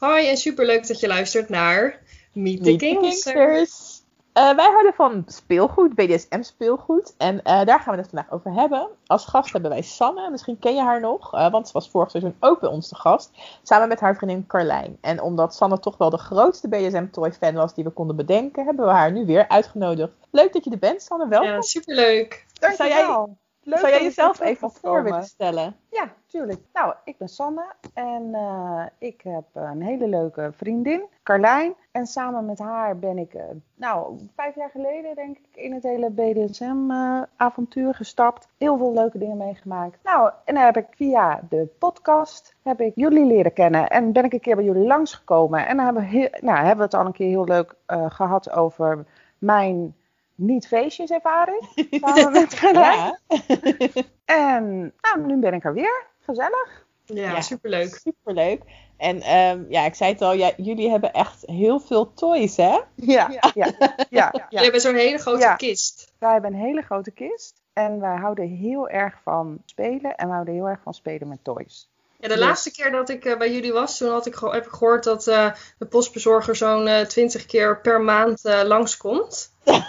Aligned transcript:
Hoi 0.00 0.28
en 0.28 0.36
superleuk 0.36 0.86
dat 0.86 1.00
je 1.00 1.06
luistert 1.06 1.48
naar 1.48 1.98
Meet 2.32 2.64
the 2.64 2.76
Kingsters. 2.76 4.02
Eh, 4.32 4.56
wij 4.56 4.70
houden 4.70 4.94
van 4.94 5.24
speelgoed, 5.26 5.94
BDSM 5.94 6.42
speelgoed. 6.42 7.14
En 7.18 7.42
eh, 7.42 7.64
daar 7.64 7.80
gaan 7.80 7.94
we 7.94 8.00
het 8.00 8.10
vandaag 8.10 8.32
over 8.32 8.52
hebben. 8.52 8.88
Als 9.06 9.26
gast 9.26 9.52
hebben 9.52 9.70
wij 9.70 9.82
Sanne. 9.82 10.30
Misschien 10.30 10.58
ken 10.58 10.74
je 10.74 10.82
haar 10.82 11.00
nog. 11.00 11.34
eh, 11.34 11.50
want 11.50 11.66
ze 11.66 11.72
was 11.72 11.90
vorig 11.90 12.10
seizoen 12.10 12.36
ook 12.40 12.60
bij 12.60 12.68
ons 12.68 12.88
te 12.88 12.94
gast. 12.94 13.30
Samen 13.62 13.88
met 13.88 14.00
haar 14.00 14.16
vriendin 14.16 14.46
Carlijn. 14.46 14.98
En 15.00 15.22
omdat 15.22 15.54
Sanne 15.54 15.78
toch 15.80 15.96
wel 15.96 16.10
de 16.10 16.18
grootste 16.18 16.68
BDSM 16.68 17.06
toy 17.10 17.32
fan 17.32 17.54
was 17.54 17.74
die 17.74 17.84
we 17.84 17.90
konden 17.90 18.16
bedenken. 18.16 18.64
Hebben 18.64 18.86
we 18.86 18.92
haar 18.92 19.12
nu 19.12 19.26
weer 19.26 19.48
uitgenodigd. 19.48 20.12
Leuk 20.30 20.52
dat 20.52 20.64
je 20.64 20.70
er 20.70 20.78
bent 20.78 21.02
Sanne. 21.02 21.28
Welkom. 21.28 21.50
Ja, 21.50 21.60
superleuk. 21.60 22.46
Zou 22.76 22.88
jij, 22.88 23.26
Leuk 23.62 23.78
zou 23.78 23.92
jij 23.92 24.02
jezelf 24.02 24.40
even 24.40 24.70
voor 24.70 25.02
willen 25.02 25.24
stellen? 25.24 25.76
Ja, 25.90 26.14
tuurlijk. 26.30 26.60
Nou, 26.72 26.94
ik 27.04 27.18
ben 27.18 27.28
Sanne 27.28 27.72
en 27.94 28.34
eh, 28.34 28.84
ik 28.98 29.20
heb 29.22 29.44
een 29.52 29.82
hele 29.82 30.08
leuke 30.08 30.50
vriendin, 30.56 31.02
Carlijn. 31.22 31.74
En 31.90 32.06
samen 32.06 32.46
met 32.46 32.58
haar 32.58 32.98
ben 32.98 33.18
ik, 33.18 33.34
eh, 33.34 33.44
nou, 33.74 34.18
vijf 34.36 34.54
jaar 34.54 34.70
geleden 34.70 35.14
denk 35.14 35.36
ik, 35.36 35.46
in 35.52 35.72
het 35.72 35.82
hele 35.82 36.10
BDSM-avontuur 36.10 37.94
gestapt. 37.94 38.48
Heel 38.58 38.76
veel 38.76 38.92
leuke 38.92 39.18
dingen 39.18 39.36
meegemaakt. 39.36 39.98
Nou, 40.02 40.30
en 40.44 40.54
dan 40.54 40.64
heb 40.64 40.76
ik 40.76 40.86
via 40.90 41.40
de 41.48 41.68
podcast, 41.78 42.54
heb 42.62 42.80
ik 42.80 42.92
jullie 42.94 43.24
leren 43.24 43.52
kennen. 43.52 43.88
En 43.88 44.12
ben 44.12 44.24
ik 44.24 44.32
een 44.32 44.40
keer 44.40 44.56
bij 44.56 44.64
jullie 44.64 44.86
langsgekomen. 44.86 45.66
En 45.66 45.76
dan 45.76 45.84
hebben 45.84 46.02
we, 46.02 46.08
heel, 46.08 46.28
nou, 46.40 46.56
hebben 46.56 46.76
we 46.76 46.82
het 46.82 46.94
al 46.94 47.06
een 47.06 47.12
keer 47.12 47.28
heel 47.28 47.44
leuk 47.44 47.74
eh, 47.86 48.10
gehad 48.10 48.50
over 48.50 49.06
mijn 49.38 49.94
niet-feestjeservaring. 50.34 51.68
samen 52.00 52.32
met 52.32 52.54
Carlijn. 52.54 53.18
Ja. 53.28 54.02
En 54.24 54.92
nou, 55.00 55.26
nu 55.26 55.36
ben 55.36 55.54
ik 55.54 55.64
er 55.64 55.74
weer. 55.74 56.08
Gezellig. 56.20 56.86
Ja, 57.04 57.30
Ja. 57.32 57.40
superleuk. 57.40 57.94
Superleuk. 58.02 58.62
En 58.96 59.20
ehm, 59.22 59.64
ja, 59.68 59.84
ik 59.84 59.94
zei 59.94 60.12
het 60.12 60.22
al, 60.22 60.32
ja, 60.32 60.52
jullie 60.56 60.90
hebben 60.90 61.12
echt 61.12 61.42
heel 61.46 61.80
veel 61.80 62.12
toys, 62.12 62.56
hè? 62.56 62.78
Ja, 62.94 63.28
ja, 63.30 63.50
ja. 63.54 63.72
ja, 64.10 64.30
We 64.50 64.58
hebben 64.62 64.80
zo'n 64.80 64.94
hele 64.94 65.18
grote 65.18 65.40
Ja. 65.40 65.54
kist. 65.54 66.12
Wij 66.18 66.32
hebben 66.32 66.52
een 66.52 66.60
hele 66.60 66.82
grote 66.82 67.10
kist. 67.10 67.60
En 67.72 68.00
wij 68.00 68.16
houden 68.16 68.48
heel 68.48 68.88
erg 68.88 69.20
van 69.22 69.58
spelen. 69.64 70.14
En 70.16 70.26
we 70.28 70.32
houden 70.32 70.54
heel 70.54 70.68
erg 70.68 70.80
van 70.82 70.94
spelen 70.94 71.28
met 71.28 71.44
toys. 71.44 71.90
Ja, 72.20 72.28
de 72.28 72.34
Yes. 72.34 72.42
laatste 72.44 72.70
keer 72.72 72.90
dat 72.90 73.08
ik 73.08 73.24
eh, 73.24 73.38
bij 73.38 73.52
jullie 73.52 73.72
was, 73.72 73.98
toen 73.98 74.10
had 74.10 74.26
ik, 74.26 74.34
heb 74.38 74.64
ik 74.66 74.70
gehoord 74.72 75.04
dat 75.04 75.26
eh, 75.26 75.52
de 75.78 75.86
postbezorger 75.86 76.56
zo'n 76.56 76.86
eh 76.86 77.06
20 77.06 77.46
keer 77.46 77.80
per 77.80 78.00
maand 78.00 78.44
eh, 78.44 78.62
langskomt. 78.64 79.52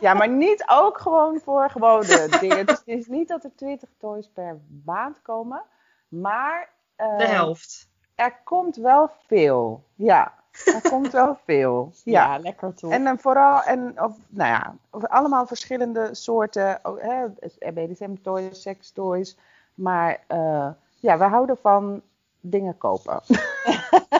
Ja, 0.00 0.14
maar 0.14 0.28
niet 0.28 0.64
ook 0.66 0.98
gewoon 0.98 1.40
voor 1.44 1.70
gewone 1.70 2.28
dingen. 2.40 2.66
Dus 2.66 2.76
het 2.76 2.86
is 2.86 3.06
niet 3.06 3.28
dat 3.28 3.44
er 3.44 3.50
20 3.56 3.88
toys 3.98 4.30
per 4.34 4.58
maand 4.84 5.22
komen. 5.22 5.62
Maar 6.08 6.68
eh, 6.96 7.18
De 7.18 7.26
helft. 7.26 7.88
er 8.14 8.36
komt 8.44 8.76
wel 8.76 9.10
veel. 9.26 9.84
Ja, 9.94 10.34
er 10.64 10.90
komt 10.90 11.12
wel 11.12 11.38
veel. 11.44 11.92
Ja. 12.04 12.38
lekker 12.38 12.74
toch? 12.74 12.90
En 12.92 13.04
dan 13.04 13.18
vooral, 13.18 13.62
en, 13.62 14.02
of, 14.02 14.16
nou 14.28 14.48
ja, 14.50 14.74
of 14.90 15.04
allemaal 15.06 15.46
verschillende 15.46 16.08
soorten 16.14 16.78
oh, 16.82 17.00
hè, 17.02 17.26
BDSM-toys, 17.72 18.62
seks-toys. 18.62 19.36
Maar 19.74 20.24
eh, 20.26 20.68
ja, 21.00 21.18
we 21.18 21.24
houden 21.24 21.56
van 21.56 22.02
dingen 22.40 22.78
kopen. 22.78 23.20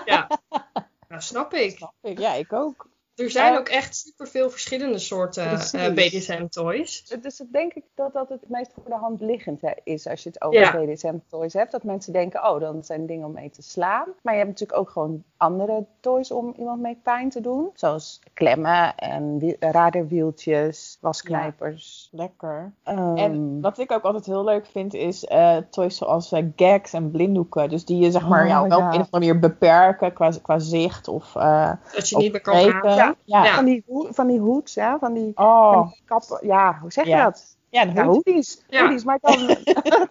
Ja. 0.04 0.28
Nou, 1.08 1.22
snap 1.22 1.52
ik. 1.54 1.76
Snap 1.76 1.94
ik. 2.00 2.18
Ja, 2.18 2.32
ik 2.32 2.52
ook. 2.52 2.88
Er 3.20 3.30
zijn 3.30 3.52
Ja. 3.52 3.58
ook 3.58 3.68
echt 3.68 3.96
superveel 3.96 4.50
verschillende 4.50 4.98
soorten 4.98 5.50
eh, 5.50 5.92
BDSM-toys. 5.94 7.04
Dus 7.20 7.36
dat 7.36 7.46
denk 7.52 7.72
ik 7.74 7.84
dat 7.94 8.12
dat 8.12 8.28
het 8.28 8.48
meest 8.48 8.72
voor 8.74 8.84
de 8.88 8.94
hand 8.96 9.20
liggend 9.20 9.60
hè, 9.60 9.70
is 9.84 10.06
als 10.06 10.22
je 10.22 10.28
het 10.28 10.42
over 10.42 10.60
Ja. 10.60 10.76
BDSM-toys 10.84 11.52
hebt. 11.52 11.72
Dat 11.72 11.82
mensen 11.84 12.12
denken, 12.12 12.48
oh, 12.50 12.60
dan 12.60 12.84
zijn 12.84 13.06
dingen 13.06 13.26
om 13.26 13.32
mee 13.32 13.50
te 13.50 13.62
slaan. 13.62 14.06
Maar 14.22 14.32
je 14.34 14.38
hebt 14.40 14.50
natuurlijk 14.50 14.78
ook 14.78 14.90
gewoon 14.90 15.22
andere 15.36 15.84
toys 16.00 16.30
om 16.30 16.54
iemand 16.58 16.80
mee 16.80 16.98
pijn 17.02 17.30
te 17.30 17.40
doen. 17.40 17.70
Zoals 17.74 18.20
klemmen 18.34 18.94
en 18.96 19.38
wie- 19.38 19.56
radarwieltjes, 19.60 20.98
wasknijpers. 21.00 22.08
Lekker. 22.12 22.72
Ehm, 22.84 23.16
En 23.16 23.60
wat 23.60 23.78
ik 23.78 23.92
ook 23.92 24.02
altijd 24.02 24.26
heel 24.26 24.44
leuk 24.44 24.66
vind 24.66 24.94
is 24.94 25.24
eh, 25.24 25.56
toys 25.70 25.96
zoals 25.96 26.32
eh, 26.32 26.44
gags 26.56 26.92
en 26.92 27.10
blinddoeken. 27.10 27.68
Dus 27.68 27.84
die 27.84 27.98
je 27.98 28.10
zeg 28.10 28.28
maar 28.28 28.42
Oh, 28.42 28.48
ja, 28.48 28.66
wel 28.68 28.78
op 28.78 28.84
een 28.84 28.88
of 28.88 28.94
andere 28.94 29.08
manier 29.10 29.38
beperken 29.38 30.12
qua, 30.12 30.30
qua 30.42 30.58
zicht 30.58 31.08
of, 31.08 31.36
eh 31.36 31.72
Dat 31.94 32.08
je 32.08 32.16
niet 32.16 32.32
meer 32.32 32.40
kan. 32.40 32.60
Ja. 32.60 33.09
Ja. 33.24 33.44
Ja. 33.44 33.54
Van 33.54 33.64
die, 33.64 33.84
van 34.10 34.26
die 34.26 34.40
hoods, 34.40 34.74
hè? 34.74 34.98
Van 34.98 35.12
die, 35.14 35.32
van 35.34 35.44
Oh, 35.46 35.86
die 35.92 36.02
kappen. 36.04 36.38
Ja, 36.46 36.78
hoe 36.80 36.92
zeg 36.92 37.04
je 37.04 37.10
Ja. 37.10 37.24
dat? 37.24 37.56
ja, 37.68 37.82
een 37.82 37.94
Ja, 37.94 38.04
hoed. 38.04 38.14
hoodies. 38.24 38.64
Ja. 38.68 38.80
Hoodies, 38.80 39.04
maar 39.04 39.18
dan... 39.20 39.38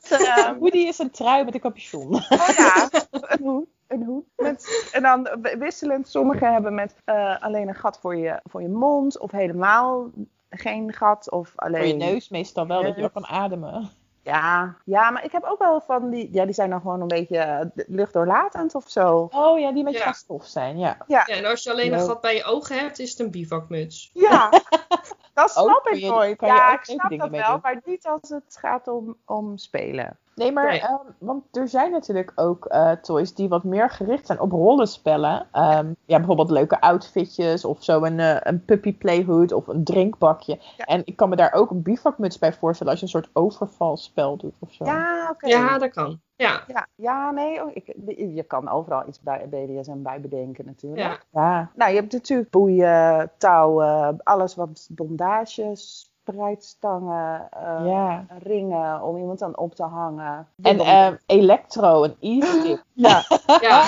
Een 0.10 0.58
hoodie 0.60 0.88
is 0.88 1.00
een 1.00 1.12
trui 1.12 1.44
met 1.46 1.54
een 1.54 1.60
capuchon. 1.60 2.14
Oh 2.16 2.48
ja, 2.58 2.90
een 3.12 3.44
hoed. 3.44 3.68
Een 3.88 4.04
hoed. 4.04 4.26
Met, 4.36 4.90
en 4.94 5.02
dan 5.02 5.28
wisselend. 5.60 6.08
Sommigen 6.08 6.54
hebben 6.54 6.74
met 6.76 6.96
eh, 7.06 7.42
alleen 7.42 7.68
een 7.68 7.76
gat 7.76 8.00
voor 8.02 8.16
je, 8.16 8.40
voor 8.44 8.62
je 8.62 8.70
mond. 8.70 9.20
Of 9.20 9.32
helemaal 9.32 10.10
geen 10.50 10.94
gat. 10.94 11.32
Of 11.32 11.52
alleen... 11.56 11.80
Voor 11.82 11.88
je 11.90 12.12
neus 12.12 12.30
meestal 12.30 12.68
wel, 12.68 12.84
dat 12.84 12.96
je 12.96 13.04
ook 13.04 13.14
kan 13.14 13.28
ademen. 13.28 13.90
Ja, 14.30 14.76
ja, 14.86 15.10
maar 15.12 15.24
ik 15.24 15.32
heb 15.32 15.44
ook 15.44 15.60
wel 15.60 15.82
van 15.82 16.10
die... 16.10 16.30
Ja, 16.34 16.46
die 16.46 16.54
zijn 16.54 16.70
dan 16.70 16.82
gewoon 16.82 17.02
een 17.02 17.08
beetje 17.08 17.38
eh, 17.38 17.66
luchtdoorlatend 17.88 18.76
of 18.76 18.90
zo. 18.90 19.28
Oh 19.32 19.60
ja, 19.60 19.72
die 19.72 19.84
met 19.84 19.94
Ja. 19.98 20.12
stof 20.12 20.46
zijn, 20.46 20.78
ja. 20.78 20.98
Ja, 21.08 21.26
en 21.26 21.46
als 21.46 21.64
je 21.64 21.72
alleen 21.72 21.94
een 21.94 22.00
gat 22.00 22.22
bij 22.22 22.36
je 22.36 22.44
ogen 22.44 22.80
hebt, 22.80 23.00
is 23.00 23.10
het 23.10 23.20
een 23.20 23.32
bivakmuts. 23.32 24.10
Ja, 24.14 24.50
dat 25.34 25.52
snap 25.52 25.88
ik 25.88 26.00
je- 26.00 26.08
nooit. 26.10 26.42
Ja, 26.42 26.74
ik 26.74 26.84
snap 26.84 27.10
dat 27.18 27.30
wel. 27.30 27.52
doen. 27.52 27.60
Maar 27.62 27.82
niet 27.86 28.06
als 28.08 28.30
het 28.30 28.58
gaat 28.60 28.88
om, 28.88 29.18
om 29.26 29.58
spelen. 29.58 30.18
Nee, 30.40 30.52
maar 30.52 30.68
Nee. 30.68 30.82
ehm, 30.82 30.96
want 31.18 31.44
er 31.58 31.68
zijn 31.68 31.92
natuurlijk 31.92 32.32
ook 32.36 32.66
eh, 32.66 32.92
toys 32.92 33.34
die 33.34 33.50
wat 33.50 33.64
meer 33.64 33.90
gericht 33.90 34.26
zijn 34.26 34.40
op 34.40 34.52
rollenspellen. 34.52 35.48
Ehm, 35.52 35.94
ja, 36.06 36.18
bijvoorbeeld 36.18 36.50
leuke 36.50 36.82
outfitjes 36.82 37.66
of 37.66 37.84
zo 37.84 38.04
een, 38.04 38.20
eh, 38.20 38.38
een 38.40 38.66
puppy 38.66 38.98
playhood 38.98 39.52
of 39.52 39.68
een 39.68 39.84
drinkbakje. 39.84 40.60
Ja. 40.78 40.86
En 40.86 41.02
ik 41.06 41.16
kan 41.16 41.30
me 41.30 41.36
daar 41.36 41.54
ook 41.54 41.70
een 41.70 41.82
bivakmuts 41.82 42.40
bij 42.40 42.54
voorstellen 42.54 42.92
als 42.92 43.02
je 43.02 43.06
een 43.06 43.22
soort 43.22 43.30
overvalspel 43.34 44.38
doet 44.38 44.56
of 44.60 44.72
zo. 44.74 44.86
Ja, 44.86 45.30
oké. 45.32 45.48
Ja, 45.48 45.78
dat 45.78 45.92
kan. 45.92 46.20
Ja, 46.36 46.64
Ja, 46.68 46.88
ja, 46.96 47.32
nee, 47.32 47.64
oh, 47.64 47.72
ik, 47.74 47.94
je 48.36 48.44
kan 48.44 48.70
overal 48.70 49.08
iets 49.08 49.22
bij 49.22 49.48
BDSM 49.50 50.02
bij 50.02 50.22
bedenken 50.22 50.66
natuurlijk. 50.66 51.26
ja. 51.32 51.42
Ja, 51.42 51.72
Nou, 51.76 51.92
je 51.92 51.98
hebt 51.98 52.12
natuurlijk 52.14 52.50
boeien, 52.50 53.32
touwen, 53.38 54.18
alles 54.24 54.56
wat 54.56 54.88
bondages, 54.92 56.09
spreidstangen, 56.32 57.48
eh, 57.52 57.86
ja. 57.86 58.26
ringen 58.44 59.02
om 59.02 59.18
iemand 59.18 59.42
aan 59.42 59.58
op 59.58 59.76
te 59.76 59.84
hangen. 59.84 60.48
En 60.62 60.80
ehm 60.80 61.16
electro, 61.26 62.04
een 62.04 62.16
e-stick. 62.20 62.84
ja, 62.94 63.24
ja. 63.62 63.84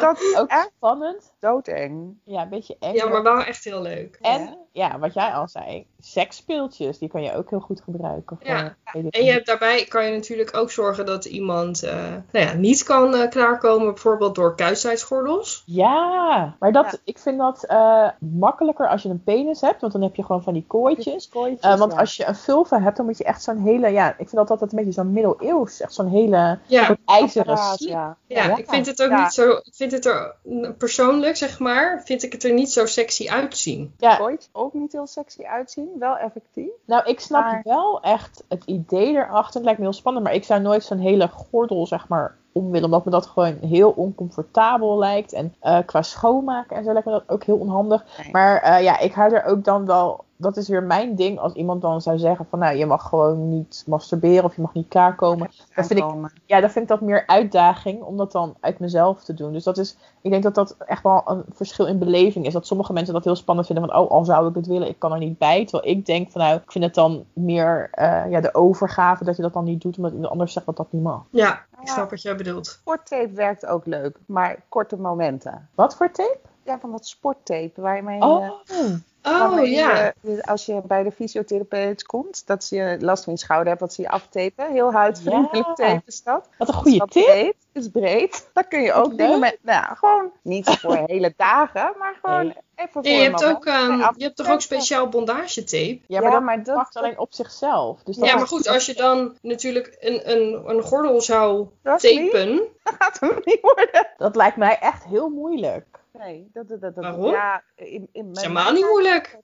dat 0.00 0.20
is 0.20 0.36
Ook 0.36 0.48
echt 0.48 0.70
spannend. 0.76 1.32
doodeng. 1.38 2.18
Ja, 2.24 2.42
een 2.42 2.48
beetje 2.48 2.76
eng. 2.80 2.94
ja, 2.94 3.08
maar 3.08 3.22
wel 3.22 3.42
echt 3.42 3.64
heel 3.64 3.82
leuk. 3.82 4.18
En 4.20 4.58
ja, 4.76 4.98
wat 4.98 5.14
jij 5.14 5.30
al 5.32 5.48
zei, 5.48 5.86
seksspeeltjes, 6.00 6.98
die 6.98 7.08
kan 7.08 7.22
je 7.22 7.34
ook 7.34 7.50
heel 7.50 7.60
goed 7.60 7.80
gebruiken. 7.84 8.36
Voor 8.40 8.46
Ja. 8.54 8.76
En 9.10 9.24
je 9.24 9.30
hebt 9.32 9.46
daarbij 9.46 9.84
kan 9.84 10.04
je 10.06 10.12
natuurlijk 10.14 10.56
ook 10.56 10.70
zorgen 10.70 11.06
dat 11.06 11.24
iemand 11.24 11.82
eh, 11.82 11.94
nou 12.32 12.46
ja, 12.46 12.52
niet 12.52 12.82
kan 12.82 13.14
eh, 13.14 13.28
klaarkomen, 13.30 13.86
bijvoorbeeld 13.86 14.34
door 14.34 14.54
kuisheidsgordels. 14.56 15.62
Ja, 15.66 16.54
maar 16.58 16.72
dat, 16.72 16.84
Ja. 16.90 16.98
ik 17.04 17.18
vind 17.18 17.38
dat 17.38 17.64
eh, 17.64 18.08
makkelijker 18.18 18.88
als 18.88 19.02
je 19.02 19.08
een 19.08 19.22
penis 19.24 19.60
hebt, 19.60 19.80
want 19.80 19.92
dan 19.92 20.02
heb 20.02 20.14
je 20.14 20.24
gewoon 20.24 20.42
van 20.42 20.52
die 20.52 20.64
kooitjes. 20.66 21.28
Kooitjes, 21.28 21.72
Eh, 21.72 21.78
want 21.78 21.92
ja. 21.92 21.98
als 21.98 22.16
je 22.16 22.26
een 22.26 22.34
vulva 22.36 22.80
hebt, 22.82 22.96
dan 22.96 23.06
moet 23.06 23.18
je 23.18 23.24
echt 23.24 23.42
zo'n 23.42 23.58
hele, 23.62 23.88
ja, 23.88 24.08
ik 24.10 24.16
vind 24.16 24.30
dat 24.34 24.50
altijd 24.50 24.70
een 24.72 24.78
beetje 24.78 24.92
zo'n 24.92 25.12
middeleeuws, 25.12 25.80
echt 25.80 25.94
zo'n 25.94 26.08
hele 26.08 26.58
Ja, 26.66 26.84
soort 26.84 26.98
ijzeren 27.04 27.56
ja. 27.78 28.16
ja, 28.26 28.44
Ja. 28.44 28.56
ik 28.56 28.68
vind 28.68 28.86
het 28.86 29.02
ook 29.02 29.10
Ja. 29.10 29.22
niet 29.22 29.32
zo. 29.32 29.50
Ik 29.50 29.74
vind 29.74 29.92
het 29.92 30.04
er 30.04 30.34
persoonlijk, 30.78 31.36
zeg 31.36 31.58
maar, 31.58 32.02
vind 32.04 32.22
ik 32.22 32.32
het 32.32 32.44
er 32.44 32.52
niet 32.52 32.70
zo 32.72 32.86
sexy 32.86 33.28
uitzien. 33.28 33.94
Ja, 33.98 34.16
Kooitjes 34.16 34.48
ook 34.66 34.72
niet 34.74 34.92
heel 34.92 35.06
sexy 35.06 35.44
uitzien, 35.44 35.88
wel 35.98 36.16
effectief. 36.16 36.70
nou, 36.84 37.04
ik 37.04 37.20
snap 37.20 37.42
Maar- 37.42 37.60
wel 37.64 38.00
echt 38.02 38.44
het 38.48 38.64
idee 38.64 39.14
erachter. 39.14 39.54
Het 39.54 39.64
lijkt 39.64 39.78
me 39.78 39.84
heel 39.84 39.94
spannend, 39.94 40.24
maar 40.24 40.34
ik 40.34 40.44
zou 40.44 40.60
nooit 40.60 40.84
zo'n 40.84 40.98
hele 40.98 41.28
gordel, 41.28 41.86
zeg 41.86 42.08
maar, 42.08 42.36
om 42.52 42.64
willen. 42.70 42.84
Omdat 42.84 43.04
me 43.04 43.10
dat 43.10 43.26
gewoon 43.26 43.56
heel 43.60 43.90
oncomfortabel 43.90 44.98
lijkt. 44.98 45.32
En 45.32 45.54
eh, 45.60 45.78
qua 45.86 46.02
schoonmaken 46.02 46.76
en 46.76 46.84
zo 46.84 46.92
lijkt 46.92 47.06
me 47.06 47.12
dat 47.12 47.28
ook 47.28 47.44
heel 47.44 47.56
onhandig. 47.58 48.04
Nee. 48.22 48.30
Maar 48.32 48.62
eh, 48.62 48.82
ja, 48.82 48.98
ik 48.98 49.12
hou 49.12 49.34
er 49.34 49.44
ook 49.44 49.64
dan 49.64 49.86
wel 49.86 50.24
dat 50.36 50.56
is 50.56 50.68
weer 50.68 50.82
mijn 50.82 51.14
ding. 51.14 51.38
Als 51.38 51.52
iemand 51.52 51.82
dan 51.82 52.00
zou 52.00 52.18
zeggen 52.18 52.46
van 52.50 52.58
nou, 52.58 52.76
je 52.76 52.86
mag 52.86 53.08
gewoon 53.08 53.48
niet 53.48 53.84
masturberen 53.86 54.44
of 54.44 54.56
je 54.56 54.62
mag 54.62 54.74
niet 54.74 54.88
klaarkomen. 54.88 55.50
Dan 55.74 55.84
vind 55.84 56.00
ik, 56.00 56.30
ja, 56.44 56.60
dan 56.60 56.70
vind 56.70 56.84
ik 56.84 56.90
dat 56.90 57.00
meer 57.00 57.26
uitdaging 57.26 58.02
om 58.02 58.16
dat 58.16 58.32
dan 58.32 58.56
uit 58.60 58.78
mezelf 58.78 59.24
te 59.24 59.34
doen. 59.34 59.52
Dus 59.52 59.64
dat 59.64 59.78
is, 59.78 59.96
ik 60.20 60.30
denk 60.30 60.42
dat 60.42 60.54
dat 60.54 60.76
echt 60.78 61.02
wel 61.02 61.22
een 61.24 61.44
verschil 61.52 61.86
in 61.86 61.98
beleving 61.98 62.46
is. 62.46 62.52
Dat 62.52 62.66
sommige 62.66 62.92
mensen 62.92 63.14
dat 63.14 63.24
heel 63.24 63.36
spannend 63.36 63.66
vinden 63.66 63.88
van, 63.88 63.98
oh, 63.98 64.10
al 64.10 64.24
zou 64.24 64.48
ik 64.48 64.54
het 64.54 64.66
willen, 64.66 64.88
ik 64.88 64.98
kan 64.98 65.12
er 65.12 65.18
niet 65.18 65.38
bij. 65.38 65.66
Terwijl 65.66 65.96
ik 65.96 66.06
denk 66.06 66.30
van, 66.30 66.40
nou, 66.40 66.56
ik 66.56 66.72
vind 66.72 66.84
het 66.84 66.94
dan 66.94 67.24
meer 67.32 67.88
eh, 67.92 68.30
ja, 68.30 68.40
de 68.40 68.54
overgave 68.54 69.24
dat 69.24 69.36
je 69.36 69.42
dat 69.42 69.52
dan 69.52 69.64
niet 69.64 69.82
doet, 69.82 69.96
omdat 69.96 70.12
iemand 70.12 70.30
anders 70.30 70.52
zegt 70.52 70.66
dat 70.66 70.76
dat 70.76 70.92
niet 70.92 71.02
mag. 71.02 71.24
Ja, 71.30 71.64
ik 71.80 71.88
snap 71.88 72.10
wat 72.10 72.22
jij 72.22 72.36
bedoelt. 72.36 72.66
Sporttape 72.66 73.30
werkt 73.34 73.66
ook 73.66 73.86
leuk, 73.86 74.18
maar 74.26 74.62
korte 74.68 74.96
momenten. 74.96 75.68
Wat 75.74 75.96
voor 75.96 76.10
tape? 76.10 76.38
Ja, 76.62 76.78
van 76.78 76.90
dat 76.90 77.06
sporttape 77.06 77.72
waarmee 77.80 78.20
Oh, 78.20 78.46
je, 78.64 79.00
Oh 79.28 79.66
ja. 79.66 80.12
je- 80.20 80.42
als 80.44 80.66
je 80.66 80.80
bij 80.84 81.02
de 81.02 81.10
fysiotherapeut 81.12 82.02
komt, 82.06 82.46
dat 82.46 82.68
je 82.68 82.96
last 83.00 83.24
van 83.24 83.32
je 83.32 83.38
schouder 83.38 83.68
hebt, 83.68 83.80
dat 83.80 83.92
ze 83.92 84.02
je 84.02 84.08
aftapen. 84.08 84.72
Heel 84.72 84.92
huidvriendelijk 84.92 85.66
Ja. 85.66 85.72
tape 85.74 86.02
is 86.06 86.22
dat. 86.22 86.48
wat 86.58 86.68
een 86.68 86.74
goede 86.74 86.98
Wat 86.98 87.10
tip. 87.10 87.24
breed, 87.24 87.54
is 87.72 87.88
breed. 87.88 88.48
Dan 88.52 88.68
kun 88.68 88.80
je 88.82 88.92
ook 88.92 89.06
Wat 89.06 89.16
dingen 89.18 89.30
leuk. 89.32 89.40
met, 89.40 89.58
nou, 89.62 89.80
ja, 89.82 89.94
gewoon 89.94 90.30
niet 90.42 90.70
voor 90.70 90.96
hele 91.06 91.34
dagen, 91.36 91.92
maar 91.98 92.14
gewoon 92.22 92.44
Nee. 92.46 92.56
even 92.76 92.92
voor 92.92 93.04
Ja, 93.04 93.10
je 93.10 93.16
een 93.16 93.22
hebt, 93.34 93.44
ook, 93.44 93.64
ehm, 93.66 93.98
je 94.16 94.24
hebt 94.24 94.36
toch 94.36 94.50
ook 94.50 94.60
speciaal 94.60 95.08
bondagetape? 95.08 96.00
Ja, 96.06 96.20
maar 96.20 96.22
Ja, 96.22 96.30
dat 96.30 96.42
maar 96.42 96.62
dat- 96.62 96.74
pakt 96.76 96.96
alleen 96.96 97.18
op 97.18 97.34
zichzelf. 97.34 98.02
Dus 98.02 98.16
dat 98.16 98.28
Ja, 98.28 98.36
maar 98.36 98.46
goed, 98.46 98.68
als 98.68 98.86
je 98.86 98.94
dan 98.94 99.36
natuurlijk 99.42 99.96
een, 100.00 100.30
een, 100.30 100.62
een 100.68 100.82
gordel 100.82 101.20
zou 101.20 101.66
Dat 101.82 102.02
niet- 102.02 102.30
tapen. 102.30 102.56
Dat 102.84 102.94
gaat 102.98 103.20
hem 103.20 103.40
niet 103.44 103.58
worden. 103.60 104.06
dat 104.16 104.36
lijkt 104.36 104.56
mij 104.56 104.78
echt 104.78 105.04
heel 105.04 105.28
moeilijk. 105.28 105.86
Nee, 106.18 106.48
dat, 106.52 106.68
dat, 106.68 106.80
dat, 106.80 106.94
Waarom? 106.94 107.30
Ja, 107.30 107.64
in, 107.74 108.08
in, 108.12 108.30
is 108.32 108.40
helemaal 108.40 108.72
niet 108.72 108.84
moeilijk. 108.84 109.40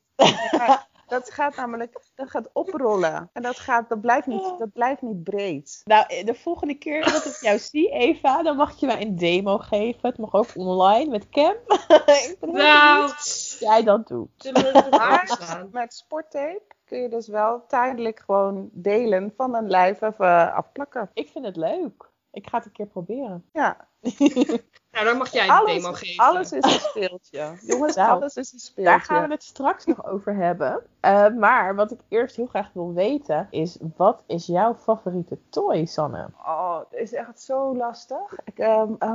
Dat 1.12 1.30
gaat 1.30 1.56
namelijk, 1.56 2.00
dat 2.14 2.30
gaat 2.30 2.50
oprollen. 2.52 3.30
En 3.32 3.42
dat, 3.42 3.58
gaat, 3.58 3.88
dat, 3.88 4.00
blijft 4.00 4.26
niet, 4.26 4.58
dat 4.58 4.72
blijft 4.72 5.02
niet 5.02 5.22
breed. 5.22 5.80
Nou, 5.84 6.04
eh, 6.08 6.26
de 6.26 6.34
volgende 6.34 6.74
keer 6.74 7.04
dat 7.04 7.24
ik 7.24 7.36
jou 7.40 7.58
zie, 7.58 7.90
Eva, 7.90 8.42
dan 8.42 8.56
mag 8.56 8.80
je 8.80 8.86
mij 8.86 9.02
een 9.02 9.16
demo 9.16 9.58
geven. 9.58 10.08
Het 10.08 10.19
mag 10.19 10.34
ook 10.34 10.50
online 10.54 11.10
met 11.10 11.28
Cam. 11.28 11.54
ik 12.28 12.36
ben 12.40 12.48
heel 12.48 12.62
Nou, 12.62 13.12
jij 13.58 13.82
dat 13.82 14.08
doet. 14.08 14.52
Maar 14.90 15.69
met 15.72 15.94
sporttape 15.94 16.62
kun 16.84 16.98
je 16.98 17.08
dus 17.08 17.28
wel 17.28 17.64
tijdelijk 17.66 18.22
gewoon 18.26 18.69
delen 18.72 19.32
van 19.36 19.54
een 19.54 19.69
lijf 19.70 20.00
even 20.00 20.54
afplakken. 20.54 21.10
Ik 21.14 21.28
vind 21.28 21.44
het 21.44 21.56
leuk. 21.56 22.10
Ik 22.30 22.48
ga 22.48 22.56
het 22.56 22.66
een 22.66 22.72
keer 22.72 22.86
proberen. 22.86 23.44
Ja, 23.52 23.88
Nou, 24.92 25.04
dan 25.04 25.16
mag 25.16 25.32
jij 25.32 25.46
de 25.46 25.52
alles, 25.52 25.74
demo 25.82 25.92
geven. 25.92 26.24
alles 26.24 26.52
is 26.52 26.64
een 26.64 26.70
speeltje. 26.70 27.52
Jongens, 27.72 27.96
Nou, 27.96 28.10
alles 28.10 28.36
is 28.36 28.52
een 28.52 28.58
speeltje. 28.58 28.92
Daar 28.92 29.00
gaan 29.00 29.26
we 29.26 29.34
het 29.34 29.42
straks 29.42 29.84
nog 29.84 30.06
over 30.06 30.34
hebben. 30.34 30.82
Eh, 31.00 31.28
maar 31.28 31.74
wat 31.74 31.90
ik 31.90 32.00
eerst 32.08 32.36
heel 32.36 32.46
graag 32.46 32.70
wil 32.72 32.92
weten 32.92 33.46
is: 33.50 33.78
wat 33.96 34.22
is 34.26 34.46
jouw 34.46 34.74
favoriete 34.74 35.38
toy, 35.48 35.84
Sanne? 35.84 36.28
Oh, 36.46 36.78
het 36.78 37.00
is 37.00 37.12
echt 37.12 37.40
zo 37.40 37.76
lastig. 37.76 38.38
Ik, 38.44 38.58
ehm, 38.58 38.92
eh, 38.98 39.08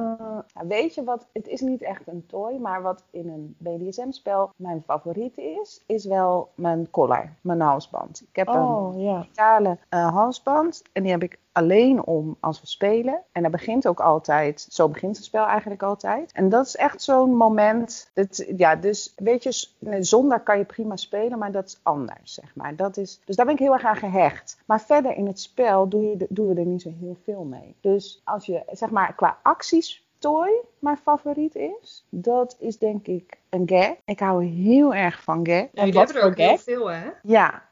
ja, 0.54 0.66
weet 0.68 0.94
je 0.96 1.04
wat? 1.04 1.28
Het 1.34 1.48
is 1.48 1.62
niet 1.62 1.82
echt 1.82 2.08
een 2.08 2.26
toy, 2.26 2.54
maar 2.56 2.82
wat 2.82 3.04
in 3.12 3.30
een 3.30 3.56
BDSM-spel 3.58 4.52
mijn 4.56 4.84
favoriet 4.86 5.38
is, 5.38 5.84
is 5.86 6.06
wel 6.06 6.52
mijn 6.56 6.90
collar, 6.90 7.34
mijn 7.42 7.62
halsband. 7.62 8.22
Ik 8.30 8.36
heb 8.36 8.48
een 8.48 8.54
Oh 8.62 9.02
ja. 9.02 9.18
metalen 9.18 9.80
eh, 9.90 10.14
halsband 10.14 10.82
en 10.94 11.04
die 11.04 11.12
heb 11.12 11.24
ik 11.24 11.40
alleen 11.58 12.06
om 12.06 12.38
als 12.40 12.62
we 12.62 12.68
spelen. 12.68 13.22
En 13.32 13.42
dat 13.42 13.52
begint 13.52 13.88
ook 13.88 14.00
altijd, 14.00 14.68
zo 14.70 14.90
begint 14.90 15.16
het 15.16 15.26
spel 15.26 15.46
eigenlijk 15.46 15.84
altijd. 15.84 16.32
En 16.32 16.50
dat 16.50 16.66
is 16.66 16.76
echt 16.76 17.02
zo'n 17.02 17.36
moment. 17.36 18.10
Dat, 18.14 18.46
ja, 18.58 18.76
dus 18.76 19.14
weet 19.16 19.44
je, 19.44 19.68
zonder 20.00 20.40
kan 20.40 20.58
je 20.58 20.66
prima 20.66 20.96
spelen, 20.96 21.38
maar 21.38 21.52
dat 21.52 21.66
is 21.66 21.80
anders, 21.84 22.34
zeg 22.34 22.56
maar. 22.56 22.76
Dat 22.76 22.98
is, 22.98 23.22
dus 23.26 23.36
daar 23.36 23.46
ben 23.46 23.54
ik 23.54 23.60
heel 23.62 23.74
erg 23.74 23.86
aan 23.86 23.96
gehecht. 23.96 24.58
Maar 24.66 24.82
verder 24.82 25.16
in 25.16 25.28
het 25.28 25.40
spel 25.40 25.88
doe 25.88 26.04
je, 26.04 26.26
doen 26.30 26.48
we 26.48 26.60
er 26.60 26.66
niet 26.66 26.82
zo 26.82 26.92
heel 27.00 27.18
veel 27.24 27.44
mee. 27.44 27.76
Dus 27.82 28.22
als 28.24 28.46
je, 28.46 28.64
zeg 28.72 28.90
maar, 28.90 29.16
qua 29.16 29.38
acties 29.44 30.06
toy 30.18 30.50
mijn 30.80 30.98
favoriet 30.98 31.56
is, 31.56 32.06
dat 32.10 32.56
is 32.60 32.78
denk 32.78 33.08
ik 33.08 33.40
een 33.50 33.68
gag. 33.70 33.96
Ik 34.06 34.20
hou 34.20 34.46
heel 34.46 34.94
erg 34.94 35.24
van 35.24 35.48
gag. 35.48 35.68
Ja, 35.72 35.86
jullie 35.86 35.98
hebben 35.98 36.16
er 36.16 36.24
ook 36.24 36.38
heel 36.38 36.58
veel, 36.58 36.92
hè? 36.92 37.10
Ja, 37.24 37.64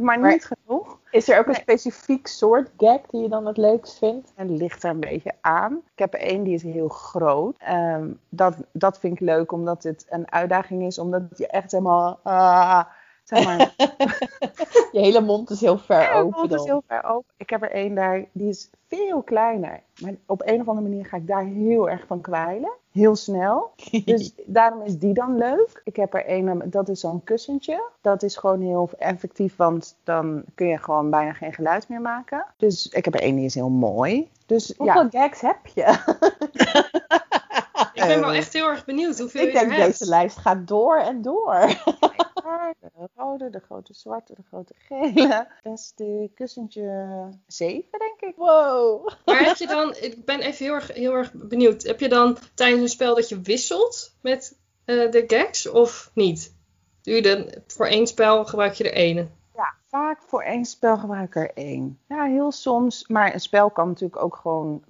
maar 0.00 0.20
Maar- 0.20 0.30
niet 0.32 0.50
genoeg. 0.64 0.98
Is 1.10 1.28
er 1.28 1.38
ook 1.38 1.46
een 1.46 1.52
Nee. 1.52 1.60
specifiek 1.60 2.26
soort 2.26 2.70
gag 2.76 3.00
die 3.10 3.22
je 3.22 3.28
dan 3.28 3.46
het 3.46 3.56
leukst 3.56 3.98
vindt? 3.98 4.32
En 4.36 4.56
ligt 4.56 4.82
er 4.84 4.90
een 4.90 5.00
beetje 5.00 5.32
aan. 5.40 5.72
Ik 5.92 5.98
heb 5.98 6.14
er 6.14 6.20
één 6.20 6.42
die 6.42 6.54
is 6.54 6.62
heel 6.62 6.88
groot. 6.88 7.54
Ehm, 7.58 8.08
dat, 8.28 8.54
dat 8.72 8.98
vind 8.98 9.12
ik 9.14 9.20
leuk 9.20 9.52
omdat 9.52 9.82
het 9.82 10.06
een 10.08 10.32
uitdaging 10.32 10.82
is. 10.86 10.98
Omdat 10.98 11.22
je 11.36 11.46
echt 11.46 11.70
helemaal... 11.72 12.20
ah, 12.22 12.84
zeg 13.24 13.44
maar, 13.44 13.74
Je 14.92 15.00
hele 15.00 15.20
mond 15.20 15.50
is 15.50 15.60
heel 15.60 15.78
ver 15.78 16.00
Ja, 16.02 16.20
open. 16.20 16.42
het 16.42 16.52
is 16.52 16.64
heel 16.64 16.82
ver 16.86 17.04
open. 17.04 17.32
Ik 17.36 17.50
heb 17.50 17.62
er 17.62 17.70
één 17.70 17.94
daar, 17.94 18.24
die 18.32 18.48
is 18.48 18.70
veel 18.88 19.22
kleiner. 19.22 19.80
Maar 20.02 20.14
op 20.26 20.42
een 20.44 20.60
of 20.60 20.68
andere 20.68 20.88
manier 20.88 21.06
ga 21.06 21.16
ik 21.16 21.26
daar 21.26 21.44
heel 21.44 21.90
erg 21.90 22.06
van 22.06 22.20
kwijlen. 22.20 22.72
Heel 22.92 23.16
snel. 23.16 23.70
Dus 24.04 24.32
daarom 24.46 24.82
is 24.82 24.98
die 24.98 25.14
dan 25.14 25.36
leuk. 25.36 25.80
Ik 25.84 25.96
heb 25.96 26.14
er 26.14 26.24
één, 26.24 26.70
dat 26.70 26.88
is 26.88 27.00
zo'n 27.00 27.24
kussentje. 27.24 27.82
Dat 28.00 28.22
is 28.22 28.36
gewoon 28.36 28.60
heel 28.60 28.90
effectief, 28.98 29.56
want 29.56 29.96
dan 30.04 30.42
kun 30.54 30.66
je 30.66 30.78
gewoon 30.78 31.10
bijna 31.10 31.32
geen 31.32 31.52
geluid 31.52 31.88
meer 31.88 32.00
maken. 32.00 32.46
Dus 32.56 32.88
ik 32.88 33.04
heb 33.04 33.14
er 33.14 33.20
één 33.20 33.36
die 33.36 33.44
is 33.44 33.54
heel 33.54 33.70
mooi. 33.70 34.30
Dus 34.46 34.74
Hoeveel 34.76 35.08
ja, 35.10 35.20
gags 35.20 35.40
heb 35.40 35.66
je? 35.74 35.98
Ik 38.00 38.06
ben 38.06 38.20
wel 38.20 38.30
Eh, 38.30 38.38
echt 38.38 38.52
heel 38.52 38.68
erg 38.68 38.84
benieuwd 38.84 39.18
hoeveel 39.18 39.46
ik 39.46 39.52
je 39.52 39.58
denk 39.58 39.76
deze 39.76 40.06
lijst 40.06 40.36
gaat 40.36 40.68
door 40.68 40.96
en 40.96 41.22
door. 41.22 41.60
de 42.80 43.08
rode, 43.14 43.50
de 43.50 43.60
grote 43.60 43.94
zwarte, 43.94 44.34
de 44.34 44.42
grote 44.48 44.74
gele. 44.76 45.48
Beste 45.62 46.30
kussentje 46.34 47.28
7, 47.46 47.98
denk 47.98 48.20
ik. 48.20 48.36
Wow. 48.36 49.08
Maar 49.24 49.44
heb 49.44 49.56
je 49.56 49.66
dan, 49.66 49.94
ik 50.00 50.24
ben 50.24 50.40
even 50.40 50.64
heel 50.64 50.74
erg, 50.74 50.92
heel 50.92 51.12
erg 51.12 51.32
benieuwd. 51.32 51.82
Heb 51.82 52.00
je 52.00 52.08
dan 52.08 52.36
tijdens 52.54 52.82
een 52.82 52.88
spel 52.88 53.14
dat 53.14 53.28
je 53.28 53.40
wisselt 53.40 54.14
met 54.20 54.58
eh, 54.84 55.10
de 55.10 55.24
gags 55.26 55.68
of 55.68 56.10
niet? 56.14 56.54
Doe 57.02 57.14
je 57.14 57.22
dan 57.22 57.48
voor 57.66 57.86
één 57.86 58.06
spel 58.06 58.44
gebruik 58.44 58.74
je 58.74 58.84
er 58.84 58.96
één? 58.96 59.38
Ja, 59.54 59.74
vaak 59.88 60.22
voor 60.22 60.42
één 60.42 60.64
spel 60.64 60.96
gebruik 60.98 61.28
ik 61.28 61.36
er 61.36 61.50
één. 61.54 61.98
Ja, 62.08 62.24
heel 62.24 62.52
soms. 62.52 63.08
Maar 63.08 63.34
een 63.34 63.40
spel 63.40 63.70
kan 63.70 63.88
natuurlijk 63.88 64.22
ook 64.22 64.36
gewoon 64.36 64.82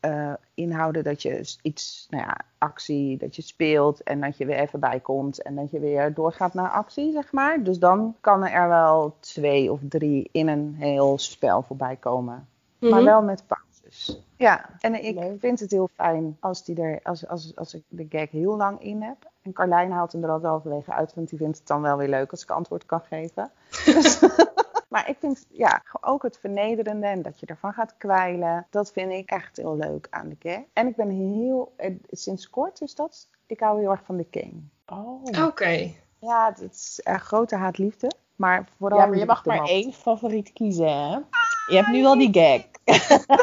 eh, 0.00 0.32
inhouden 0.58 1.04
dat 1.04 1.22
je 1.22 1.54
iets, 1.62 2.06
nou 2.10 2.22
ja, 2.24 2.36
actie, 2.58 3.16
dat 3.18 3.36
je 3.36 3.42
speelt 3.42 4.02
en 4.02 4.20
dat 4.20 4.36
je 4.36 4.46
weer 4.46 4.56
even 4.58 4.80
bij 4.80 5.00
komt 5.00 5.42
en 5.42 5.54
dat 5.54 5.70
je 5.70 5.78
weer 5.80 6.14
doorgaat 6.14 6.54
naar 6.54 6.70
actie, 6.70 7.12
zeg 7.12 7.32
maar. 7.32 7.62
Dus 7.62 7.78
dan 7.78 8.16
kan 8.20 8.46
er 8.46 8.68
wel 8.68 9.16
twee 9.20 9.72
of 9.72 9.80
drie 9.88 10.28
in 10.32 10.48
een 10.48 10.74
heel 10.78 11.18
spel 11.18 11.62
voorbij 11.62 11.96
komen. 11.96 12.48
Maar 12.78 12.90
Mhm. 12.90 13.04
wel 13.04 13.22
met 13.22 13.42
pauzes. 13.46 14.20
Ja, 14.36 14.68
en 14.80 15.04
ik 15.04 15.14
Leuk. 15.18 15.40
vind 15.40 15.60
het 15.60 15.70
heel 15.70 15.88
fijn 15.94 16.36
als, 16.40 16.64
die 16.64 16.82
er, 16.82 17.00
als, 17.02 17.28
als, 17.28 17.52
als 17.56 17.74
ik 17.74 17.82
de 17.88 18.06
gag 18.08 18.30
heel 18.30 18.56
lang 18.56 18.80
in 18.82 19.02
heb. 19.02 19.16
En 19.42 19.52
Carlijn 19.52 19.90
haalt 19.92 20.12
hem 20.12 20.24
er 20.24 20.30
altijd 20.30 20.50
halverwege 20.52 20.92
uit, 20.92 21.14
want 21.14 21.28
die 21.28 21.38
vindt 21.38 21.58
het 21.58 21.66
dan 21.66 21.82
wel 21.82 21.96
weer 21.96 22.08
leuk 22.08 22.30
als 22.30 22.42
ik 22.42 22.50
antwoord 22.50 22.86
kan 22.86 23.00
geven. 23.08 23.50
Dus, 23.84 24.18
maar 24.88 25.08
ik 25.08 25.16
vind 25.18 25.46
ja, 25.48 25.82
ook 26.00 26.22
het 26.22 26.38
vernederende 26.38 27.06
en 27.06 27.22
dat 27.22 27.40
je 27.40 27.46
ervan 27.46 27.72
gaat 27.72 27.94
kwijlen, 27.96 28.66
dat 28.70 28.92
vind 28.92 29.12
ik 29.12 29.30
echt 29.30 29.56
heel 29.56 29.76
leuk 29.76 30.06
aan 30.10 30.28
de 30.28 30.36
gag. 30.38 30.62
En 30.72 30.86
ik 30.86 30.96
ben 30.96 31.10
heel, 31.10 31.72
eh, 31.76 31.94
sinds 32.10 32.50
kort 32.50 32.80
is 32.80 32.94
dat, 32.94 33.28
ik 33.46 33.60
hou 33.60 33.80
heel 33.80 33.90
erg 33.90 34.04
van 34.04 34.16
de 34.16 34.26
king. 34.30 34.68
Oh. 34.86 35.44
Oké. 35.46 35.90
Ja, 36.20 36.54
het 36.54 36.70
is 36.72 37.00
een 37.02 37.20
grote 37.20 37.56
haat-liefde. 37.56 38.10
Maar 38.36 38.68
vooral 38.78 38.98
Ja, 38.98 39.06
maar 39.06 39.18
je 39.18 39.26
mag 39.26 39.44
maar 39.44 39.64
één 39.64 39.92
favoriet 39.92 40.52
kiezen, 40.52 40.86
hè? 40.86 41.18
Je 41.66 41.76
hebt 41.76 41.88
nu 41.88 42.04
al 42.04 42.18
die 42.18 42.32
gag. 42.32 42.62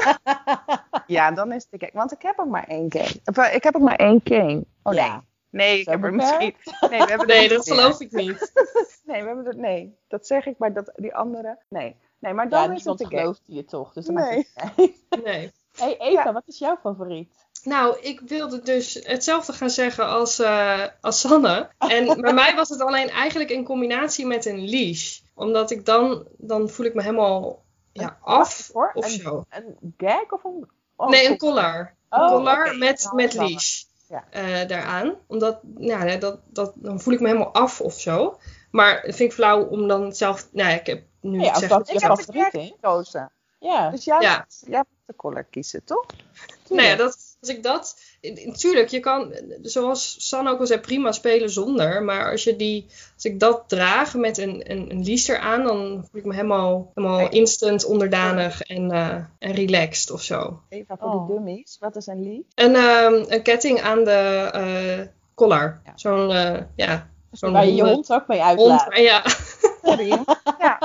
Ja, 1.07 1.31
dan 1.31 1.51
is 1.51 1.67
het 1.69 1.79
de 1.79 1.85
gag. 1.85 1.93
Want 1.93 2.11
ik 2.11 2.21
heb 2.21 2.39
ook 2.39 2.49
maar 2.49 2.67
één 2.67 2.91
gag. 2.91 3.15
Of, 3.25 3.37
eh, 3.37 3.55
Ik 3.55 3.63
heb 3.63 3.75
ook 3.75 3.81
maar 3.81 3.95
één 3.95 4.23
king. 4.23 4.65
Oh 4.83 4.93
nee. 4.93 5.03
Ja. 5.03 5.23
Nee, 5.55 5.79
ik 5.79 5.87
heb 5.87 6.03
er 6.03 6.13
misschien... 6.13 6.55
Nee, 6.89 6.99
we 6.99 7.05
hebben 7.05 7.27
Nee, 7.27 7.49
er 7.49 7.55
dat 7.55 7.65
meer. 7.65 7.75
geloof 7.77 7.99
ik 7.99 8.11
niet. 8.11 8.51
Nee, 9.05 9.21
we 9.21 9.27
hebben 9.27 9.45
er... 9.45 9.55
Nee, 9.57 9.97
dat 10.07 10.27
zeg 10.27 10.45
ik, 10.45 10.57
maar 10.57 10.73
dat, 10.73 10.91
die 10.95 11.15
andere... 11.15 11.59
Nee. 11.69 11.95
Nee, 12.19 12.33
maar 12.33 12.45
Ja, 12.49 12.67
dan 12.67 12.75
is 12.75 12.83
het 12.85 12.97
de 12.97 13.05
gag. 13.05 13.19
gelooft 13.19 13.41
je 13.45 13.65
toch, 13.65 13.93
dus 13.93 14.05
dan 14.05 14.15
Nee. 14.15 14.47
maakt 14.55 14.77
niet. 14.77 15.03
Nee. 15.23 15.51
Hey 15.77 15.97
Eva, 15.99 16.23
Ja. 16.23 16.33
wat 16.33 16.43
is 16.45 16.57
jouw 16.59 16.77
favoriet? 16.81 17.33
Nou, 17.63 17.99
ik 17.99 18.19
wilde 18.25 18.61
dus 18.61 18.93
hetzelfde 19.03 19.53
gaan 19.53 19.69
zeggen 19.69 20.07
als, 20.07 20.39
eh, 20.39 20.83
als 21.01 21.19
Sanne. 21.19 21.69
En 21.77 22.21
bij 22.21 22.33
mij 22.33 22.55
was 22.55 22.69
het 22.69 22.81
alleen 22.81 23.09
eigenlijk 23.09 23.49
in 23.49 23.63
combinatie 23.63 24.25
met 24.25 24.45
een 24.45 24.69
leash. 24.69 25.19
Omdat 25.33 25.71
ik 25.71 25.85
dan, 25.85 26.27
dan 26.37 26.69
voel 26.69 26.85
ik 26.85 26.93
me 26.93 27.01
helemaal 27.01 27.63
ja, 27.93 28.17
af 28.21 28.69
of 28.73 29.05
een- 29.05 29.09
zo. 29.11 29.43
Een 29.49 29.93
gag 29.97 30.31
of 30.31 30.43
een... 30.43 30.69
oh, 30.95 31.09
nee, 31.09 31.27
een 31.29 31.37
collar. 31.37 31.95
Oh, 32.09 32.21
een 32.23 32.29
collar 32.29 32.65
oké. 32.67 32.77
met, 32.77 33.09
met 33.13 33.31
dat 33.31 33.49
leash 33.49 33.83
Ja. 34.09 34.25
eh, 34.29 34.67
daaraan. 34.67 35.15
Omdat, 35.27 35.59
ja, 35.77 36.03
nee, 36.03 36.17
dat, 36.17 36.39
dat, 36.45 36.73
dan 36.75 36.99
voel 36.99 37.13
ik 37.13 37.19
me 37.19 37.27
helemaal 37.27 37.53
af 37.53 37.81
of 37.81 37.99
zo. 37.99 38.39
Maar 38.71 38.93
dat 39.05 39.15
vind 39.15 39.29
ik 39.29 39.33
flauw 39.33 39.65
om 39.65 39.87
dan 39.87 40.13
zelf... 40.13 40.47
Nou 40.51 40.69
ja, 40.69 40.75
ik 40.79 40.85
heb 40.85 41.03
nu 41.21 41.41
Ja, 41.41 41.49
als 41.49 41.59
zeg 41.59 41.69
dat 41.69 41.89
Ik 41.89 41.99
heb 41.99 42.15
favoriet 42.15 42.51
gekozen. 42.51 43.31
Ja. 43.59 43.89
Dus 43.89 44.03
jij, 44.03 44.21
Ja. 44.21 44.37
moet, 44.37 44.63
jij 44.67 44.77
moet 44.77 45.05
de 45.05 45.15
collar 45.15 45.43
kiezen, 45.43 45.83
toch? 45.83 46.05
Nou 46.69 46.81
ja, 46.81 46.95
dat, 46.95 47.37
als 47.41 47.49
ik 47.49 47.63
dat... 47.63 47.99
natuurlijk, 48.45 48.89
je 48.89 48.99
kan, 48.99 49.33
zoals 49.61 50.27
San 50.27 50.47
ook 50.47 50.59
al 50.59 50.67
zei, 50.67 50.79
prima 50.79 51.11
spelen 51.11 51.49
zonder. 51.49 52.03
Maar 52.03 52.31
als, 52.31 52.43
je 52.43 52.55
die, 52.55 52.85
als 53.25 53.33
ik 53.33 53.39
dat 53.39 53.63
draag 53.67 54.15
met 54.15 54.37
een, 54.37 54.71
een, 54.71 54.91
een 54.91 55.03
liester 55.03 55.37
aan, 55.39 55.63
dan 55.63 55.77
voel 56.11 56.19
ik 56.21 56.25
me 56.25 56.33
helemaal, 56.33 56.91
helemaal 56.93 57.29
instant 57.29 57.85
onderdanig 57.85 58.61
en, 58.61 58.91
eh, 58.91 59.15
en 59.39 59.51
relaxed 59.51 60.11
of 60.11 60.21
zo. 60.21 60.59
Eva 60.69 60.95
voor 60.99 61.09
Oh. 61.09 61.27
de 61.27 61.33
dummies. 61.33 61.77
Wat 61.79 61.95
is 61.95 62.07
een 62.07 62.21
lied? 62.23 62.45
En 62.55 62.75
ehm, 62.75 63.23
een 63.27 63.41
ketting 63.41 63.81
aan 63.81 64.03
de 64.03 64.49
eh 64.53 65.07
collar. 65.35 65.81
Ja. 65.85 65.91
Zo'n, 65.95 66.31
eh, 66.31 66.61
ja, 66.75 67.07
zo'n 67.31 67.51
Waar 67.51 67.65
je 67.65 67.75
je 67.75 67.83
hond 67.83 68.11
ook 68.13 68.27
mee 68.27 68.39
hond. 68.43 68.49
uitlaat. 68.59 68.93
en 68.93 69.03
Ja, 69.03 69.21
Sorry. 69.83 70.07
ja. 70.59 70.79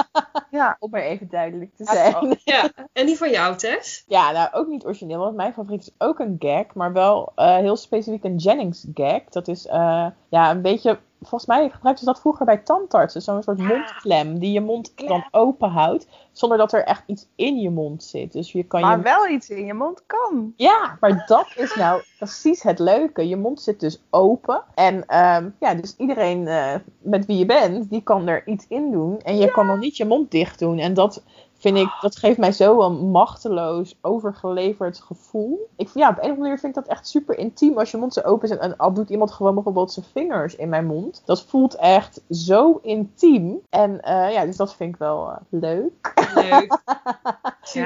ja. 0.50 0.76
Om 0.78 0.90
maar 0.90 1.02
even 1.02 1.28
duidelijk 1.28 1.76
te 1.76 1.84
zijn. 1.84 2.38
ja. 2.44 2.70
En 2.92 3.06
die 3.06 3.16
van 3.16 3.30
jou, 3.30 3.56
Tess? 3.56 4.04
Ja, 4.06 4.30
nou 4.32 4.48
ook 4.52 4.66
niet 4.66 4.84
origineel, 4.84 5.18
want 5.18 5.36
mijn 5.36 5.52
favoriet 5.52 5.80
is 5.80 5.94
ook 5.98 6.18
een 6.18 6.36
gag, 6.38 6.74
maar 6.74 6.92
wel 6.92 7.32
eh, 7.34 7.56
heel 7.56 7.76
specifiek 7.76 8.24
een 8.24 8.36
Jennings 8.36 8.86
gag. 8.94 9.22
Dat 9.28 9.48
is 9.48 9.66
eh, 9.66 10.06
ja, 10.30 10.50
een 10.50 10.62
beetje, 10.62 10.98
volgens 11.20 11.46
mij 11.46 11.70
gebruikten 11.70 12.04
ze 12.04 12.12
dat 12.12 12.20
vroeger 12.20 12.46
bij 12.46 12.56
tandartsen, 12.56 13.22
zo'n 13.22 13.42
soort 13.42 13.58
mondklem 13.58 14.38
die 14.38 14.52
je 14.52 14.60
mond 14.60 14.92
dan 15.08 15.24
open 15.30 15.68
houdt, 15.68 16.06
zonder 16.32 16.58
dat 16.58 16.72
er 16.72 16.84
echt 16.84 17.02
iets 17.06 17.26
in 17.34 17.56
je 17.56 17.70
mond 17.70 18.02
zit. 18.02 18.32
Dus 18.32 18.52
je 18.52 18.62
kan 18.62 18.80
Maar 18.80 18.96
je... 18.96 19.02
wel 19.02 19.28
iets 19.28 19.50
in 19.50 19.64
je 19.64 19.74
mond 19.74 20.02
kan. 20.06 20.52
Ja, 20.56 20.96
maar 21.00 21.24
dat 21.26 21.52
is 21.56 21.74
nou 21.74 22.02
precies 22.18 22.62
het 22.62 22.78
leuke. 22.78 23.28
Je 23.28 23.36
mond 23.36 23.60
zit 23.60 23.80
dus 23.80 24.02
open 24.10 24.62
en 24.74 25.06
ehm, 25.06 25.48
ja, 25.60 25.74
dus 25.74 25.94
iedereen 25.96 26.48
eh, 26.48 26.74
met 26.98 27.26
wie 27.26 27.38
je 27.38 27.46
bent, 27.46 27.90
die 27.90 28.02
kan 28.02 28.28
er 28.28 28.46
iets 28.46 28.64
in 28.68 28.90
doen 28.90 29.20
en 29.20 29.36
je 29.36 29.50
kan 29.50 29.66
dan 29.66 29.78
niet 29.78 29.96
je 29.96 30.04
mond 30.04 30.30
dicht 30.30 30.58
doen. 30.58 30.78
En 30.78 30.94
dat 30.94 31.22
vind 31.60 31.76
ik, 31.76 31.96
dat 32.00 32.16
geeft 32.16 32.38
mij 32.38 32.52
zo 32.52 32.80
een 32.82 33.10
machteloos, 33.10 33.98
overgeleverd 34.00 34.98
gevoel. 35.00 35.68
Ik, 35.76 35.88
ja, 35.94 36.08
op 36.08 36.14
een 36.16 36.20
of 36.22 36.24
andere 36.28 36.40
manier 36.40 36.58
vind 36.58 36.76
ik 36.76 36.82
dat 36.84 36.90
echt 36.92 37.08
super 37.08 37.38
intiem 37.38 37.78
als 37.78 37.90
je 37.90 37.96
mond 37.96 38.12
zo 38.12 38.20
open 38.20 38.48
is. 38.48 38.56
En, 38.56 38.60
en 38.62 38.76
al 38.76 38.92
doet 38.92 39.10
iemand 39.10 39.30
gewoon 39.32 39.54
bijvoorbeeld 39.54 39.92
zijn 39.92 40.06
vingers 40.12 40.56
in 40.56 40.68
mijn 40.68 40.86
mond. 40.86 41.22
Dat 41.24 41.42
voelt 41.42 41.74
echt 41.74 42.20
zo 42.30 42.78
intiem. 42.82 43.60
En 43.70 44.00
eh, 44.00 44.32
ja, 44.32 44.44
dus 44.44 44.56
dat 44.56 44.74
vind 44.74 44.92
ik 44.94 44.98
wel 44.98 45.30
eh, 45.30 45.36
leuk. 45.48 46.12
Leuk. 46.34 46.78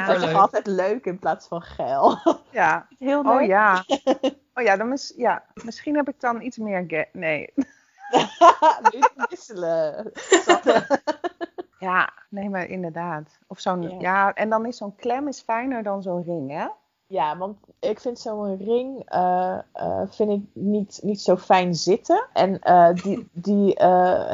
Dat 0.06 0.16
is 0.22 0.34
altijd 0.34 0.66
leuk 0.66 1.04
in 1.04 1.18
plaats 1.18 1.46
van 1.46 1.62
geil. 1.62 2.18
Ja. 2.50 2.86
Heel 2.98 3.22
leuk. 3.22 3.32
Oh 3.40 3.46
ja. 3.46 3.84
Oh 4.56 4.64
ja, 4.64 4.76
dan 4.76 4.88
mis, 4.88 5.12
ja, 5.16 5.42
misschien 5.64 5.96
heb 5.96 6.08
ik 6.08 6.20
dan 6.20 6.42
iets 6.42 6.56
meer... 6.56 6.84
ge- 6.88 7.08
Nee. 7.12 7.52
Niet 8.92 9.10
wisselen. 9.28 10.12
Ja, 11.84 12.12
nee, 12.28 12.48
maar 12.48 12.68
inderdaad. 12.68 13.38
Of 13.46 13.60
zo'n... 13.60 13.82
Ja. 13.82 14.00
Ja. 14.00 14.32
en 14.34 14.50
dan 14.50 14.66
is 14.66 14.76
zo'n 14.76 14.96
klem 14.96 15.28
is 15.28 15.40
fijner 15.40 15.82
dan 15.82 16.02
zo'n 16.02 16.22
ring, 16.22 16.50
hè? 16.50 16.66
Ja, 17.06 17.36
want 17.38 17.56
ik 17.80 18.00
vind 18.00 18.18
zo'n 18.18 18.56
ring 18.56 19.02
eh, 19.06 19.58
eh, 19.72 20.02
vind 20.08 20.30
ik 20.30 20.42
niet, 20.52 21.00
niet 21.02 21.20
zo 21.20 21.36
fijn 21.36 21.74
zitten. 21.74 22.26
En 22.32 22.60
eh, 22.60 22.94
die, 22.94 23.28
die 23.32 23.74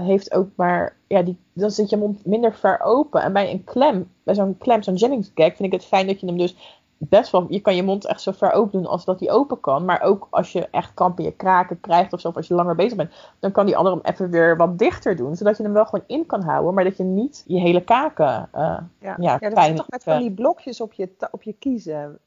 heeft 0.03 0.35
ook 0.35 0.49
maar... 0.57 0.97
Ja, 1.07 1.23
die, 1.23 1.39
dan 1.53 1.71
zit 1.71 1.91
je 1.91 1.97
mond 1.97 2.27
minder 2.27 2.55
ver 2.55 2.81
open. 2.81 3.23
En 3.23 3.33
bij 3.33 3.51
een 3.51 3.65
klem, 3.65 4.11
bij 4.23 4.35
zo'n 4.35 4.59
klem, 4.59 4.83
zo'n 4.83 4.95
Jennings 4.95 5.31
gag, 5.35 5.57
vind 5.57 5.73
ik 5.73 5.73
het 5.73 5.85
fijn 5.85 6.07
dat 6.07 6.21
je 6.21 6.27
hem 6.27 6.39
dus 6.39 6.80
best 7.09 7.31
wel... 7.31 7.47
Je 7.49 7.61
kan 7.61 7.77
je 7.77 7.83
mond 7.83 8.07
echt 8.07 8.21
zo 8.21 8.33
ver 8.33 8.53
open 8.53 8.73
doen 8.73 8.91
als 8.91 9.05
dat 9.05 9.19
die 9.19 9.31
open 9.31 9.61
kan. 9.61 9.85
Maar 9.85 10.03
ook 10.03 10.27
als 10.31 10.53
je 10.53 10.69
echt 10.71 10.95
kramp 10.95 11.19
in 11.19 11.25
je 11.25 11.33
kraken 11.33 11.81
krijgt 11.81 12.13
of 12.13 12.21
zo, 12.21 12.29
of 12.29 12.37
als 12.37 12.49
je 12.49 12.55
langer 12.55 12.75
bezig 12.75 12.97
bent, 12.97 13.13
dan 13.39 13.53
kan 13.53 13.67
die 13.67 13.77
andere 13.77 13.97
hem 13.97 14.15
even 14.15 14.31
weer 14.31 14.57
wat 14.57 14.79
dichter 14.79 15.17
doen. 15.17 15.37
Zodat 15.37 15.57
je 15.57 15.63
hem 15.63 15.73
wel 15.73 15.85
gewoon 15.85 16.05
in 16.07 16.27
kan 16.27 16.43
houden, 16.43 16.75
maar 16.75 16.85
dat 16.85 16.97
je 16.97 17.05
niet 17.05 17.45
je 17.47 17.61
hele 17.61 17.85
kaken 17.85 18.49
eh 18.53 18.79
Ja, 19.01 19.17
ja, 19.19 19.37
ja 19.41 19.49
dat 19.51 19.69
is 19.69 19.77
toch 19.77 19.89
met 19.89 20.03
van 20.03 20.19
die 20.19 20.33
blokjes 20.33 20.81
op 20.81 20.93
je, 20.93 21.11
op 21.31 21.43
je 21.43 21.53
kiezen? 21.53 22.19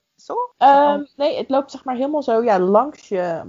Ehm, 0.57 1.03
nee, 1.15 1.37
het 1.37 1.49
loopt 1.49 1.71
zeg 1.71 1.83
maar 1.83 1.95
helemaal 1.95 2.23
zo 2.23 2.43
ja, 2.43 2.59
langs 2.59 3.07
je 3.07 3.41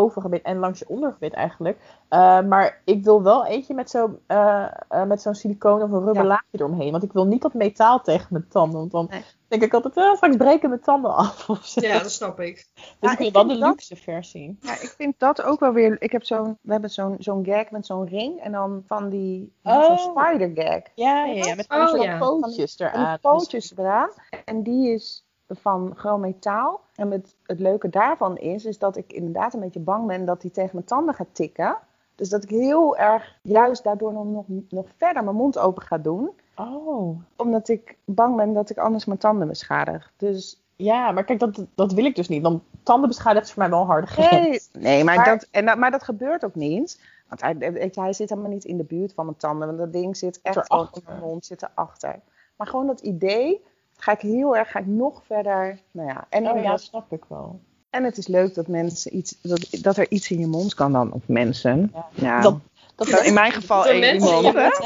bovengebit 0.00 0.42
en 0.42 0.58
langs 0.58 0.78
je 0.78 0.88
ondergebit 0.88 1.32
eigenlijk. 1.32 1.78
Eh, 2.08 2.40
maar 2.42 2.80
ik 2.84 3.04
wil 3.04 3.22
wel 3.22 3.46
eentje 3.46 3.74
met 3.74 3.90
zo'n 3.90 4.18
eh, 4.26 4.66
eh, 4.88 5.02
met 5.04 5.22
zo'n 5.22 5.34
siliconen 5.34 5.84
of 5.86 5.90
een 5.92 6.04
rubber 6.04 6.22
Ja. 6.22 6.28
laagje 6.28 6.46
eromheen. 6.58 6.90
Want 6.90 7.02
ik 7.02 7.12
wil 7.12 7.26
niet 7.26 7.42
dat 7.42 7.54
metaal 7.54 8.00
tegen 8.00 8.26
mijn 8.30 8.48
tanden. 8.48 8.78
Want 8.78 8.90
dan 8.90 9.06
Nee. 9.10 9.22
denk 9.48 9.62
ik 9.62 9.74
altijd, 9.74 9.96
eh, 9.96 10.14
straks 10.14 10.36
breken 10.36 10.68
mijn 10.68 10.80
tanden 10.80 11.14
af 11.14 11.48
of 11.50 11.64
zo. 11.64 11.80
Ja, 11.80 11.98
dat 11.98 12.10
snap 12.10 12.40
ik. 12.40 12.54
dus 12.74 12.94
Ja, 13.00 13.12
ik 13.12 13.18
wil 13.18 13.30
dan 13.32 13.48
de 13.48 13.58
dat- 13.58 13.68
luxe 13.68 13.96
versie. 13.96 14.58
Ja, 14.60 14.72
ik 14.72 14.94
vind 14.96 15.14
dat 15.18 15.42
ook 15.42 15.60
wel 15.60 15.72
weer... 15.72 15.96
Ik 16.02 16.12
heb 16.12 16.24
zo'n... 16.24 16.58
We 16.62 16.72
hebben 16.72 16.90
zo'n 16.90 17.16
zo'n 17.18 17.44
gag 17.44 17.70
met 17.70 17.86
zo'n 17.86 18.06
ring 18.08 18.40
en 18.40 18.52
dan 18.52 18.82
van 18.86 19.08
die... 19.08 19.52
Oh. 19.62 19.84
Zo'n 19.84 19.98
spider 19.98 20.50
gag. 20.54 20.82
Ja, 20.94 21.24
ja, 21.24 21.44
ja 21.44 21.54
met 21.54 21.66
Oh, 21.70 21.86
zo'n 21.88 22.00
ja. 22.00 22.18
pootjes 22.18 22.78
eraan. 22.78 23.08
die 23.10 23.18
pootjes 23.20 23.72
eraan. 23.76 24.10
En 24.44 24.62
die 24.62 24.92
is 24.94 25.24
van 25.50 25.92
gewoon 25.96 26.20
metaal. 26.20 26.80
En 26.94 27.10
het, 27.10 27.34
het 27.46 27.60
leuke 27.60 27.88
daarvan 27.88 28.36
is, 28.38 28.64
is 28.64 28.78
dat 28.78 28.96
ik 28.96 29.12
inderdaad 29.12 29.54
een 29.54 29.60
beetje 29.60 29.80
bang 29.80 30.06
ben 30.06 30.24
dat 30.24 30.40
die 30.40 30.50
tegen 30.50 30.70
mijn 30.72 30.86
tanden 30.86 31.14
gaat 31.14 31.28
tikken. 31.34 31.76
Dus 32.14 32.28
dat 32.28 32.42
ik 32.42 32.50
heel 32.50 32.96
erg 32.96 33.38
juist 33.42 33.84
daardoor 33.84 34.12
nog, 34.12 34.24
nog, 34.26 34.44
nog 34.68 34.86
verder 34.96 35.24
mijn 35.24 35.36
mond 35.36 35.58
open 35.58 35.82
ga 35.82 35.98
doen. 35.98 36.30
Oh. 36.56 37.20
Omdat 37.36 37.68
ik 37.68 37.96
bang 38.04 38.36
ben 38.36 38.52
dat 38.52 38.70
ik 38.70 38.78
anders 38.78 39.04
mijn 39.04 39.18
tanden 39.18 39.48
beschadig. 39.48 40.12
Dus 40.16 40.62
Ja, 40.76 41.12
maar 41.12 41.24
kijk, 41.24 41.38
dat, 41.38 41.64
dat 41.74 41.92
wil 41.92 42.04
ik 42.04 42.16
dus 42.16 42.28
niet. 42.28 42.42
Want 42.42 42.62
tanden 42.82 43.08
beschadigen 43.08 43.42
is 43.46 43.52
voor 43.52 43.62
mij 43.62 43.70
wel 43.70 43.80
een 43.80 43.86
harde 43.86 44.06
grens. 44.06 44.68
nee, 44.72 44.82
nee 44.82 45.04
maar, 45.04 45.16
Maar- 45.16 45.24
Dat, 45.24 45.48
en 45.50 45.66
dat, 45.66 45.76
maar 45.78 45.90
dat 45.90 46.02
gebeurt 46.02 46.44
ook 46.44 46.54
niet. 46.54 47.00
Want 47.28 47.40
hij, 47.40 47.56
weet 47.72 47.94
je, 47.94 48.00
hij 48.00 48.12
zit 48.12 48.28
helemaal 48.28 48.50
niet 48.50 48.64
in 48.64 48.76
de 48.76 48.84
buurt 48.84 49.12
van 49.14 49.24
mijn 49.24 49.36
tanden. 49.36 49.66
Want 49.66 49.78
dat 49.78 49.92
ding 49.92 50.16
zit 50.16 50.40
echt 50.42 50.70
in 50.70 51.02
mijn 51.06 51.20
mond, 51.20 51.46
zit 51.46 51.62
erachter. 51.62 52.20
Maar 52.56 52.66
gewoon 52.66 52.86
dat 52.86 53.00
idee, 53.00 53.64
ga 54.02 54.12
ik 54.12 54.20
heel 54.20 54.56
erg, 54.56 54.70
ga 54.70 54.78
ik 54.78 54.86
nog 54.86 55.22
verder. 55.26 55.78
Nou 55.90 56.08
ja, 56.08 56.26
en 56.28 56.48
Oh 56.50 56.62
ja, 56.62 56.70
dat 56.70 56.80
snap 56.80 57.12
ik 57.12 57.24
wel. 57.28 57.60
En 57.90 58.04
het 58.04 58.18
is 58.18 58.26
leuk 58.26 58.54
dat 58.54 58.66
mensen 58.66 59.16
iets, 59.16 59.38
dat, 59.42 59.68
dat 59.70 59.96
er 59.96 60.10
iets 60.10 60.30
in 60.30 60.38
je 60.38 60.46
mond 60.46 60.74
kan 60.74 60.92
dan, 60.92 61.12
of 61.12 61.22
mensen. 61.26 61.90
Ja. 61.94 62.06
Ja. 62.14 62.40
Dat, 62.40 62.58
dat 62.94 63.08
Nou, 63.08 63.24
in 63.24 63.34
mijn 63.34 63.52
geval 63.60 63.86
één 63.86 64.00
mensen 64.00 64.44
iemand. 64.44 64.80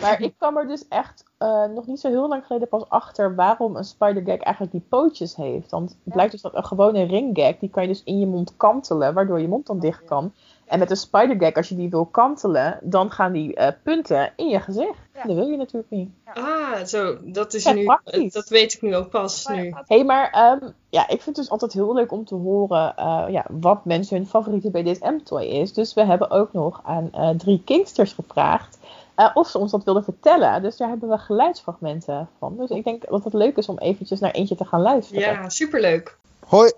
Maar 0.00 0.20
ik 0.20 0.34
kwam 0.36 0.56
er 0.56 0.66
dus 0.66 0.88
echt 0.88 1.24
eh, 1.38 1.64
nog 1.64 1.86
niet 1.86 2.00
zo 2.00 2.08
heel 2.08 2.28
lang 2.28 2.46
geleden 2.46 2.68
pas 2.68 2.88
achter 2.88 3.34
waarom 3.34 3.76
een 3.76 3.84
spider 3.84 4.22
gag 4.24 4.38
eigenlijk 4.38 4.72
die 4.72 4.84
pootjes 4.88 5.36
heeft. 5.36 5.70
Want 5.70 5.90
het 6.04 6.12
blijkt 6.12 6.32
dus 6.32 6.40
dat 6.40 6.54
een 6.54 6.64
gewone 6.64 7.02
ring 7.02 7.38
gag, 7.38 7.58
die 7.58 7.70
kan 7.70 7.82
je 7.82 7.88
dus 7.88 8.02
in 8.04 8.18
je 8.18 8.26
mond 8.26 8.56
kantelen, 8.56 9.14
waardoor 9.14 9.40
je 9.40 9.48
mond 9.48 9.66
dan 9.66 9.80
dicht 9.80 10.04
kan. 10.04 10.32
En 10.70 10.78
met 10.78 10.90
een 10.90 10.96
spider 10.96 11.36
gag, 11.38 11.54
als 11.54 11.68
je 11.68 11.76
die 11.76 11.90
wil 11.90 12.04
kantelen, 12.04 12.78
dan 12.82 13.10
gaan 13.10 13.32
die 13.32 13.54
eh, 13.54 13.72
punten 13.82 14.32
in 14.36 14.48
je 14.48 14.60
gezicht. 14.60 14.98
Ja. 15.14 15.22
Dat 15.22 15.36
wil 15.36 15.46
je 15.46 15.56
natuurlijk 15.56 15.90
niet. 15.90 16.10
Ah, 16.34 16.84
zo. 16.84 17.18
Dat 17.22 17.54
is 17.54 17.62
Ja, 17.62 17.72
nu. 17.72 17.84
praktisch. 17.84 18.32
Dat 18.32 18.48
weet 18.48 18.72
ik 18.72 18.82
nu 18.82 18.96
ook 18.96 19.10
pas. 19.10 19.46
Nu. 19.46 19.54
Hé, 19.56 19.72
hey, 19.86 20.04
maar 20.04 20.30
ehm, 20.30 20.70
ja, 20.88 21.02
ik 21.02 21.22
vind 21.22 21.24
het 21.24 21.34
dus 21.34 21.50
altijd 21.50 21.72
heel 21.72 21.94
leuk 21.94 22.12
om 22.12 22.24
te 22.24 22.34
horen 22.34 22.96
eh, 22.96 23.24
ja, 23.28 23.44
wat 23.48 23.84
mensen 23.84 24.16
hun 24.16 24.26
favoriete 24.26 24.70
BDSM-toy 24.70 25.42
is. 25.44 25.72
Dus 25.72 25.94
we 25.94 26.04
hebben 26.04 26.30
ook 26.30 26.52
nog 26.52 26.80
aan 26.84 27.08
eh, 27.12 27.28
drie 27.28 27.62
Kingsters 27.64 28.12
gevraagd 28.12 28.78
eh, 29.14 29.30
of 29.34 29.48
ze 29.48 29.58
ons 29.58 29.70
dat 29.70 29.84
wilden 29.84 30.04
vertellen. 30.04 30.62
Dus 30.62 30.76
daar 30.76 30.88
hebben 30.88 31.08
we 31.08 31.18
geluidsfragmenten 31.18 32.28
van. 32.38 32.56
Dus 32.56 32.70
ik 32.70 32.84
denk 32.84 33.08
dat 33.08 33.24
het 33.24 33.32
leuk 33.34 33.56
is 33.56 33.68
om 33.68 33.78
eventjes 33.78 34.20
naar 34.20 34.30
eentje 34.30 34.54
te 34.54 34.64
gaan 34.64 34.80
luisteren. 34.80 35.22
Ja, 35.22 35.48
superleuk. 35.48 36.16
Hoi, 36.46 36.72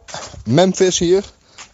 Memphis 0.44 0.98
hier. 0.98 1.24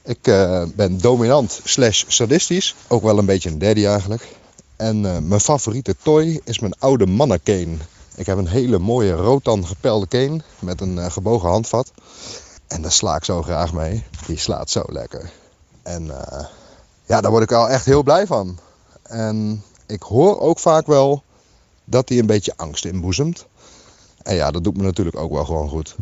Ik 0.08 0.26
eh, 0.26 0.62
ben 0.74 0.98
dominant 0.98 1.60
slash 1.64 2.04
sadistisch. 2.06 2.74
Ook 2.86 3.02
wel 3.02 3.18
een 3.18 3.26
beetje 3.26 3.50
een 3.50 3.58
daddy 3.58 3.86
eigenlijk. 3.86 4.36
En 4.76 5.06
eh, 5.06 5.18
mijn 5.18 5.40
favoriete 5.40 5.96
toy 6.02 6.40
is 6.44 6.58
mijn 6.58 6.74
oude 6.78 7.06
mannenkane. 7.06 7.76
Ik 8.14 8.26
heb 8.26 8.38
een 8.38 8.48
hele 8.48 8.78
mooie 8.78 9.12
rotan 9.12 9.66
gepelde 9.66 10.08
cane 10.08 10.40
met 10.58 10.80
een 10.80 10.98
eh, 10.98 11.10
gebogen 11.10 11.48
handvat. 11.48 11.92
En 12.66 12.82
daar 12.82 12.92
sla 12.92 13.16
ik 13.16 13.24
zo 13.24 13.42
graag 13.42 13.72
mee. 13.72 14.04
Die 14.26 14.38
slaat 14.38 14.70
zo 14.70 14.82
lekker. 14.86 15.30
En 15.82 16.06
ja, 17.06 17.20
daar 17.20 17.30
word 17.30 17.42
ik 17.42 17.50
wel 17.50 17.68
echt 17.68 17.84
heel 17.84 18.02
blij 18.02 18.26
van. 18.26 18.58
En 19.02 19.62
ik 19.86 20.02
hoor 20.02 20.40
ook 20.40 20.58
vaak 20.58 20.86
wel 20.86 21.22
dat 21.84 22.08
hij 22.08 22.18
een 22.18 22.26
beetje 22.26 22.56
angst 22.56 22.84
inboezemt. 22.84 23.46
En 24.22 24.34
ja, 24.34 24.50
dat 24.50 24.64
doet 24.64 24.76
me 24.76 24.82
natuurlijk 24.82 25.16
ook 25.16 25.32
wel 25.32 25.44
gewoon 25.44 25.68
goed. 25.68 25.96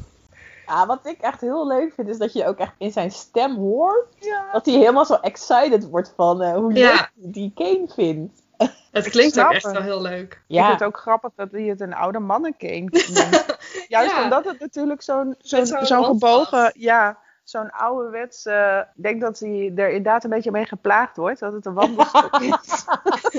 Ja, 0.67 0.87
wat 0.87 1.07
ik 1.07 1.21
echt 1.21 1.41
heel 1.41 1.67
leuk 1.67 1.93
vind, 1.95 2.09
is 2.09 2.19
dat 2.19 2.33
je 2.33 2.47
ook 2.47 2.59
echt 2.59 2.75
in 2.79 2.93
zijn 2.93 3.11
stem 3.11 3.57
hoort. 3.57 4.07
Dat 4.53 4.67
hij 4.67 4.75
helemaal 4.75 5.05
zo 5.05 5.15
excited 5.15 5.89
wordt 5.89 6.13
van 6.17 6.43
eh, 6.43 6.55
hoe 6.55 6.73
Ja. 6.73 6.95
hij 6.95 7.09
die 7.15 7.53
cane 7.55 7.89
vindt. 7.95 8.43
Het 8.93 9.09
klinkt 9.09 9.41
ook 9.41 9.53
echt 9.53 9.73
wel 9.73 9.83
heel 9.83 10.03
leuk. 10.03 10.33
Ik 10.33 10.43
Ja, 10.47 10.67
vind 10.67 10.79
het 10.81 10.89
ook 10.89 10.99
grappig 10.99 11.31
dat 11.37 11.51
hij 11.51 11.63
het 11.63 11.81
een 11.81 11.95
oude 11.95 12.19
mannenkeen 12.19 12.85
noemt. 12.93 13.59
Juist 13.89 14.15
Ja. 14.17 14.23
omdat 14.23 14.45
het 14.45 14.61
natuurlijk 14.61 15.03
zo'n 15.03 15.35
zo'n 15.39 15.67
zo'n 15.67 15.77
handvat. 16.03 16.47
gebogen, 16.47 16.73
ja, 16.75 17.19
zo'n 17.45 17.71
ouderwets, 17.71 18.47
eh, 18.47 18.79
ik 18.79 19.03
denk 19.03 19.21
dat 19.21 19.39
hij 19.39 19.73
er 19.77 19.89
inderdaad 19.89 20.25
een 20.25 20.31
beetje 20.31 20.51
mee 20.51 20.65
geplaagd 20.67 21.17
wordt, 21.17 21.41
dat 21.41 21.53
het 21.53 21.67
een 21.67 21.75
wandelstok 21.75 22.41
is. 22.41 22.85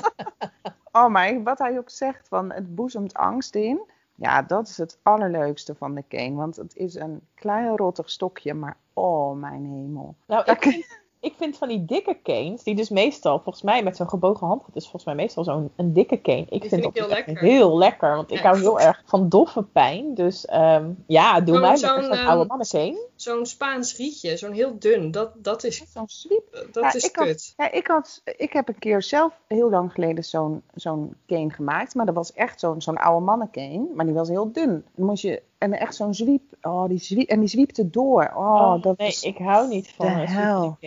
oh, 0.91 1.07
maar 1.07 1.43
wat 1.43 1.59
hij 1.59 1.77
ook 1.77 1.89
zegt, 1.89 2.27
van 2.27 2.51
het 2.51 2.75
boezemt 2.75 3.13
angst 3.13 3.55
in. 3.55 3.79
Ja, 4.19 4.41
dat 4.41 4.67
is 4.67 4.77
het 4.77 4.99
allerleukste 5.01 5.75
van 5.75 5.95
de 5.95 6.03
cane, 6.07 6.35
want 6.35 6.55
het 6.55 6.75
is 6.75 6.95
een 6.95 7.27
klein 7.33 7.77
rottig 7.77 8.09
stokje, 8.09 8.53
maar 8.53 8.77
oh 8.93 9.35
mijn 9.39 9.65
hemel. 9.65 10.15
nou, 10.27 10.51
ik 10.51 10.61
vind, 10.61 11.01
ik 11.19 11.33
vind 11.37 11.57
van 11.57 11.67
die 11.67 11.85
dikke 11.85 12.17
canes, 12.23 12.63
die 12.63 12.75
dus 12.75 12.89
meestal, 12.89 13.39
volgens 13.39 13.63
mij 13.63 13.83
met 13.83 13.95
zo'n 13.95 14.09
gebogen 14.09 14.47
handvat, 14.47 14.75
is 14.75 14.83
volgens 14.83 15.05
mij 15.05 15.15
meestal 15.15 15.43
zo'n 15.43 15.71
een 15.75 15.93
dikke 15.93 16.21
cane. 16.21 16.45
Ik 16.49 16.65
vind 16.65 16.83
dat 16.83 16.93
heel 16.93 17.07
dus 17.07 17.17
echt 17.17 17.27
lekker. 17.27 17.45
heel 17.47 17.77
lekker, 17.77 18.15
want 18.15 18.31
ik 18.31 18.39
hou 18.39 18.59
heel 18.59 18.79
erg 18.79 19.01
van 19.05 19.29
doffe 19.29 19.63
pijn. 19.63 20.13
Dus 20.13 20.45
ehm, 20.45 20.91
ja, 21.07 21.39
doe 21.41 21.53
Zo'n- 21.55 21.63
mij 21.63 21.77
zo'n, 21.77 22.03
zo'n 22.03 22.11
ehm, 22.11 22.27
oude 22.27 22.45
mannencane. 22.47 23.07
zo'n 23.15 23.45
Spaans 23.45 23.95
rietje, 23.97 24.37
zo'n 24.37 24.51
heel 24.51 24.75
dun. 24.79 25.11
Dat, 25.11 25.31
dat 25.35 25.63
is, 25.63 25.83
Zo'n 25.93 26.07
sweep. 26.07 26.67
dat 26.71 26.83
Ja, 26.83 26.93
is 26.93 27.05
ik 27.05 27.15
had- 27.15 27.25
kut. 27.27 27.53
Ja, 27.57 27.71
ik, 27.71 27.87
had, 27.87 28.21
ik 28.37 28.53
heb 28.53 28.67
een 28.67 28.79
keer 28.79 29.01
zelf 29.01 29.33
heel 29.47 29.69
lang 29.69 29.91
geleden 29.93 30.23
zo'n 30.23 30.61
zo'n 30.75 31.15
cane 31.27 31.49
gemaakt. 31.51 31.95
Maar 31.95 32.05
dat 32.05 32.15
was 32.15 32.33
echt 32.33 32.59
zo'n 32.59 32.81
zo'n 32.81 32.97
oude 32.97 33.25
mannencane. 33.25 33.85
Maar 33.95 34.05
die 34.05 34.13
was 34.15 34.27
heel 34.29 34.51
dun. 34.51 34.85
Dan 34.95 35.05
moest 35.05 35.21
je, 35.21 35.41
en 35.57 35.73
echt 35.73 35.95
zo'n 35.95 36.13
zwiep. 36.13 36.41
Oh, 36.61 36.87
die 36.87 36.97
zwiep, 36.99 37.29
en 37.29 37.39
die 37.39 37.49
zwiepte 37.49 37.89
door. 37.89 38.31
Oh, 38.35 38.61
Oh, 38.61 38.81
dat 38.81 38.97
nee, 38.97 39.07
is... 39.07 39.21
ik 39.23 39.37
hou 39.37 39.67
niet 39.67 39.89
van 39.95 40.05
de 40.05 40.11
hel. 40.29 40.77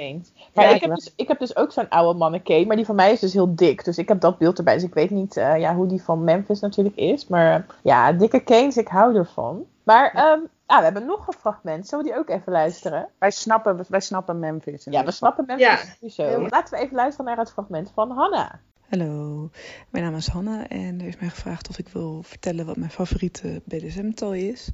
Maar 0.55 0.65
Ja, 0.65 0.75
ik, 0.75 0.81
heb 0.81 0.95
dus, 0.95 1.13
ik 1.17 1.29
heb 1.29 1.39
dus 1.39 1.57
ook 1.57 1.73
zo'n 1.73 1.89
oude 1.89 2.19
mannencane, 2.19 2.67
maar 2.67 2.77
die 2.77 2.85
van 2.85 2.95
mij 2.95 3.13
is 3.13 3.21
dus 3.21 3.33
heel 3.33 3.55
dik. 3.55 3.85
Dus 3.85 3.99
ik 3.99 4.09
heb 4.09 4.21
dat 4.21 4.39
beeld 4.39 4.59
erbij. 4.59 4.75
Dus 4.75 4.83
ik 4.83 4.95
weet 4.95 5.11
niet 5.11 5.37
eh, 5.37 5.59
ja, 5.59 5.75
hoe 5.75 5.87
die 5.87 6.03
van 6.03 6.25
Memphis 6.25 6.61
natuurlijk 6.61 6.97
is. 6.97 7.27
Maar 7.27 7.55
eh, 7.55 7.63
ja, 7.83 8.13
dikke 8.13 8.43
canes, 8.45 8.77
ik 8.77 8.89
hou 8.89 9.17
ervan. 9.17 9.65
Maar 9.83 10.13
ehm, 10.15 10.41
ah, 10.67 10.79
we 10.79 10.85
hebben 10.85 11.07
nog 11.07 11.27
een 11.27 11.33
fragment. 11.33 11.87
Zullen 11.89 12.05
we 12.05 12.11
die 12.11 12.21
ook 12.21 12.29
even 12.29 12.53
luisteren? 12.53 13.09
Wij 13.19 13.31
snappen, 13.31 13.85
wij 13.89 14.01
snappen 14.01 14.39
Memphis. 14.39 14.87
Ja, 14.91 15.05
we 15.05 15.11
snappen 15.11 15.45
Memphis 15.47 15.67
Ja. 15.67 15.77
sowieso. 15.77 16.47
Laten 16.49 16.79
we 16.79 16.85
even 16.85 16.97
luisteren 16.97 17.27
naar 17.27 17.39
het 17.39 17.51
fragment 17.53 17.91
van 17.95 18.11
Hanna. 18.11 18.61
Hallo, 18.91 19.51
mijn 19.91 20.05
naam 20.05 20.17
is 20.17 20.27
Hanna 20.27 20.69
en 20.69 21.01
er 21.01 21.07
is 21.07 21.19
mij 21.19 21.29
gevraagd 21.29 21.69
of 21.69 21.79
ik 21.79 21.89
wil 21.89 22.23
vertellen 22.23 22.67
wat 22.67 22.77
mijn 22.77 22.91
favoriete 22.91 23.63
BDSM-toy 23.65 24.39
is. 24.39 24.71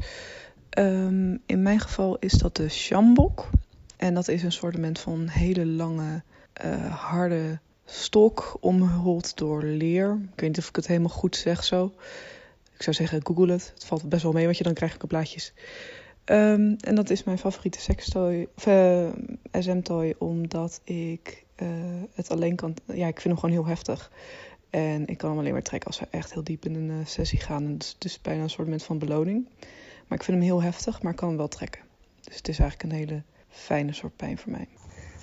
Ehm, 0.71 1.37
in 1.47 1.63
mijn 1.63 1.81
geval 1.81 2.19
is 2.19 2.33
dat 2.33 2.57
de 2.57 2.69
Shambok. 2.69 3.51
En 3.97 4.15
dat 4.15 4.29
is 4.29 4.43
een 4.43 4.53
soort 4.53 4.99
van 4.99 5.29
hele 5.29 5.67
lange, 5.67 6.23
eh, 6.53 6.95
harde 6.95 7.59
stok, 7.85 8.57
omhuld 8.61 9.37
door 9.37 9.63
leer. 9.63 10.19
Ik 10.33 10.41
weet 10.41 10.49
niet 10.49 10.59
of 10.59 10.69
ik 10.69 10.77
het 10.77 10.87
helemaal 10.87 11.09
goed 11.09 11.37
zeg 11.37 11.65
zo. 11.65 11.93
Ik 12.75 12.83
zou 12.83 12.97
zeggen, 12.97 13.27
google 13.27 13.53
het. 13.53 13.71
Het 13.75 13.85
valt 13.85 14.09
best 14.09 14.23
wel 14.23 14.33
mee, 14.33 14.45
want 14.45 14.59
je 14.59 14.65
dan 14.65 14.75
krijg 14.75 14.95
ik 14.95 15.05
ook 15.05 15.11
plaatjes. 15.11 15.53
Ehm, 16.25 16.75
en 16.79 16.95
dat 16.95 17.11
is 17.11 17.25
mijn 17.25 17.39
favoriete 17.39 17.81
sekstoy, 17.81 18.49
of 18.57 18.67
eh, 18.67 19.09
SM-toy, 19.53 20.15
omdat 20.19 20.81
ik 20.85 21.46
eh, 21.57 21.69
het 22.15 22.31
alleen 22.31 22.57
kan... 22.57 22.75
Ja, 22.87 23.07
ik 23.07 23.21
vind 23.21 23.25
hem 23.25 23.37
gewoon 23.37 23.51
heel 23.51 23.67
heftig. 23.67 24.11
En 24.71 25.07
ik 25.07 25.19
kan 25.19 25.31
hem 25.31 25.39
alleen 25.39 25.53
maar 25.53 25.63
trekken 25.63 25.89
als 25.89 26.01
we 26.01 26.07
echt 26.11 26.33
heel 26.33 26.45
diep 26.45 26.65
in 26.65 26.75
een 26.75 26.91
eh, 27.01 27.07
sessie 27.07 27.41
gaan. 27.41 27.65
En 27.65 27.73
het 27.73 27.83
is 27.83 27.97
dus 27.99 28.21
bijna 28.21 28.43
een 28.43 28.51
soort 28.51 28.83
van 28.83 28.99
beloning. 28.99 29.49
Maar 30.07 30.19
ik 30.19 30.25
vind 30.25 30.37
hem 30.37 30.47
heel 30.47 30.63
heftig, 30.63 31.03
maar 31.03 31.13
ik 31.13 31.19
kan 31.19 31.29
hem 31.29 31.37
wel 31.37 31.49
trekken. 31.49 31.81
Dus 32.21 32.37
het 32.37 32.49
is 32.49 32.59
eigenlijk 32.59 32.93
een 32.93 32.99
hele 32.99 33.23
fijne 33.49 33.93
soort 33.93 34.17
pijn 34.17 34.39
voor 34.39 34.53
mij. 34.53 34.69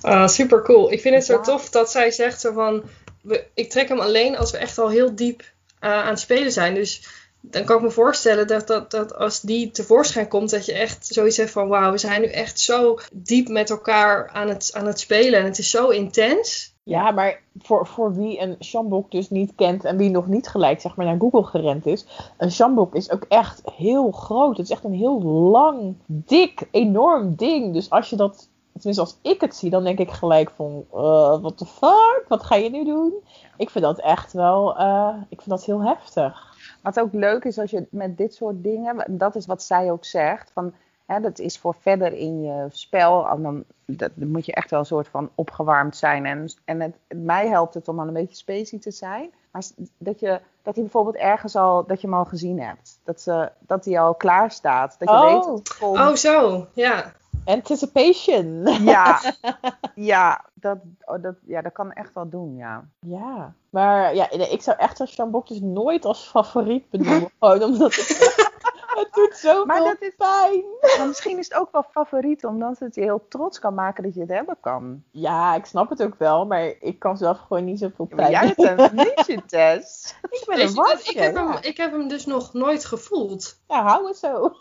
Ah, 0.02 0.28
super 0.28 0.62
cool. 0.62 0.92
Ik 0.92 1.02
vind 1.02 1.16
het 1.16 1.26
zo 1.26 1.42
tof 1.42 1.70
dat 1.70 1.92
zij 1.92 2.12
zegt 2.12 2.42
zo 2.42 2.54
van, 2.54 2.84
we, 3.22 3.48
ik 3.54 3.70
trek 3.70 3.88
hem 3.88 4.00
alleen 4.00 4.38
als 4.38 4.52
we 4.52 4.58
echt 4.58 4.78
al 4.78 4.90
heel 4.90 5.16
diep 5.16 5.44
eh, 5.80 5.92
aan 5.92 6.10
het 6.10 6.20
spelen 6.20 6.52
zijn. 6.52 6.74
Dus 6.74 7.08
dan 7.46 7.64
kan 7.64 7.78
ik 7.78 7.82
me 7.82 7.92
voorstellen 7.92 8.48
dat, 8.48 8.68
dat, 8.68 8.92
dat 8.92 9.16
als 9.16 9.42
die 9.42 9.72
tevoorschijn 9.72 10.28
komt, 10.28 10.50
dat 10.50 10.66
je 10.66 10.74
echt 10.74 11.08
zoiets 11.08 11.38
hebt 11.38 11.52
van, 11.52 11.68
wauw, 11.68 11.92
we 11.92 11.98
zijn 11.98 12.22
nu 12.22 12.28
echt 12.28 12.60
zo 12.60 12.98
diep 13.14 13.48
met 13.48 13.70
elkaar 13.70 14.30
aan 14.30 14.50
het, 14.50 14.72
aan 14.74 14.86
het 14.86 15.00
spelen. 15.00 15.40
En 15.40 15.46
het 15.46 15.58
is 15.58 15.70
zo 15.70 15.90
intens. 15.90 16.76
Ja, 16.84 17.12
maar 17.12 17.42
voor, 17.58 17.88
voor 17.88 18.16
wie 18.16 18.40
een 18.40 18.56
sjambok 18.60 19.12
dus 19.12 19.30
niet 19.30 19.54
kent 19.56 19.86
en 19.86 19.98
wie 19.98 20.10
nog 20.10 20.28
niet 20.28 20.48
gelijk 20.48 20.82
zeg 20.82 20.96
maar, 20.96 21.06
naar 21.06 21.20
Google 21.20 21.44
gerend 21.44 21.86
is. 21.86 22.06
Een 22.38 22.52
sjambok 22.52 22.96
is 22.96 23.12
ook 23.12 23.26
echt 23.28 23.62
heel 23.76 24.12
groot. 24.12 24.58
Het 24.58 24.66
is 24.66 24.72
echt 24.72 24.84
een 24.84 24.94
heel 24.94 25.22
lang, 25.24 25.96
dik, 26.06 26.68
enorm 26.72 27.36
ding. 27.36 27.74
Dus 27.74 27.90
als 27.90 28.10
je 28.10 28.16
dat, 28.16 28.50
tenminste 28.74 29.04
als 29.04 29.18
ik 29.22 29.42
het 29.42 29.56
zie, 29.56 29.70
dan 29.70 29.84
denk 29.84 30.00
ik 30.00 30.12
gelijk 30.12 30.52
van, 30.56 30.86
eh 30.94 31.42
what 31.42 31.58
the 31.58 31.66
fuck? 31.66 32.26
Wat 32.28 32.44
ga 32.44 32.56
je 32.56 32.70
nu 32.70 32.86
doen? 32.86 33.14
Ik 33.58 33.70
vind 33.70 33.84
dat 33.84 34.00
echt 34.00 34.34
wel, 34.34 34.78
eh, 34.78 35.16
ik 35.30 35.42
vind 35.42 35.50
dat 35.50 35.66
heel 35.66 35.84
heftig. 35.84 36.53
Wat 36.84 37.00
ook 37.00 37.14
leuk 37.14 37.44
is 37.44 37.60
als 37.60 37.72
je 37.72 37.88
met 37.90 38.18
dit 38.18 38.34
soort 38.34 38.64
dingen, 38.64 39.04
dat 39.08 39.36
is 39.36 39.46
wat 39.46 39.64
zij 39.64 39.92
ook 39.92 40.06
zegt, 40.06 40.52
van 40.52 40.74
hè, 41.06 41.20
dat 41.20 41.40
is 41.40 41.58
voor 41.60 41.76
verder 41.80 42.14
in 42.14 42.42
je 42.42 42.68
spel, 42.72 43.42
dan, 43.42 43.64
dat, 43.86 44.12
dan 44.14 44.28
moet 44.32 44.46
je 44.46 44.54
echt 44.54 44.70
wel 44.70 44.80
een 44.80 44.86
soort 44.86 45.08
van 45.08 45.30
opgewarmd 45.36 45.98
zijn. 45.98 46.26
En, 46.26 46.48
en 46.66 46.82
het, 46.82 46.96
mij 47.16 47.48
helpt 47.48 47.74
het 47.74 47.88
om 47.88 47.96
dan 47.96 48.08
een 48.08 48.14
beetje 48.14 48.36
spacey 48.36 48.80
te 48.80 48.92
zijn. 48.92 49.32
Maar 49.52 49.64
dat, 49.98 50.20
je, 50.20 50.40
dat 50.62 50.74
hij 50.74 50.84
bijvoorbeeld 50.84 51.16
ergens 51.16 51.56
al, 51.56 51.86
dat 51.86 52.02
je 52.02 52.08
hem 52.08 52.16
al 52.16 52.26
gezien 52.26 52.60
hebt. 52.62 53.00
Dat, 53.04 53.22
ze, 53.22 53.52
dat 53.60 53.86
hij 53.86 54.00
al 54.00 54.16
klaar 54.16 54.52
staat. 54.52 54.96
Dat 55.00 55.10
je 55.10 55.16
Oh. 55.16 55.24
weet 55.34 55.44
dat 55.44 55.58
het 55.58 55.78
komt. 55.78 56.00
Oh, 56.00 56.14
zo. 56.14 56.68
Ja. 56.74 57.14
Anticipation. 57.46 58.66
Ja, 58.84 59.20
ja, 59.96 60.46
dat, 60.54 60.78
oh, 61.06 61.22
dat, 61.22 61.36
ja, 61.46 61.62
dat 61.62 61.72
kan 61.74 61.92
echt 61.92 62.14
wel 62.14 62.30
doen, 62.30 62.56
ja. 62.56 62.86
Ja, 63.00 63.54
maar 63.70 64.16
ja, 64.16 64.30
ik 64.32 64.62
zou 64.62 64.78
echt 64.78 65.00
een 65.00 65.08
sjambok 65.08 65.48
dus 65.48 65.60
nooit 65.62 66.06
als 66.06 66.28
favoriet 66.28 66.90
benoemen. 66.90 67.30
Gewoon 67.40 67.64
omdat 67.64 67.96
het, 67.96 68.08
het 69.00 69.08
doet 69.14 69.36
zo 69.36 69.66
Maar 69.66 69.80
dat 69.80 70.02
is- 70.02 70.16
pijn. 70.18 70.64
Maar 70.98 71.08
misschien 71.08 71.38
is 71.38 71.50
het 71.50 71.58
ook 71.58 71.72
wel 71.72 71.86
favoriet, 71.92 72.46
omdat 72.46 72.80
het 72.80 72.96
je 72.96 73.02
heel 73.02 73.26
trots 73.30 73.60
kan 73.60 73.74
maken 73.74 74.04
dat 74.04 74.14
je 74.14 74.20
het 74.20 74.30
hebben 74.30 74.58
kan. 74.62 75.04
Ja, 75.12 75.56
ik 75.56 75.66
snap 75.66 75.90
het 75.90 76.04
ook 76.04 76.16
wel, 76.18 76.46
maar 76.46 76.74
ik 76.80 77.00
kan 77.00 77.18
zelf 77.18 77.40
gewoon 77.40 77.66
niet 77.66 77.80
zoveel 77.80 78.08
Ja, 78.10 78.16
maar 78.16 78.30
pijn. 78.30 78.54
jij 78.56 78.76
bent 78.76 78.80
een 78.92 78.96
nietje, 78.96 79.46
Tess. 79.46 80.16
ik 80.30 80.44
ben 80.48 80.62
een 80.62 80.74
wasje. 80.74 81.10
ik, 81.10 81.18
heb 81.18 81.36
ja. 81.36 81.48
hem, 81.52 81.58
ik 81.62 81.78
heb 81.78 81.92
hem 81.92 82.08
dus 82.08 82.26
nog 82.26 82.54
nooit 82.54 82.86
gevoeld. 82.86 83.60
Ja, 83.68 83.84
hou 83.84 84.08
het 84.08 84.18
zo. 84.18 84.52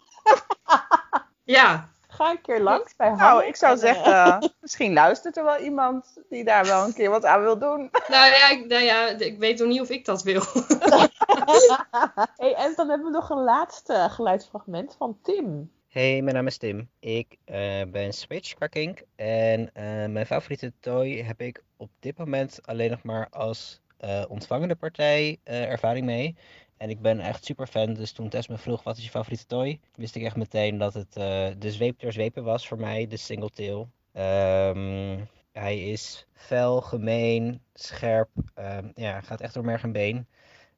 Ja. 1.44 1.90
Ga 2.12 2.30
een 2.30 2.40
keer 2.40 2.60
langs 2.60 2.96
bij 2.96 3.06
Hanne. 3.06 3.22
Nou, 3.22 3.44
ik 3.44 3.56
zou 3.56 3.74
eh, 3.74 3.80
zeggen, 3.80 4.40
misschien 4.60 4.92
luistert 4.92 5.36
er 5.36 5.44
wel 5.44 5.58
iemand 5.58 6.18
die 6.28 6.44
daar 6.44 6.64
wel 6.64 6.84
een 6.84 6.94
keer 6.94 7.10
wat 7.10 7.24
aan 7.24 7.42
wil 7.42 7.58
doen. 7.58 7.90
Nou 8.08 8.32
ja, 8.32 8.50
ik, 8.50 8.66
nou 8.68 8.82
ja, 8.82 9.08
ik 9.08 9.38
weet 9.38 9.58
nog 9.58 9.68
niet 9.68 9.80
of 9.80 9.90
ik 9.90 10.04
dat 10.04 10.22
wil. 10.22 10.42
hey, 12.36 12.54
en 12.54 12.72
dan 12.76 12.88
hebben 12.88 13.06
we 13.06 13.12
nog 13.12 13.30
een 13.30 13.42
laatste 13.42 14.06
geluidsfragment 14.10 14.94
van 14.98 15.18
Tim. 15.22 15.70
Hey, 15.88 16.22
mijn 16.22 16.34
naam 16.34 16.46
is 16.46 16.58
Tim. 16.58 16.88
Ik 17.00 17.36
eh, 17.44 17.82
ben 17.88 18.12
Switch 18.12 18.54
Kink 18.68 19.02
en 19.16 19.70
eh, 19.74 19.84
mijn 20.06 20.26
favoriete 20.26 20.72
toy 20.80 21.10
heb 21.10 21.40
ik 21.40 21.62
op 21.76 21.90
dit 22.00 22.18
moment 22.18 22.58
alleen 22.62 22.90
nog 22.90 23.02
maar 23.02 23.28
als 23.30 23.82
eh, 24.02 24.24
ontvangende 24.28 24.74
partij 24.74 25.38
eh, 25.42 25.70
ervaring 25.70 26.06
mee. 26.06 26.36
En 26.82 26.90
ik 26.90 27.00
ben 27.00 27.20
echt 27.20 27.44
super 27.44 27.66
fan, 27.66 27.94
dus 27.94 28.12
toen 28.12 28.28
Tess 28.28 28.48
me 28.48 28.58
vroeg 28.58 28.82
wat 28.82 28.96
is 28.96 29.04
je 29.04 29.10
favoriete 29.10 29.46
toy, 29.46 29.80
wist 29.94 30.14
ik 30.14 30.22
echt 30.22 30.36
meteen 30.36 30.78
dat 30.78 30.94
het 30.94 31.16
eh, 31.16 31.48
de 31.58 31.72
zweep 31.72 31.98
der 31.98 32.12
zwepen 32.12 32.44
was 32.44 32.68
voor 32.68 32.78
mij, 32.78 33.06
de 33.06 33.16
single 33.16 33.50
tail. 33.50 33.88
Ehm, 34.12 35.20
hij 35.52 35.90
is 35.90 36.26
fel, 36.32 36.80
gemeen, 36.80 37.60
scherp, 37.74 38.28
ehm, 38.54 38.90
ja, 38.94 39.20
gaat 39.20 39.40
echt 39.40 39.54
door 39.54 39.64
merg 39.64 39.82
en 39.82 39.92
been. 39.92 40.26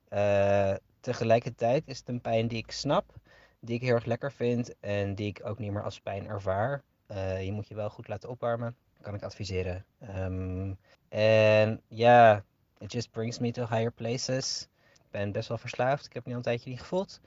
Eh, 0.08 0.74
tegelijkertijd 1.00 1.82
is 1.86 1.98
het 1.98 2.08
een 2.08 2.20
pijn 2.20 2.48
die 2.48 2.58
ik 2.58 2.70
snap 2.70 3.12
die 3.60 3.74
ik 3.74 3.82
heel 3.82 3.94
erg 3.94 4.04
lekker 4.04 4.32
vind 4.32 4.74
en 4.80 5.14
die 5.14 5.26
ik 5.26 5.40
ook 5.44 5.58
niet 5.58 5.72
meer 5.72 5.84
als 5.84 6.00
pijn 6.00 6.26
ervaar. 6.26 6.82
Eh, 7.06 7.44
je 7.44 7.52
moet 7.52 7.68
je 7.68 7.74
wel 7.74 7.90
goed 7.90 8.08
laten 8.08 8.28
opwarmen, 8.28 8.76
kan 9.00 9.14
ik 9.14 9.22
adviseren. 9.22 9.84
Ehm, 10.00 10.72
en 11.08 11.80
ja, 11.88 12.44
it 12.78 12.92
just 12.92 13.10
brings 13.10 13.38
me 13.38 13.50
to 13.50 13.66
higher 13.66 13.92
places. 13.92 14.68
Ik 15.14 15.20
ben 15.20 15.32
best 15.32 15.48
wel 15.48 15.58
verslaafd, 15.58 16.06
ik 16.06 16.12
heb 16.12 16.24
nu 16.24 16.30
al 16.30 16.38
een 16.38 16.44
tijdje 16.44 16.70
niet 16.70 16.80
gevoeld. 16.80 17.20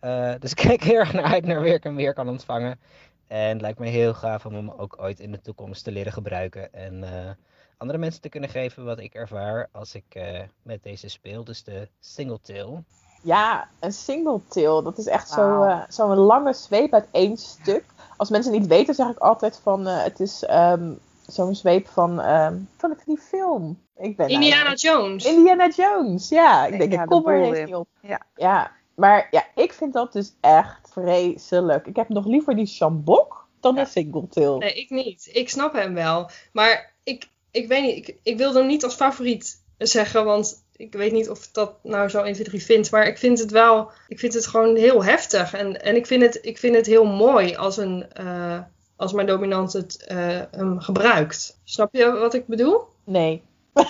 Eh, 0.00 0.34
dus 0.38 0.50
ik 0.54 0.56
kijk 0.56 0.82
heel 0.82 0.98
erg 0.98 1.12
naar 1.12 1.24
uit 1.24 1.46
naar 1.46 1.60
weer 1.60 1.74
ik 1.74 1.82
hem 1.82 1.96
weer 1.96 2.14
kan 2.14 2.28
ontvangen. 2.28 2.78
En 3.26 3.48
het 3.48 3.60
lijkt 3.60 3.78
me 3.78 3.86
heel 3.86 4.14
gaaf 4.14 4.46
om 4.46 4.54
hem 4.54 4.70
ook 4.70 4.96
ooit 5.00 5.20
in 5.20 5.32
de 5.32 5.40
toekomst 5.40 5.84
te 5.84 5.92
leren 5.92 6.12
gebruiken. 6.12 6.72
En 6.72 7.04
eh, 7.04 7.30
andere 7.76 7.98
mensen 7.98 8.20
te 8.20 8.28
kunnen 8.28 8.50
geven 8.50 8.84
wat 8.84 8.98
ik 8.98 9.14
ervaar 9.14 9.68
als 9.72 9.94
ik 9.94 10.04
eh, 10.08 10.40
met 10.62 10.82
deze 10.82 11.08
speel. 11.08 11.44
Dus 11.44 11.64
de 11.64 11.88
single 12.00 12.40
tail. 12.40 12.84
Ja, 13.22 13.68
een 13.80 13.92
single 13.92 14.40
tail. 14.48 14.82
Dat 14.82 14.98
is 14.98 15.06
echt 15.06 15.30
eh, 15.36 15.82
zo'n 15.88 16.16
lange 16.16 16.52
zweep 16.52 16.92
uit 16.92 17.08
één 17.10 17.36
stuk. 17.36 17.84
Als 18.16 18.30
mensen 18.30 18.52
niet 18.52 18.66
weten, 18.66 18.94
zeg 18.94 19.08
ik 19.08 19.18
altijd 19.18 19.60
van 19.62 19.86
eh, 19.86 20.02
het 20.02 20.20
is 20.20 20.44
ehm, 20.44 20.92
zo'n 21.26 21.54
zweep 21.54 21.88
van, 21.88 22.20
ehm 22.20 22.54
van 22.76 22.96
die 23.06 23.18
film. 23.18 23.82
Ik 23.96 24.16
ben 24.16 24.28
Indiana 24.28 24.62
nou- 24.64 24.76
Jones. 24.76 25.24
Indiana 25.24 25.68
Jones, 25.68 26.28
ja. 26.28 26.66
Ik 26.66 26.78
denk, 26.78 26.92
Ja, 26.92 27.02
ik 27.02 27.08
de 27.08 27.14
kom 27.14 27.28
er 27.28 27.64
niet 27.64 27.74
op. 27.74 27.88
Ja. 28.00 28.20
ja, 28.36 28.70
maar 28.94 29.28
ja, 29.30 29.44
ik 29.54 29.72
vind 29.72 29.92
dat 29.92 30.12
dus 30.12 30.34
echt 30.40 30.88
vreselijk. 30.90 31.86
Ik 31.86 31.96
heb 31.96 32.08
nog 32.08 32.26
liever 32.26 32.56
die 32.56 32.66
shambok 32.66 33.46
dan 33.60 33.74
Ja. 33.74 33.80
een 33.80 33.86
single 33.86 34.28
tail. 34.28 34.58
Nee, 34.58 34.74
ik 34.74 34.90
niet. 34.90 35.28
Ik 35.32 35.48
snap 35.48 35.72
hem 35.72 35.94
wel. 35.94 36.30
Maar 36.52 36.92
ik, 37.04 37.28
ik 37.50 37.68
weet 37.68 37.82
niet, 37.82 38.08
ik, 38.08 38.16
ik 38.22 38.36
wil 38.36 38.54
hem 38.54 38.66
niet 38.66 38.84
als 38.84 38.94
favoriet 38.94 39.62
zeggen, 39.78 40.24
want 40.24 40.64
ik 40.76 40.92
weet 40.92 41.12
niet 41.12 41.30
of 41.30 41.44
ik 41.44 41.52
dat 41.54 41.74
nou 41.82 42.08
zo 42.08 42.22
1, 42.22 42.32
2, 42.34 42.44
3 42.46 42.62
vind. 42.62 42.90
Maar 42.90 43.06
ik 43.06 43.18
vind 43.18 43.38
het 43.38 43.50
wel, 43.50 43.90
ik 44.08 44.18
vind 44.18 44.34
het 44.34 44.46
gewoon 44.46 44.76
heel 44.76 45.04
heftig. 45.04 45.54
En, 45.54 45.82
en 45.82 45.96
ik, 45.96 46.06
vind 46.06 46.22
het, 46.22 46.38
ik 46.42 46.58
vind 46.58 46.76
het 46.76 46.86
heel 46.86 47.04
mooi 47.04 47.56
als, 47.56 47.76
een, 47.76 48.12
eh, 48.12 48.58
als 48.96 49.12
mijn 49.12 49.26
dominant 49.26 49.72
het 49.72 50.06
eh, 50.06 50.40
hem 50.50 50.80
gebruikt. 50.80 51.60
Snap 51.64 51.94
je 51.94 52.12
wat 52.12 52.34
ik 52.34 52.46
bedoel? 52.46 52.80
Nee. 53.04 53.42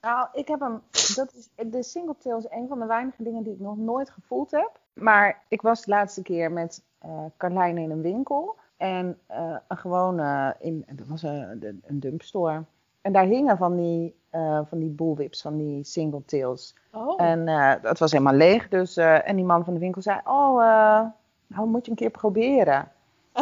Nou, 0.00 0.28
ik 0.32 0.48
heb 0.48 0.60
hem. 0.60 0.82
Dat 1.14 1.34
is, 1.34 1.48
de 1.70 1.82
single 1.82 2.14
tail 2.18 2.38
is 2.38 2.46
een 2.50 2.68
van 2.68 2.78
de 2.78 2.86
weinige 2.86 3.22
dingen 3.22 3.42
die 3.42 3.52
ik 3.52 3.60
nog 3.60 3.76
nooit 3.76 4.10
gevoeld 4.10 4.50
heb. 4.50 4.70
Maar 4.92 5.42
ik 5.48 5.62
was 5.62 5.84
de 5.84 5.90
laatste 5.90 6.22
keer 6.22 6.52
met 6.52 6.82
eh 6.98 7.24
Carlijn 7.36 7.78
in 7.78 7.90
een 7.90 8.02
winkel. 8.02 8.56
En 8.76 9.18
eh, 9.26 9.56
een 9.68 9.76
gewone, 9.76 10.56
in, 10.60 10.86
dat 10.92 11.06
was 11.06 11.22
een, 11.22 11.82
een 11.86 12.00
dumpstore. 12.00 12.62
En 13.04 13.12
daar 13.12 13.24
hingen 13.24 13.56
van 13.56 13.76
die, 13.76 14.14
eh 14.30 14.60
van 14.64 14.78
die 14.78 14.88
bullwhips, 14.88 15.42
van 15.42 15.56
die 15.56 15.84
single 15.84 16.24
tails. 16.24 16.74
Oh. 16.92 17.22
En 17.22 17.48
eh, 17.48 17.72
dat 17.82 17.98
was 17.98 18.12
helemaal 18.12 18.34
leeg. 18.34 18.68
Dus, 18.68 18.96
eh, 18.96 19.28
en 19.28 19.36
die 19.36 19.44
man 19.44 19.64
van 19.64 19.74
de 19.74 19.80
winkel 19.80 20.02
zei: 20.02 20.20
Oh, 20.24 20.62
eh, 20.62 21.06
nou 21.46 21.68
moet 21.68 21.84
je 21.84 21.90
een 21.90 21.96
keer 21.96 22.10
proberen. 22.10 22.88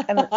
En 0.06 0.28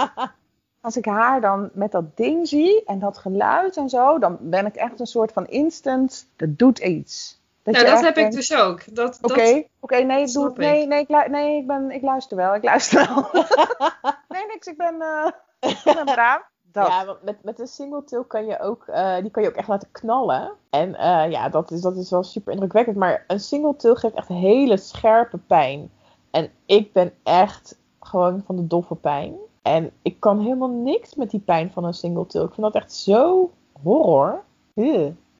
als 0.82 0.98
ik 0.98 1.06
haar 1.06 1.42
dan 1.42 1.70
met 1.74 1.92
dat 1.92 2.18
ding 2.18 2.48
zie 2.48 2.84
en 2.86 3.00
dat 3.00 3.18
geluid 3.18 3.78
en 3.78 3.90
zo, 3.90 4.20
dan 4.20 4.38
ben 4.42 4.66
ik 4.66 4.76
echt 4.76 5.00
een 5.00 5.06
soort 5.06 5.32
van 5.32 5.48
instant, 5.48 6.28
dat 6.36 6.58
doet 6.58 6.80
iets. 6.80 7.42
nou, 7.64 7.78
je 7.78 7.92
dat 7.92 8.02
heb 8.02 8.18
ik 8.18 8.32
dus 8.32 8.56
ook. 8.56 8.96
Dat, 8.96 9.20
Oké, 9.22 9.54
dat, 9.54 9.64
oké, 9.80 9.96
nee, 9.96 10.18
doe, 10.18 10.28
snap 10.28 10.58
nee, 10.58 10.82
ik. 10.82 10.88
nee, 10.88 11.00
ik, 11.00 11.30
nee 11.30 11.58
ik, 11.58 11.68
ben, 11.68 11.92
ik 11.92 12.02
luister 12.02 12.38
wel, 12.38 12.56
ik 12.56 12.64
luister 12.64 13.08
wel. 13.08 13.30
nee, 14.30 14.46
niks, 14.48 14.68
ik 14.68 14.78
ben, 14.78 15.02
eh 15.02 15.32
ik 15.70 15.82
ben 15.96 16.06
braaf. 16.06 16.54
Dat. 16.72 16.88
Ja, 16.88 17.18
met, 17.22 17.44
met 17.44 17.60
een 17.60 17.68
single 17.68 18.04
tail 18.04 18.24
kan 18.24 18.46
je 18.46 18.60
ook, 18.60 18.88
eh, 18.88 19.18
die 19.22 19.32
kan 19.32 19.44
je 19.44 19.50
ook 19.50 19.56
echt 19.56 19.68
laten 19.68 19.92
knallen. 19.92 20.52
En 20.70 20.96
eh, 20.96 21.32
ja, 21.32 21.50
dat 21.50 21.72
is, 21.72 21.82
dat 21.82 21.98
is 21.98 22.10
wel 22.10 22.24
super 22.24 22.54
indrukwekkend. 22.54 22.96
Maar 22.96 23.24
een 23.28 23.40
single 23.40 23.76
tail 23.76 23.96
geeft 23.96 24.16
echt 24.16 24.28
hele 24.28 24.78
scherpe 24.78 25.38
pijn. 25.38 25.92
En 26.32 26.52
ik 26.66 26.94
ben 26.94 27.14
echt 27.24 27.78
gewoon 28.08 28.44
van 28.46 28.56
de 28.56 28.68
doffe 28.68 28.96
pijn. 28.96 29.34
En 29.62 29.92
ik 30.02 30.20
kan 30.20 30.40
helemaal 30.42 30.70
niks 30.70 31.16
met 31.16 31.30
die 31.32 31.40
pijn 31.40 31.72
van 31.72 31.84
een 31.84 31.94
single 31.94 32.26
tail. 32.26 32.46
Ik 32.46 32.54
vind 32.54 32.74
dat 32.74 32.82
echt 32.84 32.94
zo 32.94 33.52
horror. 33.84 34.44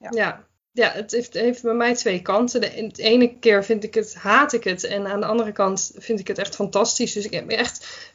Ja. 0.00 0.44
Ja, 0.72 0.90
het 0.90 1.12
heeft, 1.12 1.34
heeft 1.34 1.62
bij 1.62 1.74
mij 1.74 1.94
twee 1.94 2.22
kanten. 2.22 2.60
De, 2.60 2.88
de 2.92 3.02
ene 3.02 3.38
keer 3.38 3.64
vind 3.64 3.84
ik 3.84 3.94
het, 3.94 4.14
haat 4.14 4.52
ik 4.52 4.64
het. 4.64 4.84
En 4.84 5.06
aan 5.06 5.20
de 5.20 5.26
andere 5.26 5.52
kant 5.52 5.92
vind 5.98 6.20
ik 6.20 6.26
het 6.26 6.38
echt 6.38 6.54
fantastisch. 6.54 7.12
Dus 7.12 7.24
ik 7.24 7.32
heb 7.32 7.48
echt 7.50 8.08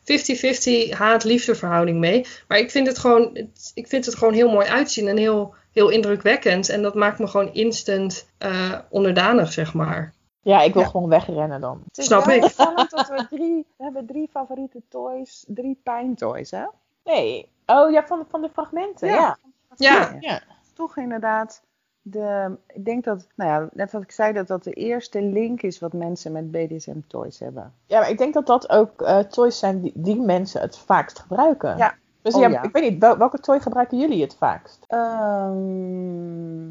50-50 0.90 0.90
haat-liefde 0.98 1.56
verhouding 1.56 2.00
mee. 2.00 2.26
Maar 2.48 2.58
ik 2.58 2.72
vind 2.72 2.88
het 2.88 2.98
gewoon, 2.98 3.30
het- 3.34 3.72
ik 3.74 3.88
vind 3.88 4.06
het 4.06 4.16
gewoon 4.16 4.34
heel 4.34 4.50
mooi 4.52 4.68
uitzien 4.68 5.08
en 5.08 5.18
heel, 5.18 5.54
heel 5.72 5.90
indrukwekkend. 5.90 6.70
En 6.70 6.82
dat 6.82 6.96
maakt 6.96 7.20
me 7.20 7.28
gewoon 7.28 7.54
instant 7.54 8.28
eh, 8.38 8.80
onderdanig, 8.90 9.52
zeg 9.52 9.74
maar. 9.74 10.14
Ja, 10.44 10.62
ik 10.62 10.74
wil 10.74 10.82
Ja. 10.82 10.88
gewoon 10.90 11.10
wegrennen 11.10 11.62
dan. 11.62 11.82
Het 11.88 11.98
is 11.98 12.06
Snap 12.06 12.24
wel 12.26 12.36
ik. 12.36 12.56
dat 12.90 13.08
we 13.10 13.26
drie, 13.30 13.66
we 13.78 13.84
hebben 13.84 14.06
drie 14.06 14.28
favoriete 14.32 14.82
toys, 14.90 15.46
drie 15.48 15.80
pijntoys, 15.84 16.52
hè? 16.52 16.64
Nee. 17.04 17.50
Oh 17.66 17.92
ja, 17.92 18.04
van, 18.08 18.26
van 18.30 18.42
de 18.42 18.50
fragmenten. 18.50 19.08
Ja. 19.08 19.38
Ja. 19.76 20.16
Ja. 20.20 20.42
Toch 20.74 20.98
inderdaad, 20.98 21.62
de, 22.02 22.56
ik 22.68 22.86
denk 22.86 23.04
dat, 23.04 23.28
nou 23.36 23.50
ja, 23.50 23.70
net 23.74 23.92
wat 23.92 24.02
ik 24.02 24.12
zei, 24.12 24.34
dat 24.34 24.48
dat 24.48 24.64
de 24.64 24.72
eerste 24.74 25.22
link 25.22 25.62
is 25.62 25.80
wat 25.80 25.94
mensen 25.94 26.32
met 26.32 26.52
BDSM 26.52 27.00
toys 27.08 27.40
hebben. 27.40 27.74
Ja, 27.86 28.00
maar 28.00 28.10
ik 28.10 28.18
denk 28.18 28.34
dat 28.34 28.46
dat 28.46 28.70
ook 28.70 29.02
eh, 29.02 29.20
toys 29.20 29.60
zijn 29.60 29.82
die, 29.82 29.92
die 29.96 30.22
mensen 30.22 30.62
het 30.62 30.78
vaakst 30.78 31.20
gebruiken. 31.20 31.78
Ja. 31.78 31.94
Dus 32.22 32.34
Oh, 32.36 32.42
ja, 32.42 32.48
ja. 32.48 32.62
ik 32.64 32.72
weet 32.72 32.90
niet, 32.90 33.00
wel- 33.02 33.18
welke 33.18 33.40
toy 33.40 33.60
gebruiken 33.60 33.98
jullie 33.98 34.22
het 34.22 34.36
vaakst? 34.36 34.86
Ehm, 34.88 36.70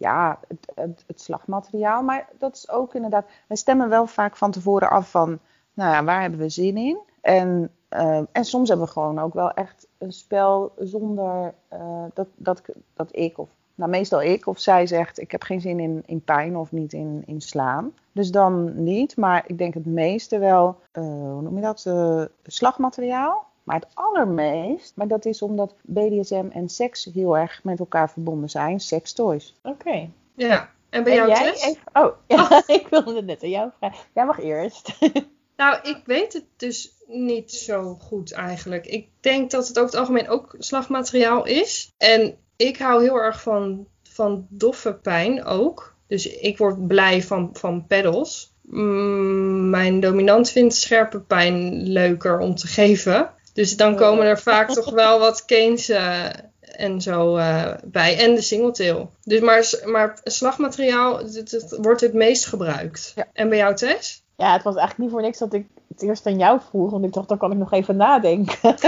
ja, 0.00 0.38
het, 0.74 1.04
slagmateriaal, 1.14 2.02
maar 2.02 2.28
dat 2.38 2.56
is 2.56 2.70
ook 2.70 2.94
inderdaad, 2.94 3.26
wij 3.46 3.56
stemmen 3.56 3.88
wel 3.88 4.06
vaak 4.06 4.36
van 4.36 4.50
tevoren 4.50 4.90
af 4.90 5.10
van, 5.10 5.38
nou 5.74 5.92
ja, 5.92 6.04
waar 6.04 6.20
hebben 6.20 6.40
we 6.40 6.48
zin 6.48 6.76
in? 6.76 6.98
En, 7.20 7.70
ehm, 7.88 8.24
en 8.32 8.44
soms 8.44 8.68
hebben 8.68 8.86
we 8.86 8.92
gewoon 8.92 9.18
ook 9.18 9.34
wel 9.34 9.50
echt 9.50 9.86
een 9.98 10.12
spel 10.12 10.72
zonder 10.78 11.54
eh, 11.68 12.04
dat, 12.14 12.28
dat, 12.36 12.62
dat 12.94 13.16
ik 13.16 13.38
of 13.38 13.48
nou, 13.74 13.90
meestal 13.90 14.22
ik 14.22 14.46
of 14.46 14.58
zij 14.58 14.86
zegt: 14.86 15.20
Ik 15.20 15.30
heb 15.30 15.42
geen 15.42 15.60
zin 15.60 15.80
in, 15.80 16.02
in 16.06 16.24
pijn 16.24 16.56
of 16.56 16.72
niet 16.72 16.92
in, 16.92 17.22
in 17.26 17.40
slaan. 17.40 17.94
Dus 18.12 18.30
dan 18.30 18.82
niet, 18.82 19.16
maar 19.16 19.44
ik 19.46 19.58
denk 19.58 19.74
het 19.74 19.86
meeste 19.86 20.38
wel, 20.38 20.78
eh, 20.92 21.02
hoe 21.02 21.42
noem 21.42 21.54
je 21.54 21.60
dat? 21.60 21.86
eh, 21.86 22.22
slagmateriaal. 22.42 23.49
Maar 23.64 23.76
het 23.76 23.88
allermeest, 23.94 24.92
maar 24.96 25.08
dat 25.08 25.24
is 25.24 25.42
omdat 25.42 25.74
BDSM 25.82 26.46
en 26.52 26.68
seks 26.68 27.08
heel 27.14 27.36
erg 27.38 27.60
met 27.64 27.78
elkaar 27.78 28.10
verbonden 28.10 28.50
zijn, 28.50 28.80
sextoys. 28.80 29.54
Oké. 29.62 30.10
Ja. 30.36 30.70
En 30.90 31.04
bij 31.04 31.12
En 31.12 31.18
jou, 31.18 31.28
jij? 31.28 31.52
Tess? 31.52 31.64
Even- 31.64 31.82
Oh, 31.92 32.12
ja, 32.26 32.62
ik 32.78 32.86
wilde 32.90 33.14
het 33.16 33.26
net 33.26 33.42
aan 33.42 33.50
jou 33.50 33.70
vragen. 33.78 33.98
Jij 34.14 34.24
mag 34.26 34.40
eerst. 34.40 34.92
Nou, 35.56 35.78
ik 35.82 36.00
weet 36.04 36.32
het 36.32 36.44
dus 36.56 36.92
niet 37.06 37.52
zo 37.52 37.96
goed 38.00 38.32
eigenlijk. 38.32 38.86
Ik 38.86 39.08
denk 39.20 39.50
dat 39.50 39.68
het 39.68 39.78
over 39.78 39.90
het 39.90 40.00
algemeen 40.00 40.28
ook 40.28 40.54
slagmateriaal 40.58 41.46
is. 41.46 41.92
En 41.98 42.36
ik 42.56 42.76
hou 42.78 43.02
heel 43.02 43.16
erg 43.16 43.42
van, 43.42 43.86
van 44.02 44.46
doffe 44.48 44.94
pijn 44.94 45.44
ook. 45.44 45.94
Dus 46.06 46.26
ik 46.26 46.58
word 46.58 46.86
blij 46.86 47.22
van, 47.22 47.50
van 47.52 47.86
pedals. 47.86 48.54
Mm, 48.62 49.70
mijn 49.70 50.00
dominant 50.00 50.50
vindt 50.50 50.74
scherpe 50.74 51.20
pijn 51.20 51.82
leuker 51.82 52.38
om 52.38 52.54
te 52.54 52.66
geven. 52.66 53.34
Dus 53.52 53.76
dan 53.76 53.96
komen 53.96 54.26
er 54.26 54.38
vaak 54.38 54.70
toch 54.70 54.90
wel 54.90 55.18
wat 55.18 55.44
canes 55.44 55.88
eh, 55.88 56.26
en 56.60 57.00
zo 57.00 57.36
eh, 57.36 57.72
bij. 57.84 58.18
En 58.18 58.34
de 58.34 58.40
singletail. 58.40 59.10
Dus 59.24 59.40
maar, 59.40 59.80
maar 59.84 60.18
slagmateriaal 60.24 61.18
het, 61.18 61.50
het 61.50 61.76
wordt 61.80 62.00
het 62.00 62.14
meest 62.14 62.46
gebruikt. 62.46 63.12
Ja. 63.14 63.26
En 63.32 63.48
bij 63.48 63.58
jou, 63.58 63.74
Tess? 63.74 64.22
Ja, 64.36 64.52
het 64.52 64.62
was 64.62 64.76
eigenlijk 64.76 64.98
niet 64.98 65.10
voor 65.10 65.26
niks 65.26 65.38
dat 65.38 65.52
ik 65.52 65.66
het 65.88 66.02
eerst 66.02 66.26
aan 66.26 66.38
jou 66.38 66.60
vroeg. 66.68 66.90
Want 66.90 67.04
ik 67.04 67.12
dacht, 67.12 67.28
dan 67.28 67.38
kan 67.38 67.52
ik 67.52 67.58
nog 67.58 67.72
even 67.72 67.96
nadenken. 67.96 68.58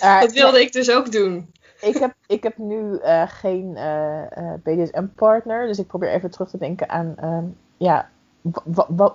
Dat 0.00 0.32
wilde 0.32 0.60
ik 0.60 0.72
dus 0.72 0.90
ook 0.90 1.12
doen. 1.12 1.52
ik, 1.80 1.96
heb, 1.96 2.14
ik 2.26 2.42
heb 2.42 2.58
nu 2.58 2.98
eh, 2.98 3.22
geen 3.26 3.78
BDSM-partner. 4.62 5.66
Dus 5.66 5.78
ik 5.78 5.86
probeer 5.86 6.10
even 6.10 6.30
terug 6.30 6.50
te 6.50 6.58
denken 6.58 6.88
aan... 6.88 7.14
ehm, 7.16 7.44
ja, 7.76 8.10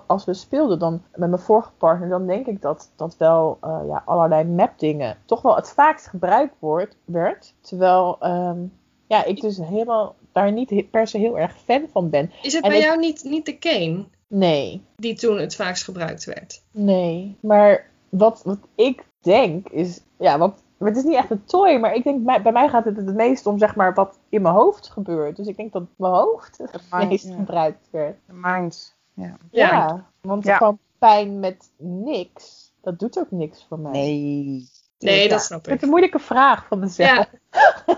als 0.06 0.24
we 0.24 0.34
speelden 0.34 0.78
dan 0.78 1.02
met 1.14 1.28
mijn 1.28 1.42
vorige 1.42 1.70
partner... 1.78 2.08
dan 2.08 2.26
denk 2.26 2.46
ik 2.46 2.62
dat, 2.62 2.90
dat 2.96 3.16
wel 3.16 3.58
eh, 3.60 3.80
ja, 3.86 4.02
allerlei 4.04 4.44
map-dingen... 4.44 5.16
toch 5.24 5.42
wel 5.42 5.56
het 5.56 5.70
vaakst 5.70 6.06
gebruikt 6.06 6.54
wordt, 6.58 6.96
werd. 7.04 7.54
Terwijl 7.60 8.16
ehm, 8.20 8.58
ja, 9.06 9.24
ik 9.24 9.40
dus 9.40 9.56
helemaal 9.56 10.14
daar 10.32 10.52
niet 10.52 10.90
per 10.90 11.06
se 11.06 11.18
heel 11.18 11.38
erg 11.38 11.58
fan 11.58 11.86
van 11.92 12.10
ben. 12.10 12.30
Is 12.42 12.52
het 12.52 12.62
En 12.64 12.70
bij 12.70 12.78
ik- 12.78 12.84
jou 12.84 12.98
niet, 12.98 13.24
niet 13.24 13.46
de 13.46 13.58
cane 13.58 14.04
Nee, 14.28 14.84
die 14.96 15.14
toen 15.14 15.38
het 15.38 15.54
vaakst 15.54 15.84
gebruikt 15.84 16.24
werd? 16.24 16.62
Nee, 16.70 17.36
maar 17.40 17.90
wat, 18.08 18.42
wat 18.44 18.58
ik 18.74 19.04
denk 19.20 19.68
is, 19.68 20.00
ja, 20.18 20.38
wat, 20.38 20.62
maar 20.76 20.88
het 20.88 20.98
is 20.98 21.04
niet 21.04 21.14
echt 21.14 21.30
een 21.30 21.44
toy, 21.44 21.78
maar 21.78 21.94
ik 21.94 22.04
denk, 22.04 22.42
bij, 22.42 22.52
mij 22.52 22.68
gaat 22.68 22.84
het 22.84 22.96
het 22.96 23.14
meest 23.14 23.46
om, 23.46 23.58
zeg 23.58 23.76
maar, 23.76 23.94
wat 23.94 24.18
in 24.28 24.42
mijn 24.42 24.54
hoofd 24.54 24.90
gebeurt. 24.90 25.36
Dus 25.36 25.46
ik 25.46 25.56
denk 25.56 25.72
dat 25.72 25.82
mijn 25.96 26.12
hoofd 26.12 26.58
het 26.58 26.82
mind, 26.90 27.08
meest 27.08 27.28
ja. 27.28 27.34
gebruikt 27.34 27.88
werd. 27.90 28.16
De 28.26 28.32
minds. 28.32 28.96
Ja. 29.18 29.36
Ja. 29.50 30.06
Want 30.20 30.44
Ja. 30.44 30.56
gewoon 30.56 30.78
pijn 30.98 31.40
met 31.40 31.70
niks, 31.76 32.72
dat 32.80 32.98
doet 32.98 33.18
ook 33.18 33.30
niks 33.30 33.66
voor 33.68 33.78
mij. 33.78 33.92
Nee. 33.92 34.68
Nee, 34.98 35.22
Ja. 35.22 35.28
dat 35.28 35.42
snap 35.42 35.58
Ik 35.58 35.64
het 35.66 35.74
ik. 35.74 35.82
een 35.82 35.88
moeilijke 35.88 36.18
vraag 36.18 36.66
van 36.66 36.78
mezelf. 36.78 37.08
Ja, 37.08 37.28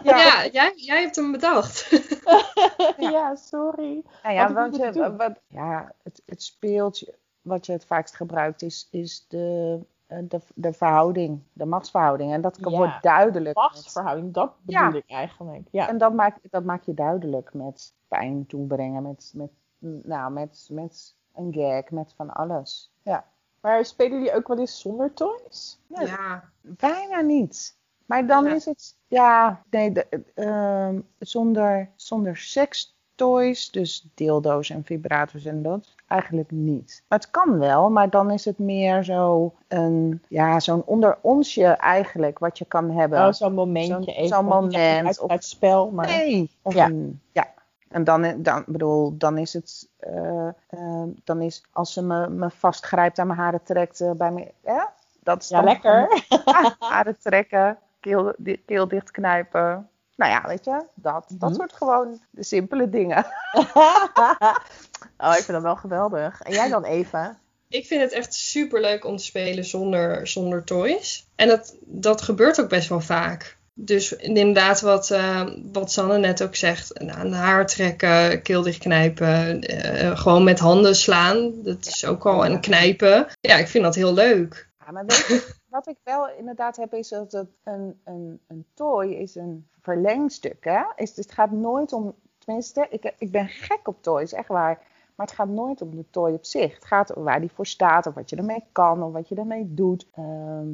Ja. 0.02 0.16
ja 0.24 0.46
jij, 0.52 0.72
jij 0.76 1.00
hebt 1.00 1.16
hem 1.16 1.32
bedacht. 1.32 1.88
Ja, 2.98 3.34
sorry. 3.34 4.02
Nou 4.22 4.34
ja, 4.34 4.52
want 4.52 4.76
je, 4.76 5.14
wat, 5.16 5.32
ja 5.48 5.92
het, 6.02 6.22
het 6.26 6.42
speeltje 6.42 7.14
wat 7.42 7.66
je 7.66 7.72
het 7.72 7.84
vaakst 7.84 8.16
gebruikt 8.16 8.62
is, 8.62 8.88
is 8.90 9.26
de, 9.28 9.78
eh, 10.06 10.18
de, 10.22 10.40
de 10.54 10.72
verhouding, 10.72 11.40
de 11.52 11.64
machtsverhouding. 11.64 12.32
En 12.32 12.40
dat 12.40 12.60
kan- 12.60 12.72
Ja, 12.72 12.78
wordt 12.78 13.02
duidelijk. 13.02 13.56
Machtsverhouding, 13.56 14.32
dat 14.34 14.52
bedoel 14.62 14.80
Ja. 14.82 14.94
ik 14.94 15.04
eigenlijk. 15.06 15.68
Ja. 15.70 15.88
En 15.88 15.98
dat 15.98 16.12
maak, 16.14 16.36
dat 16.50 16.64
maak 16.64 16.82
je 16.84 16.94
duidelijk 16.94 17.54
met 17.54 17.92
pijn 18.08 18.46
toebrengen, 18.46 19.02
met, 19.02 19.32
met, 19.34 19.50
nou, 19.80 20.32
met, 20.32 20.68
met 20.70 21.14
een 21.34 21.52
gag, 21.52 21.90
met 21.90 22.12
van 22.16 22.30
alles. 22.30 22.90
Ja. 23.02 23.24
Maar 23.60 23.84
spelen 23.84 24.18
jullie 24.18 24.34
ook 24.34 24.48
wel 24.48 24.58
eens 24.58 24.80
zonder 24.80 25.12
toys? 25.14 25.78
Ja, 25.86 26.00
Ja, 26.02 26.42
Bijna 26.60 27.20
niet. 27.20 27.76
Maar 28.06 28.26
dan 28.26 28.44
Ja. 28.44 28.54
is 28.54 28.64
het, 28.64 28.96
ja, 29.08 29.62
nee, 29.70 29.92
de, 29.92 30.06
ehm, 30.34 31.00
zonder, 31.18 31.88
zonder 31.96 32.36
sextoys, 32.36 33.70
dus 33.70 34.06
dildo's 34.14 34.70
en 34.70 34.84
vibrators 34.84 35.44
en 35.44 35.62
dat, 35.62 35.94
eigenlijk 36.06 36.50
niet. 36.50 37.02
Maar 37.08 37.18
het 37.18 37.30
kan 37.30 37.58
wel, 37.58 37.90
maar 37.90 38.10
dan 38.10 38.30
is 38.30 38.44
het 38.44 38.58
meer 38.58 39.04
zo 39.04 39.52
een, 39.68 40.22
ja, 40.28 40.60
zo'n 40.60 40.82
onder 40.84 41.18
onsje 41.20 41.64
eigenlijk, 41.66 42.38
wat 42.38 42.58
je 42.58 42.64
kan 42.64 42.90
hebben. 42.90 43.26
Oh, 43.26 43.32
zo'n 43.32 43.54
momentje 43.54 43.92
Zo'n- 43.92 44.04
even. 44.04 44.28
zo'n 44.28 44.44
moment, 44.44 45.06
Uit, 45.06 45.20
of- 45.20 45.30
uit 45.30 45.38
het 45.40 45.48
spel, 45.48 45.90
maar... 45.90 46.06
Nee. 46.06 46.50
Of 46.62 46.74
Ja. 46.74 46.86
een, 46.86 47.20
ja. 47.32 47.48
En 47.90 48.04
dan, 48.04 48.42
dan, 48.42 48.64
bedoel, 48.66 49.16
dan 49.18 49.38
is 49.38 49.52
het, 49.52 49.88
eh, 49.98 50.48
eh, 50.48 51.02
dan 51.24 51.40
is 51.42 51.64
als 51.72 51.92
ze 51.92 52.02
me, 52.02 52.28
me 52.28 52.50
vastgrijpt 52.50 53.18
aan 53.18 53.26
mijn 53.26 53.38
haren 53.38 53.62
trekt 53.62 54.00
eh, 54.00 54.10
bij 54.10 54.30
me, 54.30 54.52
ja, 54.64 54.92
dat 55.22 55.42
is 55.42 55.48
Ja, 55.48 55.56
dan 55.56 55.64
lekker. 55.64 56.22
Ah, 56.44 56.70
haren 56.78 57.18
trekken, 57.18 57.78
keel, 58.00 58.32
di- 58.36 58.62
keel 58.66 58.88
dichtknijpen. 58.88 59.88
Nou 60.16 60.30
ja, 60.32 60.42
weet 60.46 60.64
je, 60.64 60.84
dat, 60.94 61.24
dat 61.28 61.48
Mhm. 61.50 61.58
soort 61.58 61.72
gewoon 61.72 62.20
de 62.30 62.42
simpele 62.42 62.88
dingen. 62.88 63.26
oh, 65.18 65.34
ik 65.36 65.42
vind 65.44 65.46
dat 65.46 65.62
wel 65.62 65.76
geweldig. 65.76 66.40
En 66.42 66.52
jij 66.52 66.68
dan, 66.68 66.84
Eva? 66.84 67.38
ik 67.68 67.86
vind 67.86 68.00
het 68.02 68.12
echt 68.12 68.34
super 68.34 68.80
leuk 68.80 69.04
om 69.04 69.16
te 69.16 69.24
spelen 69.24 69.64
zonder, 69.64 70.26
zonder 70.26 70.64
toys. 70.64 71.26
En 71.36 71.48
dat, 71.48 71.76
dat 71.80 72.22
gebeurt 72.22 72.60
ook 72.60 72.68
best 72.68 72.88
wel 72.88 73.00
vaak. 73.00 73.58
Dus 73.84 74.12
inderdaad, 74.12 74.80
wat, 74.80 75.10
eh, 75.10 75.48
wat 75.72 75.92
Sanne 75.92 76.18
net 76.18 76.42
ook 76.42 76.54
zegt: 76.54 76.98
haar 77.30 77.66
trekken, 77.66 78.42
keel 78.42 78.62
dichtknijpen, 78.62 79.60
eh, 79.60 80.18
gewoon 80.18 80.44
met 80.44 80.58
handen 80.58 80.96
slaan. 80.96 81.62
Dat 81.62 81.86
is 81.86 82.06
ook 82.06 82.26
al 82.26 82.46
een 82.46 82.60
knijpen. 82.60 83.26
Ja, 83.40 83.56
ik 83.56 83.68
vind 83.68 83.84
dat 83.84 83.94
heel 83.94 84.14
leuk. 84.14 84.68
Ja, 84.86 84.92
maar 84.92 85.04
wat 85.68 85.88
ik 85.88 85.96
wel 86.04 86.28
inderdaad 86.38 86.76
heb, 86.76 86.94
is 86.94 87.08
dat 87.08 87.46
een, 87.64 88.00
een, 88.04 88.40
een 88.48 88.64
toy 88.74 89.06
is 89.06 89.34
een 89.34 89.68
verlengstuk. 89.80 90.64
Hè? 90.64 90.82
Is, 90.96 91.16
het 91.16 91.32
gaat 91.32 91.50
nooit 91.50 91.92
om, 91.92 92.14
tenminste, 92.38 92.86
ik, 92.90 93.12
ik 93.18 93.30
ben 93.30 93.48
gek 93.48 93.88
op 93.88 94.02
toys, 94.02 94.32
echt 94.32 94.48
waar. 94.48 94.78
Maar 95.14 95.26
het 95.26 95.34
gaat 95.34 95.48
nooit 95.48 95.82
om 95.82 95.96
de 95.96 96.04
toy 96.10 96.32
op 96.32 96.44
zich. 96.44 96.74
Het 96.74 96.84
gaat 96.84 97.14
om 97.14 97.22
waar 97.22 97.40
die 97.40 97.52
voor 97.54 97.66
staat, 97.66 98.06
of 98.06 98.14
wat 98.14 98.30
je 98.30 98.36
ermee 98.36 98.64
kan, 98.72 99.02
of 99.02 99.12
wat 99.12 99.28
je 99.28 99.34
ermee 99.34 99.74
doet. 99.74 100.06
Ehm, 100.14 100.68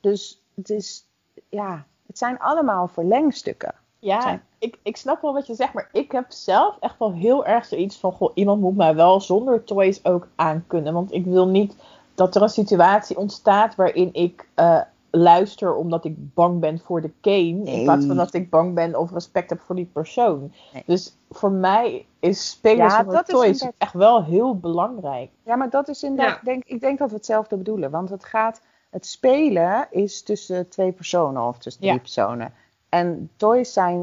Dus 0.00 0.42
het 0.54 0.70
is, 0.70 1.06
ja, 1.48 1.86
het 2.10 2.18
zijn 2.18 2.38
allemaal 2.38 2.88
verlengstukken. 2.88 3.74
Ja, 3.98 4.20
Zijn- 4.20 4.42
ik, 4.58 4.78
ik 4.82 4.96
snap 4.96 5.20
wel 5.22 5.32
wat 5.32 5.46
je 5.46 5.54
zegt, 5.54 5.72
maar 5.72 5.88
ik 5.92 6.12
heb 6.12 6.24
zelf 6.28 6.76
echt 6.80 6.98
wel 6.98 7.12
heel 7.12 7.46
erg 7.46 7.64
zoiets 7.64 7.96
van, 7.98 8.12
goh, 8.12 8.30
iemand 8.34 8.60
moet 8.60 8.76
mij 8.76 8.94
wel 8.94 9.20
zonder 9.20 9.64
toys 9.64 10.04
ook 10.04 10.28
aankunnen. 10.36 10.92
Want 10.92 11.12
ik 11.12 11.24
wil 11.24 11.46
niet 11.48 11.74
dat 12.14 12.34
er 12.34 12.42
een 12.42 12.48
situatie 12.48 13.16
ontstaat 13.18 13.74
waarin 13.74 14.08
ik 14.12 14.48
eh, 14.54 14.80
luister 15.10 15.74
omdat 15.74 16.04
ik 16.04 16.34
bang 16.34 16.60
ben 16.60 16.78
voor 16.78 17.00
de 17.00 17.10
cane. 17.20 17.38
In 17.38 17.62
Nee. 17.62 17.82
plaats 17.84 18.06
van 18.06 18.16
dat 18.16 18.34
ik 18.34 18.50
bang 18.50 18.74
ben 18.74 18.98
of 18.98 19.12
respect 19.12 19.50
heb 19.50 19.60
voor 19.60 19.74
die 19.76 19.90
persoon. 19.92 20.52
Nee. 20.72 20.82
Dus 20.86 21.16
voor 21.30 21.50
mij 21.50 22.06
is 22.20 22.50
spelen 22.50 22.76
Ja, 22.86 23.04
is 23.06 23.22
toys 23.26 23.44
inderdaad- 23.46 23.74
echt 23.78 23.92
wel 23.92 24.24
heel 24.24 24.56
belangrijk. 24.58 25.30
Ja, 25.42 25.56
maar 25.56 25.70
dat 25.70 25.88
is 25.88 26.02
inderdaad, 26.02 26.34
Ja. 26.36 26.40
denk, 26.44 26.62
ik 26.66 26.80
denk 26.80 26.98
dat 26.98 27.10
we 27.10 27.16
hetzelfde 27.16 27.56
bedoelen. 27.56 27.90
Want 27.90 28.10
het 28.10 28.24
gaat, 28.24 28.60
het 28.90 29.06
spelen 29.06 29.86
is 29.90 30.22
tussen 30.22 30.68
twee 30.68 30.92
personen 30.92 31.42
of 31.42 31.58
tussen 31.58 31.82
drie 31.82 31.94
Ja. 31.94 31.98
personen. 32.00 32.52
En 32.88 33.30
toys 33.36 33.72
zijn, 33.72 34.02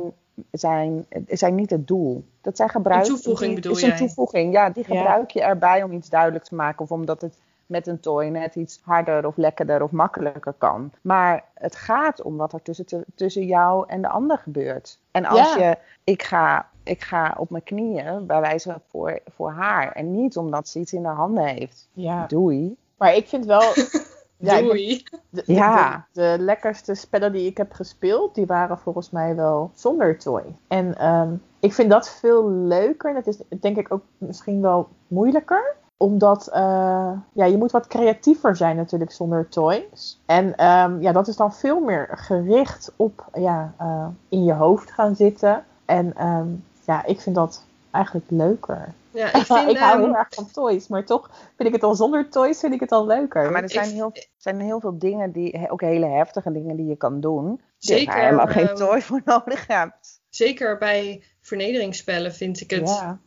zijn, 0.51 1.05
zijn 1.27 1.55
niet 1.55 1.69
het 1.69 1.87
doel. 1.87 2.23
Dat 2.41 2.57
zijn 2.57 2.69
gebruik. 2.69 3.01
Een 3.01 3.07
toevoeging 3.13 3.55
bedoel 3.55 3.75
is 3.75 3.81
een 3.81 3.87
jij? 3.87 3.97
toevoeging, 3.97 4.53
ja. 4.53 4.69
Die 4.69 4.83
gebruik 4.83 5.31
je 5.31 5.41
erbij 5.41 5.83
om 5.83 5.91
iets 5.91 6.09
duidelijk 6.09 6.43
te 6.43 6.55
maken. 6.55 6.81
Of 6.81 6.91
omdat 6.91 7.21
het 7.21 7.37
met 7.65 7.87
een 7.87 7.99
toy 7.99 8.25
net 8.25 8.55
iets 8.55 8.79
harder 8.83 9.27
of 9.27 9.37
lekkerder 9.37 9.83
of 9.83 9.91
makkelijker 9.91 10.53
kan. 10.57 10.91
Maar 11.01 11.43
het 11.53 11.75
gaat 11.75 12.21
om 12.21 12.37
wat 12.37 12.53
er 12.53 12.61
tussen, 12.61 12.85
tussen 13.15 13.45
jou 13.45 13.85
en 13.87 14.01
de 14.01 14.07
ander 14.09 14.37
gebeurt. 14.37 14.99
En 15.11 15.25
als 15.25 15.53
Ja. 15.55 15.67
je, 15.69 15.77
ik 16.03 16.23
ga, 16.23 16.69
ik 16.83 17.01
ga 17.01 17.35
op 17.37 17.49
mijn 17.49 17.63
knieën, 17.63 18.25
bij 18.25 18.39
wijze 18.41 18.71
van 18.71 18.81
voor, 18.89 19.19
voor 19.35 19.51
haar. 19.51 19.91
En 19.91 20.11
niet 20.11 20.37
omdat 20.37 20.67
ze 20.67 20.79
iets 20.79 20.93
in 20.93 21.05
haar 21.05 21.15
handen 21.15 21.45
heeft. 21.45 21.87
Ja. 21.93 22.25
Doei. 22.27 22.75
Maar 22.97 23.15
ik 23.15 23.27
vind 23.27 23.45
wel... 23.45 23.61
ja, 24.37 24.61
Doei. 24.61 25.03
De, 25.29 25.43
Ja. 25.45 26.05
de, 26.11 26.21
de 26.21 26.43
lekkerste 26.43 26.95
spellen 26.95 27.31
die 27.31 27.45
ik 27.47 27.57
heb 27.57 27.73
gespeeld, 27.73 28.35
die 28.35 28.45
waren 28.45 28.77
volgens 28.77 29.09
mij 29.09 29.35
wel 29.35 29.71
zonder 29.73 30.17
toy. 30.17 30.43
En 30.67 30.97
ehm, 30.97 31.33
ik 31.59 31.73
vind 31.73 31.89
dat 31.89 32.09
veel 32.09 32.49
leuker. 32.51 33.13
Dat 33.13 33.27
is 33.27 33.37
denk 33.59 33.77
ik 33.77 33.93
ook 33.93 34.03
misschien 34.17 34.61
wel 34.61 34.87
moeilijker. 35.07 35.75
Omdat 35.97 36.47
eh, 36.47 37.11
ja, 37.33 37.45
je 37.45 37.57
moet 37.57 37.71
wat 37.71 37.87
creatiever 37.87 38.55
zijn 38.55 38.75
natuurlijk 38.75 39.11
zonder 39.11 39.49
toys. 39.49 40.21
En 40.25 40.55
ehm, 40.55 41.01
ja, 41.01 41.11
dat 41.11 41.27
is 41.27 41.35
dan 41.35 41.53
veel 41.53 41.79
meer 41.79 42.09
gericht 42.11 42.93
op 42.95 43.25
ja, 43.33 43.73
eh, 43.77 44.07
in 44.29 44.43
je 44.43 44.53
hoofd 44.53 44.91
gaan 44.91 45.15
zitten. 45.15 45.63
En 45.85 46.15
ehm, 46.15 46.47
ja, 46.85 47.05
ik 47.05 47.21
vind 47.21 47.35
dat 47.35 47.65
eigenlijk 47.97 48.25
leuker. 48.29 48.93
Ja, 49.11 49.25
ik 49.39 49.45
vind... 49.45 49.69
ik 49.69 49.77
hou 49.77 49.93
ehm, 49.93 50.03
heel 50.03 50.15
erg 50.15 50.27
van 50.29 50.51
toys, 50.51 50.87
maar 50.87 51.05
toch 51.05 51.29
vind 51.55 51.67
ik 51.69 51.73
het 51.75 51.83
al 51.83 51.95
zonder 51.95 52.29
toys 52.29 52.59
vind 52.59 52.73
ik 52.73 52.79
het 52.79 52.91
al 52.91 53.05
leuker. 53.05 53.51
Maar 53.51 53.63
er 53.63 53.69
zijn, 53.69 53.87
Ik- 53.89 53.93
heel, 53.95 54.11
zijn 54.37 54.59
heel 54.59 54.79
veel 54.79 54.97
dingen, 54.97 55.31
die, 55.31 55.69
ook 55.71 55.81
hele 55.81 56.05
heftige 56.05 56.51
dingen 56.51 56.75
die 56.75 56.85
je 56.85 56.95
kan 56.95 57.19
doen. 57.19 57.45
Die 57.55 57.61
Zeker, 57.95 58.15
je 58.17 58.21
helemaal 58.23 58.47
geen 58.47 58.67
ehm, 58.67 58.75
toy 58.75 59.01
voor 59.01 59.21
nodig 59.25 59.67
hebt. 59.67 60.21
zeker 60.29 60.77
bij 60.77 61.23
vernederingsspellen 61.41 62.33
vind 62.33 62.61
ik 62.61 62.69
het 62.71 62.87
ja. 62.89 63.19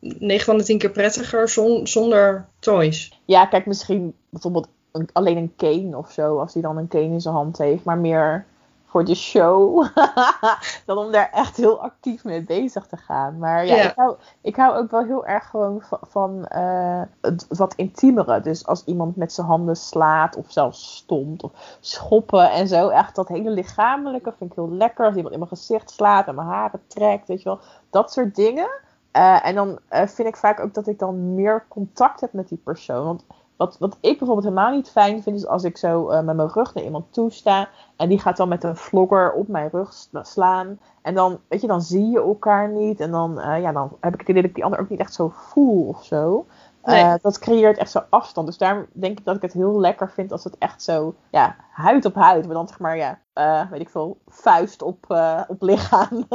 9 0.00 0.44
van 0.44 0.56
de 0.58 0.64
10 0.64 0.78
keer 0.78 0.90
prettiger 0.90 1.48
zon- 1.48 1.86
zonder 1.86 2.46
toys. 2.58 3.20
Ja, 3.24 3.46
kijk, 3.46 3.66
misschien 3.66 4.14
bijvoorbeeld 4.30 4.68
een- 4.92 5.08
alleen 5.12 5.36
een 5.36 5.52
cane 5.56 5.96
of 5.96 6.10
zo, 6.12 6.38
als 6.38 6.52
hij 6.52 6.62
dan 6.62 6.76
een 6.76 6.88
cane 6.88 7.04
in 7.04 7.20
zijn 7.20 7.34
hand 7.34 7.58
heeft, 7.58 7.84
maar 7.84 7.98
meer 7.98 8.44
voor 8.96 9.04
de 9.04 9.14
show, 9.14 9.86
dan 10.86 10.98
om 10.98 11.12
daar 11.12 11.30
echt 11.32 11.56
heel 11.56 11.80
actief 11.80 12.24
mee 12.24 12.42
bezig 12.42 12.86
te 12.86 12.96
gaan. 12.96 13.38
Maar 13.38 13.66
ja. 13.66 13.76
Ik, 13.76 13.92
hou, 13.96 14.16
ik 14.40 14.56
hou 14.56 14.76
ook 14.76 14.90
wel 14.90 15.04
heel 15.04 15.26
erg 15.26 15.46
gewoon 15.46 15.82
van, 15.82 15.98
van 16.02 16.46
eh, 16.46 17.02
het 17.20 17.46
wat 17.48 17.74
intiemere. 17.74 18.40
Dus 18.40 18.66
als 18.66 18.84
iemand 18.84 19.16
met 19.16 19.32
zijn 19.32 19.46
handen 19.46 19.76
slaat 19.76 20.36
of 20.36 20.44
zelfs 20.48 20.96
stond 20.96 21.42
of 21.42 21.78
schoppen 21.80 22.50
en 22.50 22.68
zo, 22.68 22.88
echt 22.88 23.14
dat 23.14 23.28
hele 23.28 23.50
lichamelijke 23.50 24.32
vind 24.38 24.50
ik 24.50 24.56
heel 24.56 24.70
lekker. 24.70 25.06
Als 25.06 25.14
iemand 25.14 25.34
in 25.34 25.40
mijn 25.40 25.56
gezicht 25.56 25.90
slaat 25.90 26.26
en 26.26 26.34
mijn 26.34 26.48
haren 26.48 26.80
trekt, 26.86 27.28
weet 27.28 27.42
je 27.42 27.48
wel, 27.48 27.60
dat 27.90 28.12
soort 28.12 28.34
dingen. 28.34 28.68
Eh, 29.10 29.46
en 29.46 29.54
dan 29.54 29.78
eh, 29.88 30.06
vind 30.06 30.28
ik 30.28 30.36
vaak 30.36 30.60
ook 30.60 30.74
dat 30.74 30.86
ik 30.86 30.98
dan 30.98 31.34
meer 31.34 31.64
contact 31.68 32.20
heb 32.20 32.32
met 32.32 32.48
die 32.48 32.60
persoon. 32.64 33.04
Want 33.04 33.24
wat, 33.56 33.76
wat 33.78 33.96
ik 34.00 34.18
bijvoorbeeld 34.18 34.48
helemaal 34.48 34.74
niet 34.74 34.90
fijn 34.90 35.22
vind, 35.22 35.36
is 35.36 35.46
als 35.46 35.64
ik 35.64 35.76
zo 35.76 36.08
eh, 36.08 36.22
met 36.22 36.36
mijn 36.36 36.52
rug 36.52 36.74
naar 36.74 36.84
iemand 36.84 37.12
toe 37.12 37.30
sta. 37.30 37.68
En 37.96 38.08
die 38.08 38.18
gaat 38.18 38.36
dan 38.36 38.48
met 38.48 38.64
een 38.64 38.76
vlogger 38.76 39.32
op 39.32 39.48
mijn 39.48 39.68
rug 39.72 39.92
sla- 39.92 40.24
slaan. 40.24 40.78
En 41.02 41.14
dan, 41.14 41.38
weet 41.48 41.60
je, 41.60 41.66
dan 41.66 41.82
zie 41.82 42.06
je 42.10 42.18
elkaar 42.18 42.68
niet. 42.68 43.00
En 43.00 43.10
dan, 43.10 43.40
eh, 43.40 43.60
ja, 43.60 43.72
dan 43.72 43.96
heb 44.00 44.12
ik 44.14 44.20
het 44.20 44.28
idee 44.28 44.40
dat 44.40 44.50
ik 44.50 44.56
die 44.56 44.64
ander 44.64 44.80
ook 44.80 44.88
niet 44.88 45.00
echt 45.00 45.14
zo 45.14 45.28
voel 45.34 45.88
of 45.88 46.04
zo. 46.04 46.46
Nee. 46.86 47.02
Eh, 47.02 47.14
dat 47.22 47.38
creëert 47.38 47.78
echt 47.78 47.90
zo 47.90 48.04
afstand. 48.10 48.46
Dus 48.46 48.58
daarom 48.58 48.86
denk 48.92 49.18
ik 49.18 49.24
dat 49.24 49.36
ik 49.36 49.42
het 49.42 49.52
heel 49.52 49.80
lekker 49.80 50.10
vind 50.10 50.32
als 50.32 50.44
het 50.44 50.58
echt 50.58 50.82
zo, 50.82 51.14
ja, 51.30 51.56
huid 51.70 52.04
op 52.04 52.14
huid. 52.14 52.44
Maar 52.44 52.54
dan 52.54 52.68
zeg 52.68 52.78
maar, 52.78 52.96
ja, 52.96 53.20
eh, 53.32 53.70
weet 53.70 53.80
ik 53.80 53.88
veel, 53.88 54.20
vuist 54.26 54.82
op, 54.82 55.10
eh, 55.10 55.42
op 55.48 55.62
lichaam. 55.62 56.26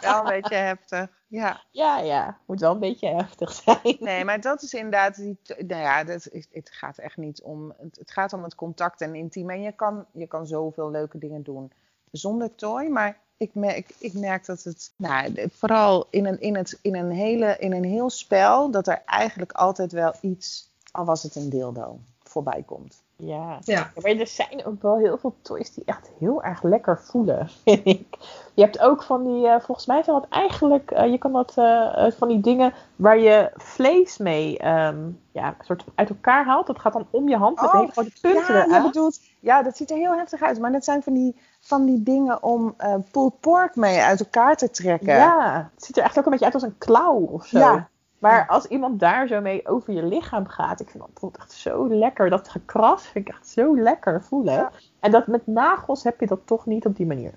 Wel 0.00 0.18
een 0.18 0.24
beetje 0.40 0.54
heftig. 0.56 1.16
Ja. 1.26 1.62
ja, 1.70 1.98
ja, 1.98 2.38
moet 2.46 2.60
wel 2.60 2.72
een 2.72 2.78
beetje 2.78 3.08
heftig 3.08 3.52
zijn. 3.52 3.96
Nee, 3.98 4.24
maar 4.24 4.40
dat 4.40 4.62
is 4.62 4.74
inderdaad. 4.74 5.16
Die, 5.16 5.40
nou 5.46 5.82
ja, 5.82 6.04
dat 6.04 6.28
is, 6.30 6.48
het 6.52 6.70
gaat 6.70 6.98
echt 6.98 7.16
niet 7.16 7.42
om. 7.42 7.74
Het, 7.78 8.10
gaat 8.10 8.32
om 8.32 8.42
het 8.42 8.54
contact 8.54 9.00
en 9.00 9.14
intiem. 9.14 9.50
En 9.50 9.62
je 9.62 9.72
kan, 9.72 10.06
je 10.12 10.26
kan 10.26 10.46
zoveel 10.46 10.90
leuke 10.90 11.18
dingen 11.18 11.42
doen 11.42 11.72
zonder 12.10 12.54
toy. 12.54 12.86
Maar 12.86 13.20
ik 13.38 13.54
merk, 13.54 13.94
ik 13.98 14.12
merk 14.12 14.46
dat 14.46 14.62
het. 14.62 14.92
Nou, 14.96 15.48
vooral 15.52 16.06
in 16.10 16.26
een, 16.26 16.40
in, 16.40 16.56
het, 16.56 16.78
in, 16.82 16.96
een 16.96 17.10
hele, 17.10 17.56
in 17.58 17.72
een 17.72 17.84
heel 17.84 18.10
spel. 18.10 18.70
dat 18.70 18.86
er 18.86 19.02
eigenlijk 19.06 19.52
altijd 19.52 19.92
wel 19.92 20.14
iets. 20.20 20.70
al 20.90 21.04
was 21.04 21.22
het 21.22 21.34
een 21.34 21.48
dildo. 21.48 21.98
voorbij 22.22 22.62
komt. 22.66 23.02
Ja. 23.16 23.58
Maar 23.94 24.10
er 24.10 24.26
zijn 24.26 24.64
ook 24.64 24.82
wel 24.82 24.98
heel 24.98 25.18
veel 25.18 25.34
toys 25.42 25.74
die 25.74 25.84
echt 25.84 26.10
heel 26.18 26.42
erg 26.42 26.62
lekker 26.62 27.00
voelen, 27.00 27.48
vind 27.64 27.86
ik. 27.86 28.16
Je 28.54 28.62
hebt 28.62 28.78
ook 28.78 29.02
van 29.02 29.24
die, 29.24 29.48
eh, 29.48 29.60
volgens 29.60 29.86
mij 29.86 30.02
zijn 30.02 30.20
dat 30.20 30.30
eigenlijk, 30.30 30.90
eh, 30.90 31.10
je 31.10 31.18
kan 31.18 31.32
dat 31.32 31.52
eh, 31.56 32.10
van 32.10 32.28
die 32.28 32.40
dingen 32.40 32.72
waar 32.96 33.18
je 33.18 33.50
vlees 33.54 34.18
mee 34.18 34.58
ehm, 34.58 35.10
ja, 35.32 35.56
soort 35.60 35.84
uit 35.94 36.08
elkaar 36.08 36.44
haalt. 36.44 36.66
Dat 36.66 36.78
gaat 36.78 36.92
dan 36.92 37.06
om 37.10 37.28
je 37.28 37.36
hand 37.36 37.60
met 37.60 37.70
Oh, 37.70 37.80
hele 37.80 37.92
grote 37.92 38.12
punten 38.20 38.68
ja, 38.70 38.82
bedoelt, 38.82 39.20
ja, 39.40 39.62
dat 39.62 39.76
ziet 39.76 39.90
er 39.90 39.96
heel 39.96 40.16
heftig 40.16 40.42
uit. 40.42 40.58
Maar 40.58 40.72
dat 40.72 40.84
zijn 40.84 41.02
van 41.02 41.14
die, 41.14 41.36
van 41.68 41.84
die 41.84 42.02
dingen 42.02 42.42
om 42.42 42.74
eh 42.76 42.94
pulled 43.10 43.40
pork 43.40 43.76
mee 43.76 44.00
uit 44.00 44.20
elkaar 44.20 44.56
te 44.56 44.70
trekken. 44.70 45.14
Ja, 45.14 45.70
het 45.74 45.84
ziet 45.84 45.96
er 45.96 46.02
echt 46.02 46.18
ook 46.18 46.24
een 46.24 46.30
beetje 46.30 46.44
uit 46.44 46.54
als 46.54 46.62
een 46.62 46.78
klauw 46.78 47.18
of 47.18 47.46
zo. 47.46 47.58
Ja. 47.58 47.88
Maar 48.18 48.46
als 48.46 48.66
iemand 48.66 49.00
daar 49.00 49.26
zo 49.26 49.40
mee 49.40 49.68
over 49.68 49.92
je 49.92 50.02
lichaam 50.02 50.46
gaat, 50.46 50.80
ik 50.80 50.90
vind 50.90 51.02
dat 51.02 51.12
bijvoorbeeld 51.12 51.42
echt 51.42 51.52
zo 51.52 51.88
lekker. 51.88 52.30
Dat 52.30 52.48
gekras 52.48 53.06
vind 53.06 53.28
ik 53.28 53.34
echt 53.34 53.48
zo 53.48 53.76
lekker 53.76 54.22
voelen. 54.22 54.54
Ja. 54.54 54.70
En 55.00 55.10
dat 55.10 55.26
met 55.26 55.46
nagels 55.46 56.02
heb 56.02 56.20
je 56.20 56.26
dat 56.26 56.40
toch 56.44 56.66
niet 56.66 56.86
op 56.86 56.96
die 56.96 57.06
manier. 57.06 57.32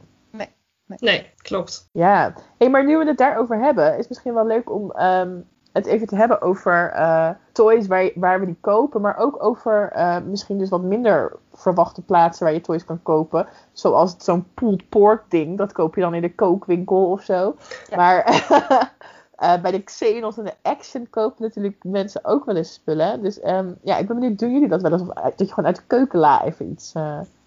Nee, 1.00 1.30
klopt. 1.36 1.90
Ja, 1.92 2.34
hey, 2.58 2.70
maar 2.70 2.86
nu 2.86 2.98
we 2.98 3.06
het 3.06 3.18
daarover 3.18 3.60
hebben, 3.60 3.92
is 3.92 3.98
het 3.98 4.10
misschien 4.10 4.34
wel 4.34 4.46
leuk 4.46 4.70
om 4.70 4.92
ehm, 4.92 5.40
het 5.72 5.86
even 5.86 6.08
te 6.08 6.16
hebben 6.16 6.42
over 6.42 6.90
eh, 6.92 7.30
toys 7.52 7.88
waar, 7.88 8.04
je- 8.04 8.14
waar 8.16 8.40
we 8.40 8.46
die 8.46 8.58
kopen, 8.62 9.02
maar 9.02 9.18
ook 9.18 9.44
over 9.44 9.92
eh, 9.92 10.18
misschien 10.26 10.58
dus 10.58 10.70
wat 10.70 10.82
minder 10.82 11.32
verwachte 11.54 12.02
plaatsen 12.02 12.46
waar 12.46 12.54
je 12.54 12.62
toys 12.62 12.86
kan 12.86 13.00
kopen. 13.04 13.48
Zoals 13.72 14.16
zo'n 14.18 14.48
pulled 14.54 14.90
pork 14.90 15.24
ding, 15.28 15.58
dat 15.58 15.72
koop 15.72 15.96
je 15.96 16.02
dan 16.02 16.14
in 16.14 16.22
de 16.22 16.36
kookwinkel 16.36 17.06
of 17.10 17.22
zo. 17.22 17.56
Maar 17.96 18.24
eh, 19.36 19.62
bij 19.62 19.72
de 19.72 19.84
Xenos 19.84 20.38
en 20.38 20.44
de 20.44 20.54
Action 20.62 21.08
kopen 21.10 21.44
natuurlijk 21.44 21.84
mensen 21.84 22.26
ook 22.26 22.46
wel 22.46 22.56
eens 22.56 22.74
spullen. 22.74 23.22
Dus 23.22 23.40
ehm, 23.40 23.68
ja, 23.84 23.98
ik 23.98 24.08
ben 24.08 24.20
benieuwd, 24.20 24.40
doen 24.40 24.54
jullie 24.54 24.68
dat 24.70 24.82
wel 24.82 24.92
eens? 24.92 25.02
Of 25.02 25.08
dat 25.08 25.34
je 25.36 25.48
gewoon 25.48 25.66
uit 25.66 25.76
de 25.76 25.84
keukenla 25.88 26.44
even 26.44 26.70
iets... 26.72 26.94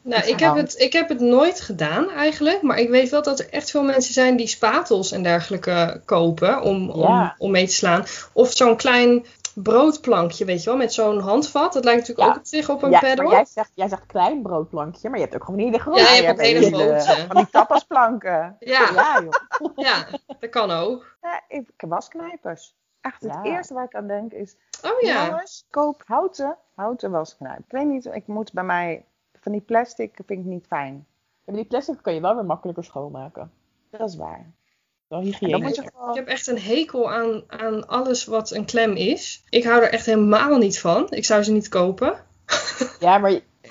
Nou, 0.05 0.27
ik 0.29 0.39
heb, 0.41 0.55
het, 0.55 0.81
ik 0.81 0.93
heb 0.93 1.09
het 1.09 1.21
nooit 1.21 1.61
gedaan 1.61 2.11
eigenlijk. 2.11 2.63
Maar 2.63 2.79
ik 2.79 2.89
weet 2.91 3.09
wel 3.09 3.23
dat 3.23 3.39
er 3.39 3.51
echt 3.51 3.71
veel 3.71 3.83
mensen 3.83 4.13
zijn 4.15 4.37
die 4.37 4.47
spatels 4.47 5.13
en 5.13 5.23
dergelijke 5.23 6.01
kopen 6.05 6.63
om, 6.63 6.91
om, 6.91 7.01
Ja. 7.01 7.35
om 7.39 7.51
mee 7.51 7.67
te 7.67 7.73
slaan. 7.75 8.05
Of 8.33 8.53
zo'n 8.53 8.77
klein 8.77 9.25
broodplankje, 9.55 10.45
weet 10.45 10.63
je 10.63 10.71
wel, 10.71 10.79
met 10.79 10.93
zo'n 10.93 11.19
handvat. 11.21 11.73
Dat 11.73 11.85
lijkt 11.85 12.01
natuurlijk 12.01 12.29
Ja. 12.29 12.33
ook 12.35 12.41
op 12.41 12.47
zich 12.47 12.69
op 12.69 12.83
een 12.83 12.91
ja, 12.91 12.99
pedal. 12.99 13.25
maar 13.25 13.35
jij 13.35 13.45
zegt, 13.45 13.71
jij 13.75 13.89
zegt 13.89 14.07
klein 14.07 14.43
broodplankje, 14.43 15.09
maar 15.09 15.19
je 15.19 15.25
hebt 15.25 15.37
ook 15.37 15.45
gewoon 15.45 15.61
een 15.61 15.67
hele 15.67 15.79
grote. 15.79 16.01
Ja, 16.01 16.07
je 16.15 16.23
hebt 16.23 16.41
ook 16.41 16.45
hebt 16.47 16.61
hele 16.61 16.77
grote. 16.77 17.27
Van 17.29 17.37
die 17.37 17.51
tapasplanken. 17.51 18.57
Ja, 18.59 18.91
Ja, 18.95 19.21
joh. 19.23 19.71
ja, 19.77 20.07
dat 20.41 20.51
kan 20.51 20.71
ook. 20.71 21.17
Ja, 21.23 21.41
ik, 21.49 21.67
wasknijpers. 21.77 22.75
Echt, 23.01 23.23
het 23.23 23.39
eerste 23.43 23.75
waar 23.75 23.85
ik 23.85 23.95
aan 23.95 24.07
denk 24.07 24.33
is... 24.33 24.57
Oh 24.83 25.01
ja. 25.01 25.27
Jongens, 25.27 25.67
koop 25.71 26.03
houten, 26.07 26.57
houten 26.75 27.11
wasknijper. 27.11 27.65
Ik 27.65 27.71
weet 27.73 27.87
niet, 27.87 28.05
ik 28.05 28.27
moet 28.27 28.53
bij 28.53 28.65
mij... 28.65 29.05
Van 29.45 29.53
die 29.53 29.61
plastic 29.61 30.19
vind 30.27 30.41
ik 30.41 30.45
niet 30.45 30.67
fijn. 30.67 30.95
Ja, 30.95 31.53
maar 31.53 31.55
die 31.55 31.65
plastic 31.65 31.99
kan 32.03 32.15
je 32.15 32.21
wel 32.21 32.35
weer 32.35 32.45
makkelijker 32.45 32.85
schoonmaken. 32.85 33.51
Dat 33.91 34.09
is 34.09 34.17
waar. 34.17 34.53
Wel 35.07 35.23
Ik 35.23 36.15
heb 36.15 36.27
echt 36.27 36.47
een 36.47 36.59
hekel 36.59 37.13
aan, 37.13 37.43
aan 37.47 37.89
alles 37.89 38.25
wat 38.25 38.51
een 38.51 38.65
klem 38.65 38.93
is. 38.93 39.45
Ik 39.49 39.65
hou 39.65 39.83
er 39.83 39.93
echt 39.93 40.07
helemaal 40.07 40.59
niet 40.59 40.81
van. 40.81 41.07
Ik 41.11 41.25
zou 41.25 41.43
ze 41.43 41.53
niet 41.53 41.69
kopen. 41.69 42.17
Ja, 43.01 43.19
maar 43.19 43.31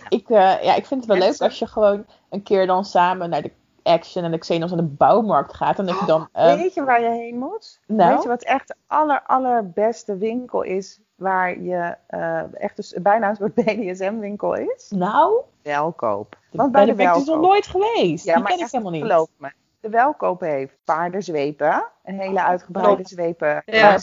ik, 0.10 0.30
eh, 0.30 0.64
ja, 0.64 0.76
ik 0.76 0.86
vind 0.86 1.00
het 1.00 1.06
wel 1.06 1.22
Echt 1.22 1.40
leuk 1.40 1.50
als 1.50 1.60
je 1.60 1.68
gewoon 1.68 2.06
een 2.30 2.44
keer 2.44 2.68
dan 2.68 2.86
samen 2.86 3.30
naar 3.30 3.42
de 3.42 3.52
Action 3.84 4.24
en 4.24 4.32
de 4.32 4.38
Xenos 4.38 4.72
aan 4.72 4.78
de 4.78 4.84
bouwmarkt 4.84 5.54
gaat. 5.54 5.80
En 5.80 5.86
dat 5.86 6.00
je 6.00 6.06
dan... 6.06 6.28
eh, 6.32 6.56
Weet 6.56 6.74
je 6.74 6.84
waar 6.84 7.02
je 7.02 7.10
heen 7.10 7.38
moet? 7.38 7.80
nou? 7.88 8.14
Weet 8.14 8.24
je 8.24 8.30
wat 8.30 8.44
echt 8.44 8.68
de 8.68 8.76
aller, 8.88 9.22
allerbeste 9.28 10.18
winkel 10.18 10.62
is? 10.62 11.02
Waar 11.16 11.62
je 11.62 11.96
eh, 12.08 12.42
echt 12.54 12.76
dus 12.76 12.96
bijna 13.02 13.30
een 13.30 13.36
soort 13.36 13.54
BDSM-winkel 13.64 14.54
is? 14.56 14.92
nou, 14.96 15.42
Welkoop. 15.62 16.38
Want 16.52 16.72
bij 16.72 16.86
bij 16.86 16.86
de 16.86 16.92
de 16.92 16.98
ben 16.98 17.08
ik 17.08 17.14
dus 17.14 17.26
nog 17.34 17.42
nooit 17.42 17.68
geweest. 17.68 18.26
Ja, 18.26 18.34
Die 18.34 18.44
maar 18.44 18.52
ken 18.52 18.66
ik 18.66 18.72
helemaal 18.72 18.92
niet. 18.92 19.02
geloof 19.02 19.28
me. 19.38 19.52
De 19.84 19.90
welkoop 19.90 20.40
heeft 20.40 20.78
paardenzwepen. 20.84 21.84
Een 22.04 22.20
hele 22.20 22.44
uitgebreide 22.44 22.94
Klopt. 22.96 23.10
zwepen 23.10 23.62
Ja. 23.66 23.98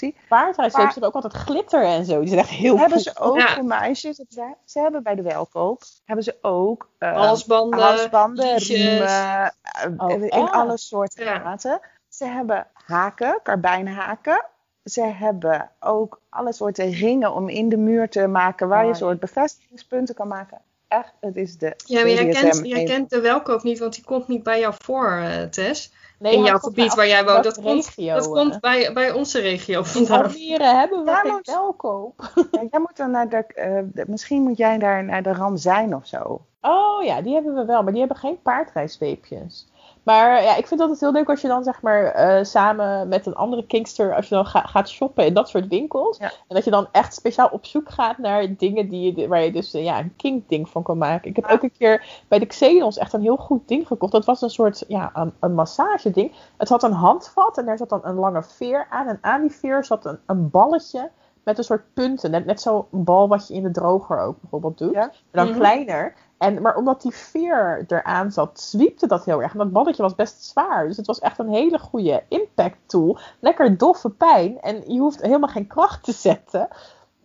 hebben 0.69 1.03
ook 1.03 1.15
altijd 1.15 1.33
glitter 1.33 1.85
en 1.85 2.05
zo. 2.05 2.19
Die 2.21 2.29
zijn 2.29 2.41
echt 2.41 2.49
heel 2.49 2.79
Hebben 2.79 3.01
ze 3.01 3.19
ook 3.19 3.37
Ja. 3.39 3.55
voor 3.55 3.65
meisjes. 3.65 4.17
Ze, 4.29 4.55
ze 4.65 4.81
hebben 4.81 5.03
bij 5.03 5.15
de 5.15 5.23
welkoop. 5.23 5.83
Hebben 6.05 6.25
ze 6.25 6.39
ook 6.43 6.89
eh, 6.99 7.17
Halsbanden, 7.17 7.81
halsbanden, 7.81 8.57
riemen. 8.57 9.07
eh, 9.07 9.49
Oh, 9.97 10.11
in 10.11 10.29
echt? 10.29 10.53
alle 10.53 10.77
soorten 10.77 11.25
Ja. 11.25 11.39
maten. 11.39 11.81
Ze 12.09 12.25
hebben 12.27 12.67
haken, 12.73 13.41
karbijnhaken. 13.43 14.45
Ze 14.85 15.03
hebben 15.03 15.71
ook 15.81 16.21
alle 16.29 16.53
soorten 16.53 16.91
ringen 16.91 17.33
om 17.35 17.49
in 17.49 17.69
de 17.69 17.77
muur 17.77 18.09
te 18.09 18.27
maken. 18.27 18.69
Waar 18.69 18.79
je 18.79 18.85
Oh, 18.85 18.91
een 18.91 18.97
soort 18.97 19.21
bevestigingspunten 19.21 20.15
kan 20.15 20.29
maken. 20.29 20.61
Echt, 20.91 21.13
het 21.21 21.37
is 21.37 21.59
de 21.59 21.75
Ja, 21.87 22.01
maar 22.01 22.11
jij 22.11 22.29
kent, 22.29 22.61
jij 22.67 22.85
kent 22.85 23.11
de 23.11 23.21
welkoop 23.21 23.63
niet, 23.63 23.79
want 23.79 23.95
die 23.95 24.05
komt 24.05 24.29
niet 24.29 24.43
bij 24.43 24.61
jou 24.61 24.75
voor, 24.79 25.11
eh, 25.11 25.43
Tess. 25.43 25.93
Nee, 26.19 26.35
in 26.35 26.43
jouw 26.43 26.59
gebied 26.59 26.95
waar 26.95 27.07
jij 27.07 27.25
woont. 27.25 27.45
Dat 27.45 27.61
komt, 27.63 27.97
dat 27.97 28.29
komt 28.29 28.61
bij, 28.61 28.93
bij 28.93 29.13
onze 29.13 29.41
regio 29.41 29.83
vandaan. 29.83 30.23
Almere 30.25 30.65
hebben 30.65 31.05
we 31.05 31.11
geen 31.15 31.33
maar- 31.33 31.41
welkoop. 31.45 32.31
Ja, 32.51 32.61
jij 32.71 32.81
moet 32.81 32.97
dan 32.97 33.11
naar 33.11 33.29
de, 33.29 33.37
eh, 33.37 33.81
de- 33.85 34.05
misschien 34.07 34.43
moet 34.43 34.57
jij 34.57 34.79
daar 34.79 35.05
naar 35.05 35.23
de 35.23 35.33
Ram 35.33 35.57
zijn 35.57 35.95
of 35.95 36.07
zo. 36.07 36.41
Oh 36.61 37.05
ja, 37.05 37.23
die 37.23 37.35
hebben 37.35 37.55
we 37.55 37.65
wel, 37.65 37.83
maar 37.83 37.93
die 37.93 38.01
hebben 38.01 38.19
geen 38.19 38.43
paardrijsweepjes. 38.43 39.67
Maar 40.03 40.43
ja, 40.43 40.57
ik 40.57 40.67
vind 40.67 40.81
dat 40.81 40.91
het 40.91 41.01
heel 41.01 41.13
leuk 41.13 41.29
als 41.29 41.41
je 41.41 41.49
dan 41.49 41.65
zeg 41.65 41.83
maar 41.83 42.05
eh, 42.05 42.45
samen 42.45 43.09
met 43.09 43.27
een 43.27 43.35
andere 43.35 43.67
kinkster, 43.67 44.15
als 44.15 44.29
je 44.29 44.35
dan 44.35 44.47
ga- 44.47 44.67
gaat 44.67 44.89
shoppen 44.89 45.27
in 45.27 45.35
dat 45.35 45.49
soort 45.49 45.67
winkels. 45.69 46.19
Ja. 46.19 46.27
En 46.27 46.55
dat 46.55 46.65
je 46.65 46.71
dan 46.71 46.89
echt 46.93 47.15
speciaal 47.15 47.49
op 47.53 47.67
zoek 47.67 47.89
gaat 47.91 48.19
naar 48.19 48.57
dingen 48.57 48.89
die 48.89 49.17
je, 49.17 49.29
waar 49.29 49.43
je 49.43 49.53
dus 49.53 49.75
eh, 49.75 49.85
ja, 49.85 49.99
een 49.99 50.17
kink 50.17 50.49
ding 50.49 50.69
van 50.69 50.83
kan 50.83 50.99
maken. 50.99 51.31
Ik 51.31 51.37
heb 51.37 51.45
Ja. 51.49 51.53
ook 51.53 51.63
een 51.63 51.73
keer 51.79 52.23
bij 52.29 52.39
de 52.39 52.47
Xenos 52.47 52.99
echt 52.99 53.13
een 53.13 53.23
heel 53.23 53.37
goed 53.37 53.69
ding 53.69 53.87
gekocht. 53.87 54.13
Dat 54.13 54.25
was 54.25 54.43
een 54.43 54.51
soort, 54.51 54.85
ja, 54.89 55.11
een, 55.15 55.33
een 55.41 55.55
massage 55.55 56.11
ding. 56.11 56.33
Het 56.57 56.69
had 56.69 56.83
een 56.83 56.93
handvat 56.93 57.59
en 57.59 57.65
daar 57.67 57.79
zat 57.79 57.89
dan 57.89 58.01
een 58.05 58.15
lange 58.17 58.43
veer 58.43 58.87
aan. 58.91 59.07
En 59.07 59.19
aan 59.21 59.41
die 59.41 59.53
veer 59.53 59.85
zat 59.85 60.05
een, 60.05 60.19
een 60.27 60.51
balletje 60.51 61.11
met 61.51 61.59
een 61.59 61.65
soort 61.65 61.95
punten. 61.95 62.31
Net, 62.31 62.45
net 62.47 62.61
zo'n 62.61 62.85
bal 62.91 63.29
wat 63.29 63.49
je 63.49 63.55
in 63.55 63.63
de 63.63 63.71
droger 63.71 64.21
ook 64.21 64.41
bijvoorbeeld 64.41 64.79
doet. 64.79 64.93
Ja. 64.93 65.01
Maar 65.01 65.13
dan 65.31 65.49
Mhm. 65.49 65.59
kleiner. 65.59 66.15
En, 66.39 66.63
maar 66.63 66.77
omdat 66.77 67.03
die 67.03 67.15
veer 67.15 67.85
eraan 67.89 68.33
zat, 68.33 68.61
zwiepte 68.61 69.07
dat 69.07 69.25
heel 69.25 69.43
erg. 69.43 69.53
En 69.53 69.59
dat 69.59 69.73
balletje 69.73 70.03
was 70.03 70.15
best 70.15 70.45
zwaar. 70.45 70.87
Dus 70.87 70.97
het 70.97 71.07
was 71.07 71.19
echt 71.19 71.39
een 71.39 71.49
hele 71.53 71.79
goede 71.79 72.23
impact 72.29 72.77
tool. 72.87 73.19
Lekker 73.41 73.77
doffe 73.77 74.11
pijn. 74.11 74.61
En 74.61 74.83
je 74.93 74.99
hoeft 75.01 75.23
helemaal 75.23 75.49
geen 75.49 75.67
kracht 75.67 76.05
te 76.05 76.13
zetten. 76.13 76.69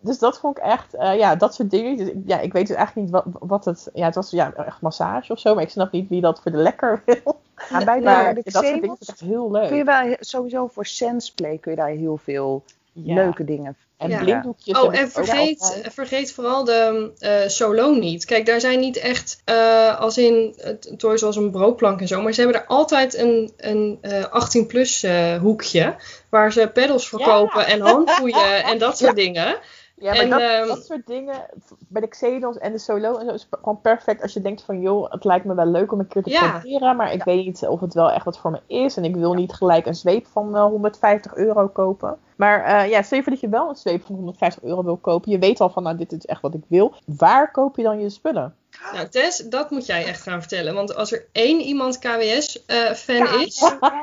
Dus 0.00 0.18
dat 0.18 0.38
vond 0.38 0.58
ik 0.58 0.64
echt, 0.64 0.94
eh, 0.94 1.16
ja, 1.18 1.36
dat 1.36 1.54
soort 1.54 1.70
dingen. 1.70 1.96
Dus, 1.96 2.10
ja, 2.26 2.38
ik 2.40 2.52
weet 2.52 2.66
dus 2.66 2.76
eigenlijk 2.76 3.06
niet 3.06 3.22
wat, 3.24 3.48
wat 3.48 3.64
het, 3.64 3.90
ja, 3.94 4.04
het 4.04 4.14
was 4.14 4.30
ja, 4.30 4.52
echt 4.52 4.80
massage 4.80 5.32
of 5.32 5.38
zo. 5.38 5.54
Maar 5.54 5.62
ik 5.62 5.70
snap 5.70 5.92
niet 5.92 6.08
wie 6.08 6.20
dat 6.20 6.40
voor 6.42 6.50
de 6.52 6.56
lekker 6.58 7.02
wil. 7.06 7.40
Ja, 7.70 7.84
bij 7.84 7.98
de, 7.98 8.04
Maar 8.04 8.34
de 8.34 8.40
dat 8.44 8.52
soort 8.52 8.64
dingen 8.66 8.80
Xenos 8.80 8.96
vind 8.98 9.00
ik 9.02 9.08
echt 9.08 9.20
heel 9.20 9.50
leuk. 9.50 9.68
kun 9.68 9.76
je 9.76 9.84
wel 9.84 10.16
sowieso 10.20 10.66
voor 10.66 10.86
Sensplay 10.86 11.58
kun 11.58 11.70
je 11.70 11.76
daar 11.76 11.88
heel 11.88 12.16
veel 12.16 12.62
Ja. 13.04 13.14
leuke 13.14 13.44
dingen 13.44 13.76
En 13.96 14.10
Ja. 14.10 14.18
blinddoekjes. 14.22 14.80
Oh, 14.80 14.98
en 14.98 15.10
vergeet, 15.10 15.60
altijd. 15.60 15.94
vergeet 15.94 16.32
vooral 16.32 16.64
de 16.64 17.10
eh, 17.18 17.48
solo 17.48 17.94
niet. 17.94 18.24
Kijk, 18.24 18.46
daar 18.46 18.60
zijn 18.60 18.80
niet 18.80 18.96
echt 18.96 19.40
eh, 19.44 20.00
als 20.00 20.18
in 20.18 20.54
het 20.56 20.94
toy 20.98 21.18
zoals 21.18 21.36
een 21.36 21.50
broodplank 21.50 22.00
en 22.00 22.08
zo. 22.08 22.22
Maar 22.22 22.32
ze 22.32 22.40
hebben 22.40 22.60
er 22.60 22.66
altijd 22.66 23.18
een, 23.18 23.52
een 23.56 23.98
eh 24.00 24.24
18-plus 24.24 25.06
hoekje. 25.40 25.94
Waar 26.30 26.52
ze 26.52 26.70
pedals 26.74 27.08
verkopen 27.08 27.66
en 27.66 27.80
handboeien 27.80 28.64
en 28.64 28.78
dat 28.78 28.98
soort 28.98 29.16
dingen. 29.16 29.56
Ja, 29.98 30.12
maar 30.12 30.20
En, 30.22 30.30
dat, 30.30 30.40
ehm, 30.40 30.66
dat 30.66 30.84
soort 30.86 31.06
dingen, 31.06 31.46
bij 31.88 32.00
de 32.00 32.08
Xenos 32.08 32.58
en 32.58 32.72
de 32.72 32.78
Solo 32.78 33.16
en 33.16 33.26
zo, 33.26 33.32
is 33.32 33.48
gewoon 33.50 33.80
perfect 33.80 34.22
als 34.22 34.32
je 34.32 34.40
denkt 34.40 34.62
van, 34.62 34.80
joh, 34.80 35.10
het 35.12 35.24
lijkt 35.24 35.44
me 35.44 35.54
wel 35.54 35.66
leuk 35.66 35.92
om 35.92 36.00
een 36.00 36.06
keer 36.06 36.22
te 36.22 36.30
Ja. 36.30 36.50
proberen, 36.50 36.96
maar 36.96 37.12
ik 37.12 37.24
weet 37.24 37.44
niet 37.44 37.66
of 37.66 37.80
het 37.80 37.94
wel 37.94 38.10
echt 38.10 38.24
wat 38.24 38.38
voor 38.38 38.50
me 38.50 38.60
is 38.66 38.96
en 38.96 39.04
ik 39.04 39.16
wil 39.16 39.32
niet 39.34 39.52
gelijk 39.52 39.86
een 39.86 39.94
zweep 39.94 40.26
van 40.26 40.56
eh, 40.56 40.64
150 40.64 41.34
euro 41.34 41.68
kopen. 41.68 42.18
Maar 42.36 42.64
eh, 42.64 42.90
ja, 42.90 43.02
stel 43.02 43.16
je 43.18 43.22
voor 43.24 43.32
dat 43.32 43.40
je 43.40 43.48
wel 43.48 43.68
een 43.68 43.76
zweep 43.76 44.04
van 44.04 44.14
150 44.14 44.62
euro 44.62 44.84
wil 44.84 44.96
kopen, 44.96 45.30
je 45.30 45.38
weet 45.38 45.60
al 45.60 45.70
van, 45.70 45.82
nou, 45.82 45.96
dit 45.96 46.12
is 46.12 46.26
echt 46.26 46.40
wat 46.42 46.54
ik 46.54 46.62
wil. 46.68 46.92
Waar 47.06 47.50
koop 47.50 47.76
je 47.76 47.82
dan 47.82 48.00
je 48.00 48.10
spullen? 48.10 48.54
Nou, 48.92 49.08
Tess, 49.08 49.38
dat 49.48 49.70
moet 49.70 49.86
jij 49.86 50.04
echt 50.06 50.22
gaan 50.22 50.40
vertellen. 50.40 50.74
Want 50.74 50.94
als 50.94 51.12
er 51.12 51.26
één 51.32 51.60
iemand 51.60 51.98
KWS-fan 51.98 53.40
is, 53.40 53.58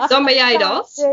dan 0.07 0.25
ben 0.25 0.33
jij 0.33 0.57
dat. 0.57 1.07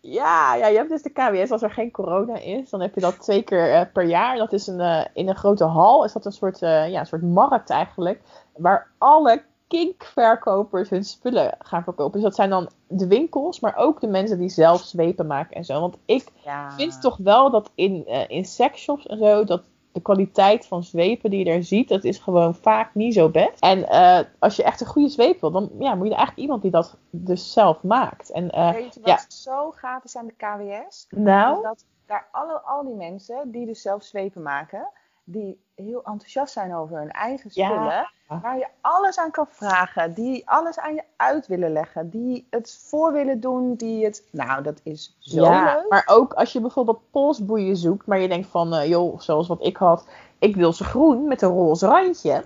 Ja, 0.00 0.54
ja, 0.54 0.66
je 0.66 0.76
hebt 0.76 0.88
dus 0.88 1.02
de 1.02 1.10
KWS 1.10 1.50
als 1.50 1.62
er 1.62 1.70
geen 1.70 1.90
corona 1.90 2.38
is. 2.38 2.70
Dan 2.70 2.80
heb 2.80 2.94
je 2.94 3.00
dat 3.00 3.20
twee 3.20 3.42
keer 3.42 3.72
eh, 3.72 3.80
per 3.92 4.04
jaar. 4.04 4.36
Dat 4.36 4.52
is 4.52 4.66
een, 4.66 4.80
eh, 4.80 5.04
in 5.14 5.28
een 5.28 5.36
grote 5.36 5.64
hal. 5.64 6.04
Is 6.04 6.12
dat 6.12 6.24
een 6.24 6.32
soort, 6.32 6.62
eh, 6.62 6.90
ja, 6.90 7.00
een 7.00 7.06
soort 7.06 7.22
markt 7.22 7.70
eigenlijk. 7.70 8.20
Waar 8.56 8.90
alle 8.98 9.42
kinkverkopers 9.68 10.90
hun 10.90 11.04
spullen 11.04 11.54
gaan 11.58 11.82
verkopen. 11.84 12.12
Dus 12.12 12.22
dat 12.22 12.34
zijn 12.34 12.50
dan 12.50 12.68
de 12.88 13.06
winkels, 13.06 13.60
maar 13.60 13.76
ook 13.76 14.00
de 14.00 14.06
mensen 14.06 14.38
die 14.38 14.48
zelf 14.48 14.80
zwepen 14.80 15.26
maken 15.26 15.56
en 15.56 15.64
zo. 15.64 15.80
Want 15.80 15.96
ik 16.04 16.28
Ja. 16.44 16.70
vind 16.76 17.00
toch 17.00 17.16
wel 17.16 17.50
dat 17.50 17.70
in, 17.74 18.04
eh 18.06 18.24
in 18.28 18.44
sexshops 18.44 19.06
en 19.06 19.18
zo, 19.18 19.44
dat 19.44 19.62
de 19.96 20.02
kwaliteit 20.02 20.66
van 20.66 20.82
zwepen 20.82 21.30
die 21.30 21.38
je 21.38 21.44
daar 21.44 21.62
ziet, 21.62 21.88
dat 21.88 22.04
is 22.04 22.18
gewoon 22.18 22.54
vaak 22.54 22.94
niet 22.94 23.14
zo 23.14 23.28
best. 23.28 23.60
En 23.60 23.88
eh, 23.88 24.18
als 24.38 24.56
je 24.56 24.62
echt 24.62 24.80
een 24.80 24.86
goede 24.86 25.08
zweep 25.08 25.40
wil, 25.40 25.50
dan 25.50 25.70
ja, 25.78 25.94
moet 25.94 26.06
je 26.06 26.14
eigenlijk 26.14 26.38
iemand 26.38 26.62
die 26.62 26.70
dat 26.70 26.96
dus 27.10 27.52
zelf 27.52 27.82
maakt. 27.82 28.30
En 28.30 28.50
eh, 28.50 28.72
Weet 28.72 28.94
je 28.94 29.00
wat 29.00 29.08
ja. 29.10 29.24
zo 29.28 29.70
gaaf 29.70 30.04
is 30.04 30.16
aan 30.16 30.26
de 30.26 30.34
KWS? 30.36 31.06
nou, 31.10 31.62
dat 31.62 31.84
daar 32.06 32.28
alle, 32.32 32.60
al 32.60 32.84
die 32.84 32.94
mensen 32.94 33.50
die 33.50 33.66
dus 33.66 33.82
zelf 33.82 34.02
zwepen 34.02 34.42
maken, 34.42 34.88
die 35.28 35.64
heel 35.74 36.02
enthousiast 36.04 36.52
zijn 36.52 36.74
over 36.74 36.98
hun 36.98 37.10
eigen 37.10 37.50
Ja. 37.52 37.66
spullen, 37.66 38.10
waar 38.42 38.58
je 38.58 38.66
alles 38.80 39.18
aan 39.18 39.30
kan 39.30 39.46
vragen, 39.50 40.14
die 40.14 40.48
alles 40.48 40.78
aan 40.78 40.94
je 40.94 41.02
uit 41.16 41.46
willen 41.46 41.72
leggen, 41.72 42.10
die 42.10 42.46
het 42.50 42.78
voor 42.88 43.12
willen 43.12 43.40
doen, 43.40 43.74
die 43.74 44.04
het... 44.04 44.28
Nou, 44.32 44.62
dat 44.62 44.80
is 44.82 45.16
zo 45.18 45.40
ja, 45.42 45.74
leuk. 45.74 45.88
maar 45.88 46.02
ook 46.06 46.32
als 46.32 46.52
je 46.52 46.60
bijvoorbeeld 46.60 47.00
polsboeien 47.10 47.76
zoekt, 47.76 48.06
maar 48.06 48.18
je 48.18 48.28
denkt 48.28 48.48
van, 48.48 48.74
eh, 48.74 48.88
joh, 48.88 49.20
zoals 49.20 49.48
wat 49.48 49.64
ik 49.64 49.76
had, 49.76 50.06
ik 50.38 50.56
wil 50.56 50.72
ze 50.72 50.84
groen 50.84 51.28
met 51.28 51.42
een 51.42 51.50
roze 51.50 51.86
randje. 51.86 52.44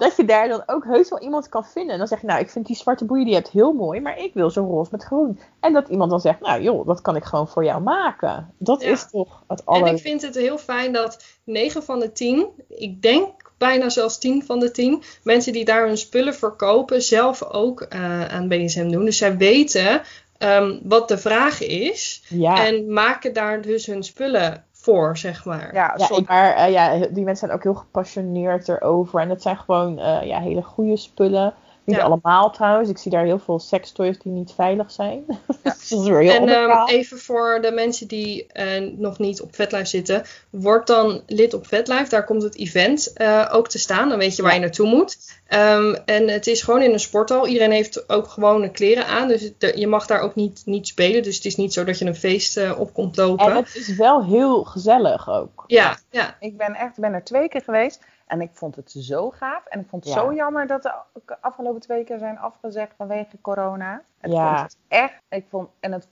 Dat 0.00 0.16
je 0.16 0.24
daar 0.24 0.48
dan 0.48 0.62
ook 0.66 0.84
heus 0.84 1.08
wel 1.08 1.20
iemand 1.20 1.48
kan 1.48 1.64
vinden. 1.64 1.92
En 1.92 1.98
dan 1.98 2.06
zeg 2.08 2.20
je, 2.20 2.26
nou, 2.26 2.40
ik 2.40 2.50
vind 2.50 2.66
die 2.66 2.76
zwarte 2.76 3.04
boeien 3.04 3.24
die 3.24 3.34
je 3.34 3.40
hebt 3.40 3.52
heel 3.52 3.72
mooi, 3.72 4.00
maar 4.00 4.18
ik 4.18 4.34
wil 4.34 4.50
ze 4.50 4.60
roze 4.60 4.88
met 4.92 5.02
groen. 5.04 5.40
En 5.60 5.72
dat 5.72 5.88
iemand 5.88 6.10
dan 6.10 6.20
zegt, 6.20 6.40
nou 6.40 6.62
joh, 6.62 6.86
dat 6.86 7.00
kan 7.00 7.16
ik 7.16 7.24
gewoon 7.24 7.48
voor 7.48 7.64
jou 7.64 7.82
maken. 7.82 8.54
Dat 8.58 8.82
Ja. 8.82 8.88
is 8.90 9.06
toch 9.10 9.42
het 9.48 9.58
En 9.60 9.64
aller... 9.66 9.92
ik 9.92 10.00
vind 10.00 10.22
het 10.22 10.34
heel 10.34 10.58
fijn 10.58 10.92
dat 10.92 11.24
9 11.44 11.82
van 11.82 12.00
de 12.00 12.12
10, 12.12 12.46
ik 12.68 13.02
denk 13.02 13.28
bijna 13.58 13.88
zelfs 13.88 14.18
10 14.18 14.44
van 14.44 14.58
de 14.58 14.70
10, 14.70 15.02
mensen 15.22 15.52
die 15.52 15.64
daar 15.64 15.86
hun 15.86 15.98
spullen 15.98 16.34
verkopen, 16.34 17.02
zelf 17.02 17.42
ook 17.42 17.80
eh, 17.80 18.24
aan 18.24 18.48
BDSM 18.48 18.88
doen. 18.88 19.04
Dus 19.04 19.16
zij 19.18 19.36
weten 19.36 20.02
ehm, 20.38 20.78
wat 20.82 21.08
de 21.08 21.18
vraag 21.18 21.62
is 21.62 22.22
Ja, 22.28 22.66
en 22.66 22.92
maken 22.92 23.32
daar 23.32 23.60
dus 23.62 23.86
hun 23.86 24.02
spullen 24.02 24.64
voor, 24.82 25.16
zeg 25.16 25.44
maar. 25.44 25.74
Ja, 25.74 25.94
ja, 25.96 26.04
soort- 26.06 26.20
ik- 26.20 26.28
maar 26.28 26.54
eh, 26.54 26.72
ja, 26.72 26.96
die 26.98 27.24
mensen 27.24 27.36
zijn 27.46 27.52
ook 27.52 27.62
heel 27.62 27.74
gepassioneerd 27.74 28.68
erover. 28.68 29.20
En 29.20 29.28
het 29.28 29.42
zijn 29.42 29.56
gewoon 29.56 29.98
eh, 29.98 30.22
ja, 30.26 30.40
hele 30.40 30.62
goede 30.62 30.96
spullen. 30.96 31.54
Niet 31.90 31.98
Ja. 31.98 32.04
allemaal 32.04 32.50
trouwens. 32.50 32.88
Ik 32.90 32.98
zie 32.98 33.10
daar 33.10 33.24
heel 33.24 33.38
veel 33.38 33.58
sekstoys 33.58 34.18
die 34.18 34.32
niet 34.32 34.52
veilig 34.52 34.90
zijn. 34.90 35.24
dat 35.62 35.76
is 35.90 35.90
weer 36.08 36.20
heel 36.20 36.30
En 36.32 36.48
ehm, 36.48 36.88
even 36.88 37.18
voor 37.18 37.58
de 37.62 37.70
mensen 37.72 38.08
die 38.08 38.46
eh, 38.46 38.90
nog 38.96 39.18
niet 39.18 39.40
op 39.40 39.54
VetLife 39.54 39.84
zitten, 39.86 40.22
word 40.50 40.86
dan 40.86 41.22
lid 41.26 41.54
op 41.54 41.66
VetLife. 41.66 42.08
Daar 42.08 42.24
komt 42.24 42.42
het 42.42 42.56
event 42.56 43.12
eh, 43.12 43.48
ook 43.52 43.68
te 43.68 43.78
staan. 43.78 44.08
Dan 44.08 44.18
weet 44.18 44.36
je 44.36 44.42
waar 44.42 44.50
Ja. 44.50 44.56
je 44.56 44.62
naartoe 44.64 44.86
moet. 44.88 45.38
Ehm, 45.46 45.94
en 46.04 46.28
het 46.28 46.46
is 46.46 46.62
gewoon 46.62 46.82
in 46.82 46.92
een 46.92 47.00
sporthal. 47.00 47.46
Iedereen 47.46 47.70
heeft 47.72 48.08
ook 48.08 48.28
gewone 48.28 48.70
kleren 48.70 49.06
aan. 49.06 49.28
Dus 49.28 49.52
de- 49.58 49.72
je 49.78 49.86
mag 49.86 50.06
daar 50.06 50.20
ook 50.20 50.34
niet, 50.34 50.62
niet 50.64 50.86
spelen. 50.86 51.22
Dus 51.22 51.36
het 51.36 51.44
is 51.44 51.56
niet 51.56 51.72
zo 51.72 51.84
dat 51.84 51.98
je 51.98 52.04
een 52.04 52.14
feest 52.16 52.56
eh, 52.56 52.80
op 52.80 52.92
komt 52.94 53.16
lopen. 53.16 53.46
En 53.46 53.56
het 53.56 53.76
is 53.76 53.96
wel 53.96 54.24
heel 54.24 54.64
gezellig 54.64 55.28
ook. 55.30 55.64
Ja, 55.66 55.98
ja. 56.10 56.36
Ik 56.40 56.56
ben 56.56 56.74
echt 56.74 56.98
ben 56.98 57.12
er 57.12 57.24
twee 57.24 57.48
keer 57.48 57.62
geweest 57.62 58.00
en 58.30 58.40
ik 58.40 58.50
vond 58.52 58.76
het 58.76 58.90
zo 58.90 59.30
gaaf. 59.30 59.64
En 59.66 59.80
ik 59.80 59.88
vond 59.88 60.04
het 60.04 60.14
Ja. 60.14 60.20
zo 60.20 60.32
jammer 60.34 60.66
dat 60.66 60.82
de 60.82 60.92
afgelopen 61.40 61.80
twee 61.80 62.04
keer 62.04 62.18
zijn 62.18 62.38
afgezegd 62.38 62.92
vanwege 62.96 63.40
corona. 63.40 64.02
Ik 64.20 64.32
Ja. 64.32 64.48
vond 64.56 64.60
het 64.60 64.76
echt, 64.88 65.14
ik 65.28 65.46
vond, 65.48 65.68
en 65.80 65.92
het, 65.92 66.08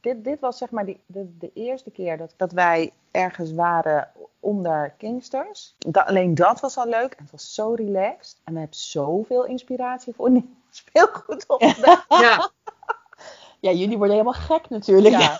dit, 0.00 0.24
dit 0.24 0.40
was 0.40 0.58
zeg 0.58 0.70
maar 0.70 0.84
die, 0.84 1.00
de, 1.06 1.36
de 1.38 1.50
eerste 1.54 1.90
keer 1.90 2.16
dat, 2.18 2.34
dat 2.36 2.52
wij 2.52 2.92
ergens 3.10 3.52
waren 3.52 4.10
onder 4.40 4.90
Kingsters. 4.98 5.74
Da- 5.78 6.02
alleen 6.02 6.34
dat 6.34 6.60
was 6.60 6.76
al 6.76 6.86
leuk 6.88 7.12
en 7.14 7.22
het 7.22 7.30
was 7.30 7.54
zo 7.54 7.72
relaxed. 7.74 8.40
En 8.44 8.52
we 8.52 8.58
hebben 8.58 8.78
zoveel 8.78 9.44
inspiratie 9.44 10.14
voor 10.14 10.30
nieuw 10.30 10.48
speelgoed 10.70 11.46
opgedaan. 11.48 12.04
ja. 12.22 12.50
Ja, 13.60 13.70
jullie 13.70 13.96
worden 13.96 14.16
helemaal 14.16 14.40
gek 14.40 14.68
natuurlijk. 14.68 15.14
Ja. 15.14 15.38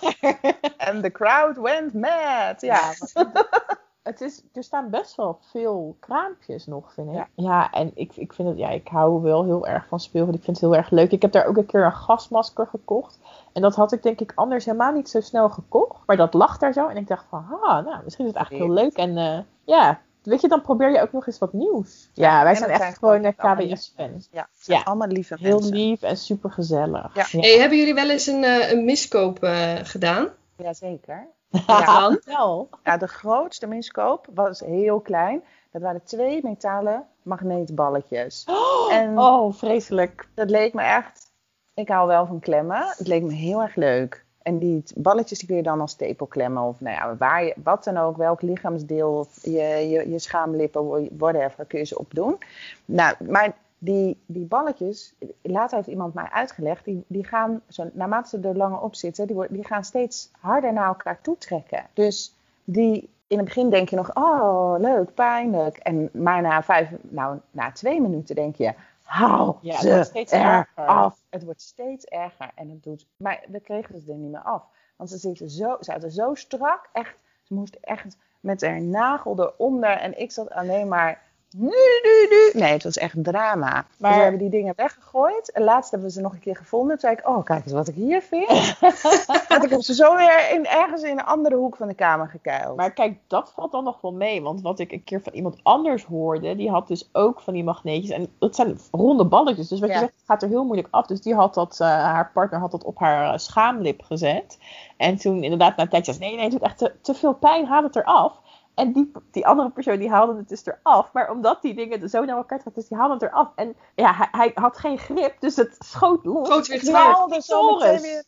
En 0.77 1.01
de 1.01 1.11
crowd 1.11 1.57
went 1.57 1.93
mad. 1.93 2.61
Ja. 2.61 2.79
het 4.07 4.21
is, 4.21 4.43
er 4.53 4.63
staan 4.63 4.89
best 4.89 5.15
wel 5.15 5.39
veel 5.51 5.95
kraampjes 5.99 6.65
nog, 6.65 6.93
vind 6.93 7.09
ik. 7.09 7.15
Ja. 7.15 7.27
Ja, 7.35 7.71
en 7.71 7.91
ik, 7.95 8.15
ik 8.15 8.33
vind 8.33 8.47
het, 8.47 8.57
ja, 8.57 8.69
ik 8.69 8.87
hou 8.87 9.21
wel 9.21 9.43
heel 9.45 9.67
erg 9.67 9.87
van 9.87 9.99
speelgoed. 9.99 10.35
Ik 10.35 10.43
vind 10.43 10.59
het 10.61 10.65
heel 10.71 10.75
erg 10.79 10.89
leuk. 10.89 11.11
Ik 11.11 11.21
heb 11.21 11.31
daar 11.31 11.45
ook 11.45 11.57
een 11.57 11.65
keer 11.65 11.85
een 11.85 11.91
gasmasker 11.91 12.67
gekocht. 12.67 13.19
En 13.53 13.61
dat 13.61 13.75
had 13.75 13.91
ik 13.91 14.03
denk 14.03 14.19
ik 14.19 14.31
anders 14.35 14.65
helemaal 14.65 14.91
niet 14.93 15.09
zo 15.09 15.21
snel 15.21 15.49
gekocht. 15.49 16.01
Maar 16.05 16.17
dat 16.17 16.33
lag 16.33 16.57
daar 16.57 16.73
zo. 16.73 16.87
En 16.87 16.97
ik 16.97 17.07
dacht 17.07 17.25
van, 17.29 17.45
ah, 17.61 17.85
nou, 17.85 18.03
misschien 18.03 18.25
is 18.25 18.31
het 18.33 18.39
eigenlijk 18.39 18.65
heel 18.65 18.73
leuk. 18.83 18.93
En 18.93 19.17
eh, 19.17 19.39
ja, 19.63 19.99
weet 20.23 20.41
je, 20.41 20.47
dan 20.47 20.61
probeer 20.61 20.91
je 20.91 21.01
ook 21.01 21.11
nog 21.11 21.27
eens 21.27 21.39
wat 21.39 21.53
nieuws. 21.53 22.09
Ja, 22.13 22.43
wij 22.43 22.55
zijn 22.55 22.69
echt 22.69 22.81
zijn 22.81 22.93
gewoon 22.93 23.33
allemaal 23.37 23.65
KBS-fans. 23.65 24.27
Ja, 24.31 24.41
het 24.51 24.63
zijn 24.65 24.77
Ja. 24.77 24.83
allemaal 24.83 25.07
lieve 25.07 25.35
Heel 25.39 25.53
mensen. 25.59 25.75
lief 25.75 26.01
en 26.01 26.17
super 26.17 26.51
gezellig. 26.51 27.15
Ja. 27.15 27.39
Hey, 27.39 27.57
hebben 27.59 27.77
jullie 27.77 27.93
wel 27.93 28.09
eens 28.09 28.27
een, 28.27 28.43
eh, 28.43 28.71
een 28.71 28.85
miskoop 28.85 29.43
eh, 29.43 29.73
gedaan? 29.83 30.27
Jazeker. 30.57 31.27
Ja. 31.49 32.17
Wel. 32.25 32.69
Ja, 32.83 32.97
de 32.97 33.07
grootste 33.07 33.67
miskoop 33.67 34.27
was 34.33 34.59
heel 34.59 34.99
klein. 34.99 35.43
Dat 35.71 35.81
waren 35.81 36.03
twee 36.03 36.39
metalen 36.43 37.07
magneetballetjes. 37.21 38.47
En 38.91 39.19
Oh, 39.19 39.53
vreselijk. 39.53 40.29
dat 40.33 40.49
leek 40.49 40.73
me 40.73 40.81
echt... 40.81 41.25
Ik 41.73 41.87
hou 41.87 42.07
wel 42.07 42.25
van 42.25 42.39
klemmen. 42.39 42.85
Het 42.97 43.07
leek 43.07 43.23
me 43.23 43.33
heel 43.33 43.61
erg 43.61 43.75
leuk. 43.75 44.25
En 44.41 44.57
die 44.57 44.83
balletjes 44.95 45.39
die 45.39 45.47
kun 45.47 45.57
je 45.57 45.63
dan 45.63 45.81
als 45.81 45.91
stapel 45.91 46.25
klemmen. 46.25 46.63
Of 46.63 46.79
nou 46.81 46.95
ja, 46.95 47.15
waar 47.17 47.43
je, 47.43 47.53
wat 47.63 47.83
dan 47.83 47.97
ook, 47.97 48.17
welk 48.17 48.41
lichaamsdeel, 48.41 49.27
je, 49.41 49.51
je, 49.89 50.09
je 50.09 50.19
schaamlippen, 50.19 51.09
whatever, 51.17 51.65
kun 51.65 51.79
je 51.79 51.85
ze 51.85 51.99
opdoen. 51.99 52.37
Nou, 52.85 53.15
maar 53.29 53.55
die, 53.77 54.19
die 54.25 54.45
balletjes, 54.45 55.13
later 55.41 55.75
heeft 55.75 55.87
iemand 55.89 56.13
mij 56.13 56.29
uitgelegd, 56.31 56.85
die, 56.85 57.03
die 57.07 57.25
gaan, 57.25 57.61
zo, 57.69 57.89
naarmate 57.93 58.29
ze 58.29 58.47
er 58.47 58.57
langer 58.57 58.79
op 58.79 58.95
zitten, 58.95 59.25
die, 59.27 59.35
worden- 59.35 59.53
die 59.55 59.65
gaan 59.65 59.83
steeds 59.83 60.31
harder 60.39 60.73
naar 60.73 60.87
elkaar 60.87 61.21
toe 61.21 61.37
trekken. 61.37 61.85
Dus 61.93 62.35
die, 62.63 63.09
in 63.27 63.37
het 63.37 63.45
begin 63.45 63.69
denk 63.69 63.89
je 63.89 63.95
nog, 63.95 64.15
oh, 64.15 64.75
leuk, 64.79 65.13
pijnlijk. 65.13 65.77
En 65.77 66.09
maar 66.13 66.41
na 66.41 66.63
vijf, 66.63 66.89
nou, 67.01 67.39
na 67.51 67.71
twee 67.71 68.01
minuten 68.01 68.35
denk 68.35 68.55
je, 68.55 68.73
hou 69.03 69.55
Ja, 69.61 69.71
het 69.73 69.81
ze 69.81 69.89
wordt 69.89 70.07
steeds 70.07 70.31
er 70.31 70.41
erger. 70.41 70.85
af. 70.85 71.19
Het 71.29 71.43
wordt 71.43 71.61
steeds 71.61 72.05
erger 72.05 72.51
en 72.55 72.69
het 72.69 72.83
doet, 72.83 73.05
maar 73.17 73.43
we 73.47 73.59
kregen 73.59 74.01
ze 74.01 74.11
er 74.11 74.17
niet 74.17 74.31
meer 74.31 74.41
af. 74.41 74.63
Want 74.95 75.09
ze 75.09 75.17
zitten 75.17 75.49
zo, 75.49 75.77
zaten 75.79 76.11
zo 76.11 76.33
strak, 76.35 76.89
echt, 76.93 77.15
ze 77.43 77.53
moest 77.53 77.77
echt 77.81 78.17
met 78.39 78.61
haar 78.61 78.81
nagel 78.81 79.39
eronder 79.39 79.89
en 79.97 80.19
ik 80.19 80.31
zat 80.31 80.49
alleen 80.51 80.87
maar, 80.87 81.21
nu, 81.51 81.69
nu, 82.03 82.27
nu. 82.29 82.59
Nee, 82.61 82.71
het 82.71 82.83
was 82.83 82.97
echt 82.97 83.15
drama. 83.23 83.55
Maar... 83.69 83.85
Maar- 83.97 84.13
we 84.15 84.21
hebben 84.21 84.39
die 84.39 84.49
dingen 84.49 84.73
weggegooid. 84.75 85.51
En 85.51 85.63
laatst 85.63 85.91
hebben 85.91 86.07
we 86.09 86.13
ze 86.15 86.21
nog 86.21 86.33
een 86.33 86.39
keer 86.39 86.55
gevonden. 86.55 86.89
Toen 86.89 87.09
zei 87.09 87.13
ik, 87.13 87.27
oh, 87.27 87.43
kijk 87.43 87.63
eens 87.63 87.73
wat 87.73 87.87
ik 87.87 87.95
hier 87.95 88.21
vind. 88.21 88.47
Want 89.49 89.63
ik 89.63 89.69
heb 89.69 89.81
ze 89.81 89.93
zo 89.93 90.15
weer 90.15 90.51
in, 90.51 90.65
ergens 90.65 91.01
in 91.01 91.11
een 91.19 91.25
andere 91.25 91.55
hoek 91.55 91.75
van 91.75 91.87
de 91.87 91.93
kamer 91.93 92.27
gekeild. 92.27 92.77
Maar 92.77 92.91
kijk, 92.91 93.17
dat 93.27 93.51
valt 93.55 93.71
dan 93.71 93.83
nog 93.83 94.01
wel 94.01 94.13
mee. 94.13 94.41
Want 94.41 94.61
wat 94.61 94.79
ik 94.79 94.91
een 94.91 95.03
keer 95.03 95.21
van 95.21 95.33
iemand 95.33 95.59
anders 95.63 96.03
hoorde, 96.05 96.55
die 96.55 96.69
had 96.69 96.87
dus 96.87 97.09
ook 97.13 97.41
van 97.41 97.53
die 97.53 97.63
magneetjes. 97.63 98.09
En 98.11 98.27
dat 98.39 98.55
zijn 98.55 98.79
ronde 98.91 99.25
balletjes. 99.25 99.67
Dus 99.67 99.79
wat 99.79 99.89
Ja. 99.89 99.95
je 99.95 100.01
zegt, 100.01 100.13
het 100.15 100.25
gaat 100.25 100.43
er 100.43 100.49
heel 100.49 100.63
moeilijk 100.65 100.87
af. 100.91 101.05
Dus 101.05 101.21
die 101.21 101.35
had 101.35 101.53
dat, 101.53 101.77
eh, 101.79 101.87
haar 101.87 102.31
partner 102.33 102.59
had 102.59 102.71
dat 102.71 102.83
op 102.83 102.99
haar 102.99 103.31
eh, 103.33 103.37
schaamlip 103.37 104.01
gezet. 104.01 104.57
En 104.97 105.15
toen 105.17 105.43
inderdaad 105.43 105.75
na 105.75 105.83
een 105.83 105.89
tijdje 105.89 106.13
zei 106.13 106.23
ze, 106.23 106.29
nee, 106.29 106.35
nee, 106.35 106.49
het 106.51 106.59
doet 106.59 106.69
echt 106.69 106.77
te, 106.77 106.93
te 107.01 107.13
veel 107.13 107.33
pijn, 107.33 107.65
haal 107.65 107.83
het 107.83 107.95
eraf. 107.95 108.41
En 108.77 108.91
die, 108.93 109.11
die 109.31 109.47
andere 109.47 109.69
persoon 109.69 109.97
die 109.99 110.09
haalde 110.09 110.35
het 110.37 110.49
dus 110.49 110.65
eraf. 110.65 111.13
Maar 111.13 111.29
omdat 111.31 111.61
die 111.61 111.73
dingen 111.75 112.09
zo 112.09 112.25
naar 112.25 112.37
elkaar 112.37 112.59
trekken, 112.59 112.81
dus 112.81 112.87
die 112.89 112.97
haalde 112.97 113.13
het 113.13 113.23
eraf. 113.23 113.51
En 113.55 113.75
ja, 113.95 114.13
hij, 114.13 114.27
hij 114.31 114.51
had 114.55 114.77
geen 114.77 114.97
grip, 114.97 115.39
dus 115.39 115.55
het 115.55 115.75
schoot 115.79 116.25
los. 116.25 116.47
Schoot 116.47 116.67
weer 116.67 116.79
knalde 116.79 117.41
zo 117.41 117.61
meteen 117.61 117.79
Taurus. 117.79 118.01
weer. 118.01 118.23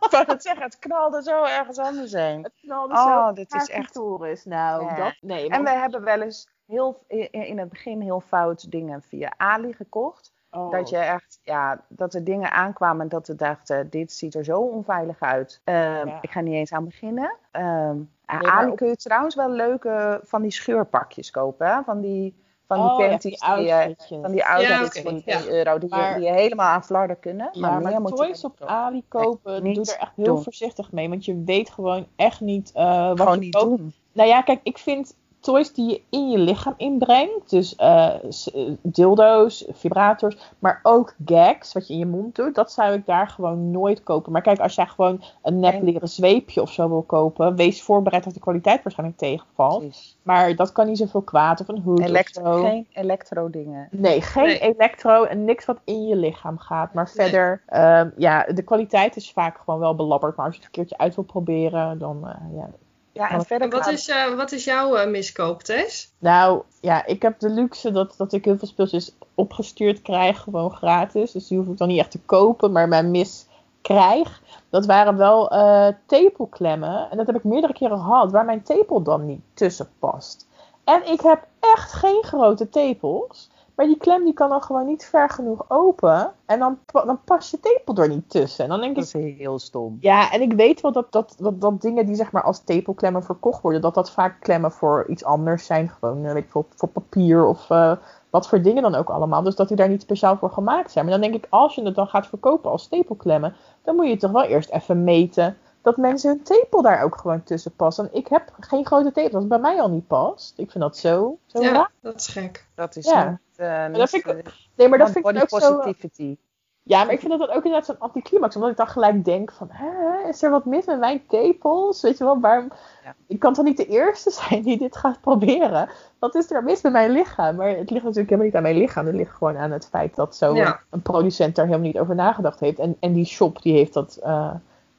ik 0.00 0.08
wou 0.10 0.24
het 0.26 0.42
zeggen, 0.42 0.62
het 0.62 0.78
knalde 0.78 1.22
zo 1.22 1.42
ergens 1.44 1.78
anders 1.78 2.12
heen. 2.12 2.42
Het 2.42 2.54
knalde 2.60 2.94
Oh, 2.94 3.26
zo 3.26 3.32
dit 3.32 3.54
is 3.54 3.68
echt- 3.68 3.92
Taurus. 3.92 4.44
Nou, 4.44 4.84
Ja. 4.84 4.94
dat, 4.94 5.14
nee. 5.20 5.44
En 5.44 5.50
want- 5.50 5.68
we 5.68 5.74
hebben 5.74 6.04
wel 6.04 6.20
eens 6.20 6.48
heel, 6.66 7.04
in 7.08 7.30
in 7.30 7.58
het 7.58 7.68
begin 7.68 8.00
heel 8.00 8.20
fout 8.20 8.70
dingen 8.70 9.02
via 9.02 9.32
Ali 9.36 9.72
gekocht. 9.72 10.31
Oh. 10.52 10.70
Dat 10.70 10.88
je 10.88 10.96
echt, 10.96 11.38
ja, 11.42 11.80
dat 11.88 12.14
er 12.14 12.24
dingen 12.24 12.50
aankwamen 12.52 13.08
dat 13.08 13.26
we 13.26 13.34
dachten, 13.34 13.90
dit 13.90 14.12
ziet 14.12 14.34
er 14.34 14.44
zo 14.44 14.60
onveilig 14.60 15.20
uit. 15.20 15.60
Ehm, 15.64 16.06
Ja. 16.06 16.18
Ik 16.20 16.30
ga 16.30 16.40
niet 16.40 16.54
eens 16.54 16.72
aan 16.72 16.84
beginnen. 16.84 17.36
Ehm 17.50 17.96
Ali 18.26 18.70
op- 18.70 18.76
kun 18.76 18.88
je 18.88 18.96
trouwens 18.96 19.34
wel 19.34 19.50
leuke 19.50 20.20
van 20.24 20.42
die 20.42 20.50
scheurpakjes 20.50 21.30
kopen. 21.30 21.66
Hè? 21.66 21.82
Van 21.82 22.00
die, 22.00 22.34
van 22.66 22.76
die 22.80 22.90
Oh, 22.90 23.00
ja, 23.00 23.08
panties, 23.08 23.40
die 23.40 23.48
outfitjes. 23.48 24.18
van 24.22 24.30
die 24.32 24.44
outfits 24.46 24.68
Ja, 24.70 24.84
oké, 24.84 25.02
van 25.02 25.22
ja. 25.24 25.38
2 25.38 25.52
euro, 25.52 25.78
die, 25.78 25.88
je, 25.88 25.96
Maar- 25.96 26.14
die 26.14 26.24
je 26.24 26.32
helemaal 26.32 26.68
aan 26.68 26.84
flarden 26.84 27.18
kunnen. 27.20 27.50
Maar 27.58 27.80
maar, 28.00 28.02
toys 28.12 28.44
op 28.44 28.60
Ali 28.64 29.04
kopen, 29.08 29.64
doe 29.64 29.72
er 29.84 29.96
echt 30.00 30.12
heel 30.16 30.24
doen. 30.24 30.42
voorzichtig 30.42 30.92
mee. 30.92 31.08
Want 31.08 31.24
je 31.24 31.42
weet 31.44 31.70
gewoon 31.70 32.06
echt 32.16 32.40
niet 32.40 32.70
eh, 32.74 33.08
wat 33.08 33.18
Gewoon 33.20 33.34
je 33.34 33.40
niet 33.40 33.54
koopt. 33.56 33.76
doen. 33.78 33.92
Nou 34.12 34.28
ja, 34.28 34.42
kijk, 34.42 34.60
ik 34.62 34.78
vind 34.78 35.16
toys 35.42 35.72
die 35.72 35.88
je 35.90 36.00
in 36.10 36.30
je 36.30 36.38
lichaam 36.38 36.74
inbrengt. 36.76 37.50
Dus 37.50 37.76
eh, 37.76 38.06
eh, 38.14 38.72
dildo's, 38.82 39.64
vibrators, 39.72 40.36
maar 40.58 40.80
ook 40.82 41.14
gags, 41.24 41.72
wat 41.72 41.86
je 41.86 41.92
in 41.92 41.98
je 41.98 42.06
mond 42.06 42.34
doet. 42.34 42.54
Dat 42.54 42.72
zou 42.72 42.92
ik 42.92 43.06
daar 43.06 43.28
gewoon 43.28 43.70
nooit 43.70 44.02
kopen. 44.02 44.32
Maar 44.32 44.42
kijk, 44.42 44.60
als 44.60 44.74
jij 44.74 44.86
gewoon 44.86 45.22
een 45.42 45.60
nep 45.60 45.82
leren 45.82 46.08
zweepje 46.08 46.62
of 46.62 46.72
zo 46.72 46.88
wil 46.88 47.02
kopen, 47.02 47.56
wees 47.56 47.82
voorbereid 47.82 48.24
dat 48.24 48.34
de 48.34 48.40
kwaliteit 48.40 48.82
waarschijnlijk 48.82 49.18
tegenvalt. 49.18 49.78
Precies. 49.78 50.16
Maar 50.22 50.56
dat 50.56 50.72
kan 50.72 50.86
niet 50.86 50.98
zoveel 50.98 51.22
kwaad 51.22 51.60
of 51.60 51.68
een 51.68 51.82
hoed 51.82 52.00
of 52.00 52.06
Elektro, 52.06 52.56
zo. 52.56 52.62
geen 52.62 52.86
elektro 52.92 53.50
dingen. 53.50 53.88
Nee, 53.90 54.20
geen 54.20 54.44
Nee. 54.44 54.58
elektro 54.58 55.24
en 55.24 55.44
niks 55.44 55.64
wat 55.64 55.78
in 55.84 56.06
je 56.06 56.16
lichaam 56.16 56.58
gaat. 56.58 56.94
Maar 56.94 57.08
verder, 57.08 57.62
ehm, 57.66 58.10
ja, 58.16 58.44
de 58.44 58.62
kwaliteit 58.62 59.16
is 59.16 59.32
vaak 59.32 59.58
gewoon 59.64 59.80
wel 59.80 59.94
belabberd. 59.94 60.36
Maar 60.36 60.46
als 60.46 60.54
je 60.54 60.60
het 60.60 60.68
een 60.70 60.74
keertje 60.76 60.98
uit 60.98 61.14
wil 61.14 61.24
proberen, 61.24 61.98
dan 61.98 62.28
eh, 62.28 62.56
ja. 62.56 62.70
Ja, 63.12 63.30
en 63.30 63.36
Wat- 63.36 63.46
verder 63.46 63.68
En 63.68 63.74
wat 63.74 63.86
is, 63.86 64.08
eh, 64.08 64.34
wat 64.34 64.52
is 64.52 64.64
jouw 64.64 64.96
eh, 64.96 65.10
miskoop, 65.10 65.62
Tess? 65.62 66.12
Nou, 66.18 66.62
ja, 66.80 67.06
ik 67.06 67.22
heb 67.22 67.38
de 67.38 67.50
luxe 67.50 67.90
dat, 67.90 68.14
dat 68.16 68.32
ik 68.32 68.44
heel 68.44 68.58
veel 68.58 68.68
speeltjes 68.68 69.14
opgestuurd 69.34 70.02
krijg, 70.02 70.40
gewoon 70.40 70.70
gratis. 70.70 71.32
Dus 71.32 71.46
die 71.48 71.58
hoef 71.58 71.66
ik 71.66 71.78
dan 71.78 71.88
niet 71.88 71.98
echt 71.98 72.10
te 72.10 72.20
kopen, 72.26 72.72
maar 72.72 72.88
mijn 72.88 73.10
mis 73.10 73.46
krijg. 73.82 74.40
Dat 74.70 74.86
waren 74.86 75.16
wel 75.16 75.50
eh 75.50 75.88
tepelklemmen. 76.06 77.10
En 77.10 77.16
dat 77.16 77.26
heb 77.26 77.36
ik 77.36 77.44
meerdere 77.44 77.72
keren 77.72 77.98
gehad, 77.98 78.30
waar 78.30 78.44
mijn 78.44 78.62
tepel 78.62 79.02
dan 79.02 79.26
niet 79.26 79.40
tussen 79.54 79.88
past. 79.98 80.46
En 80.84 81.10
ik 81.12 81.20
heb 81.20 81.46
echt 81.60 81.92
geen 81.92 82.22
grote 82.24 82.68
tepels. 82.68 83.50
Maar 83.74 83.86
die 83.86 83.96
klem 83.96 84.24
die 84.24 84.32
kan 84.32 84.48
dan 84.48 84.62
gewoon 84.62 84.86
niet 84.86 85.04
ver 85.04 85.30
genoeg 85.30 85.64
open. 85.68 86.32
En 86.46 86.58
dan, 86.58 86.78
dan 86.86 87.20
past 87.24 87.50
je 87.50 87.60
tepel 87.60 87.96
er 88.02 88.08
niet 88.08 88.30
tussen. 88.30 88.64
En 88.64 88.70
dan 88.70 88.80
denk 88.80 88.96
ik, 88.96 89.12
Dat 89.12 89.22
is 89.22 89.36
heel 89.36 89.58
stom. 89.58 89.96
ja, 90.00 90.30
en 90.30 90.40
ik 90.40 90.52
weet 90.52 90.80
wel 90.80 90.92
dat, 90.92 91.12
dat, 91.12 91.34
dat, 91.38 91.60
dat 91.60 91.80
dingen 91.80 92.06
die 92.06 92.14
zeg 92.14 92.32
maar 92.32 92.42
als 92.42 92.64
tepelklemmen 92.64 93.22
verkocht 93.22 93.62
worden, 93.62 93.80
dat 93.80 93.94
dat 93.94 94.10
vaak 94.10 94.40
klemmen 94.40 94.72
voor 94.72 95.06
iets 95.08 95.24
anders 95.24 95.66
zijn. 95.66 95.88
Gewoon, 95.88 96.24
eh, 96.24 96.32
weet 96.32 96.44
ik 96.44 96.50
veel, 96.50 96.66
voor 96.74 96.88
papier 96.88 97.46
of 97.46 97.70
eh, 97.70 97.92
wat 98.30 98.48
voor 98.48 98.62
dingen 98.62 98.82
dan 98.82 98.94
ook 98.94 99.10
allemaal. 99.10 99.42
Dus 99.42 99.56
dat 99.56 99.68
die 99.68 99.76
daar 99.76 99.88
niet 99.88 100.02
speciaal 100.02 100.36
voor 100.36 100.50
gemaakt 100.50 100.90
zijn. 100.90 101.04
Maar 101.04 101.18
dan 101.18 101.30
denk 101.30 101.44
ik, 101.44 101.50
als 101.50 101.74
je 101.74 101.82
het 101.82 101.94
dan 101.94 102.06
gaat 102.06 102.26
verkopen 102.26 102.70
als 102.70 102.88
tepelklemmen, 102.88 103.54
dan 103.84 103.96
moet 103.96 104.08
je 104.08 104.16
toch 104.16 104.30
wel 104.30 104.44
eerst 104.44 104.70
even 104.70 105.04
meten 105.04 105.56
dat 105.82 105.96
mensen 105.96 106.28
hun 106.30 106.42
tepel 106.42 106.82
daar 106.82 107.02
ook 107.02 107.16
gewoon 107.16 107.42
tussen 107.42 107.74
passen. 107.76 108.04
En 108.12 108.18
ik 108.18 108.28
heb 108.28 108.52
geen 108.60 108.86
grote 108.86 109.12
tepel, 109.12 109.38
het 109.38 109.48
bij 109.48 109.58
mij 109.58 109.80
al 109.80 109.90
niet 109.90 110.06
past. 110.06 110.52
Ik 110.56 110.70
vind 110.70 110.84
dat 110.84 110.96
zo, 110.96 111.38
zo 111.46 111.62
Ja, 111.62 111.72
raar. 111.72 111.90
dat 112.00 112.14
is 112.14 112.26
gek. 112.26 112.66
Dat 112.74 112.96
is 112.96 113.06
Ja. 113.06 113.28
niet, 113.30 113.38
eh, 113.56 113.86
niet, 113.86 113.96
dat 113.96 114.10
vind 114.10 114.26
ik- 114.26 114.36
eh, 114.46 114.52
Nee, 114.76 114.88
maar 114.88 114.98
dat 114.98 115.10
vind 115.10 115.28
ik 115.28 115.42
ook 115.52 115.60
zo... 115.60 115.76
positivity. 115.76 116.36
Ja, 116.84 117.04
maar 117.04 117.12
ik 117.12 117.18
vind 117.20 117.30
dat 117.30 117.40
dan 117.40 117.48
ook 117.56 117.64
inderdaad 117.64 117.86
zo'n 117.86 117.98
anticlimax. 117.98 118.54
Omdat 118.54 118.70
ik 118.70 118.76
dan 118.76 118.86
gelijk 118.86 119.24
denk 119.24 119.52
van, 119.52 119.68
hè, 119.70 120.28
is 120.28 120.42
er 120.42 120.50
wat 120.50 120.64
mis 120.64 120.84
met 120.86 120.98
mijn 120.98 121.22
tepels? 121.28 122.02
Weet 122.02 122.18
je 122.18 122.24
wel, 122.24 122.40
waarom... 122.40 122.68
Ja. 123.04 123.14
Ik 123.26 123.38
kan 123.38 123.52
toch 123.54 123.64
niet 123.64 123.76
de 123.76 123.86
eerste 123.86 124.30
zijn 124.40 124.62
die 124.62 124.78
dit 124.78 124.96
gaat 124.96 125.20
proberen? 125.20 125.88
Wat 126.18 126.34
is 126.34 126.50
er 126.50 126.64
mis 126.64 126.82
met 126.82 126.92
mijn 126.92 127.10
lichaam? 127.10 127.56
Maar 127.56 127.68
het 127.68 127.90
ligt 127.90 128.04
natuurlijk 128.04 128.16
helemaal 128.30 128.44
niet 128.46 128.54
aan 128.56 128.62
mijn 128.62 128.76
lichaam. 128.76 129.06
Het 129.06 129.14
ligt 129.14 129.34
gewoon 129.36 129.56
aan 129.56 129.70
het 129.70 129.86
feit 129.88 130.14
dat 130.16 130.36
zo 130.36 130.54
Ja. 130.54 130.80
een 130.90 131.02
producent 131.02 131.56
daar 131.56 131.66
helemaal 131.66 131.86
niet 131.86 131.98
over 131.98 132.14
nagedacht 132.14 132.60
heeft. 132.60 132.78
En, 132.78 132.96
en 133.00 133.12
die 133.12 133.24
shop 133.24 133.62
die 133.62 133.72
heeft 133.74 133.92
dat 133.94 134.16
eh, 134.22 134.50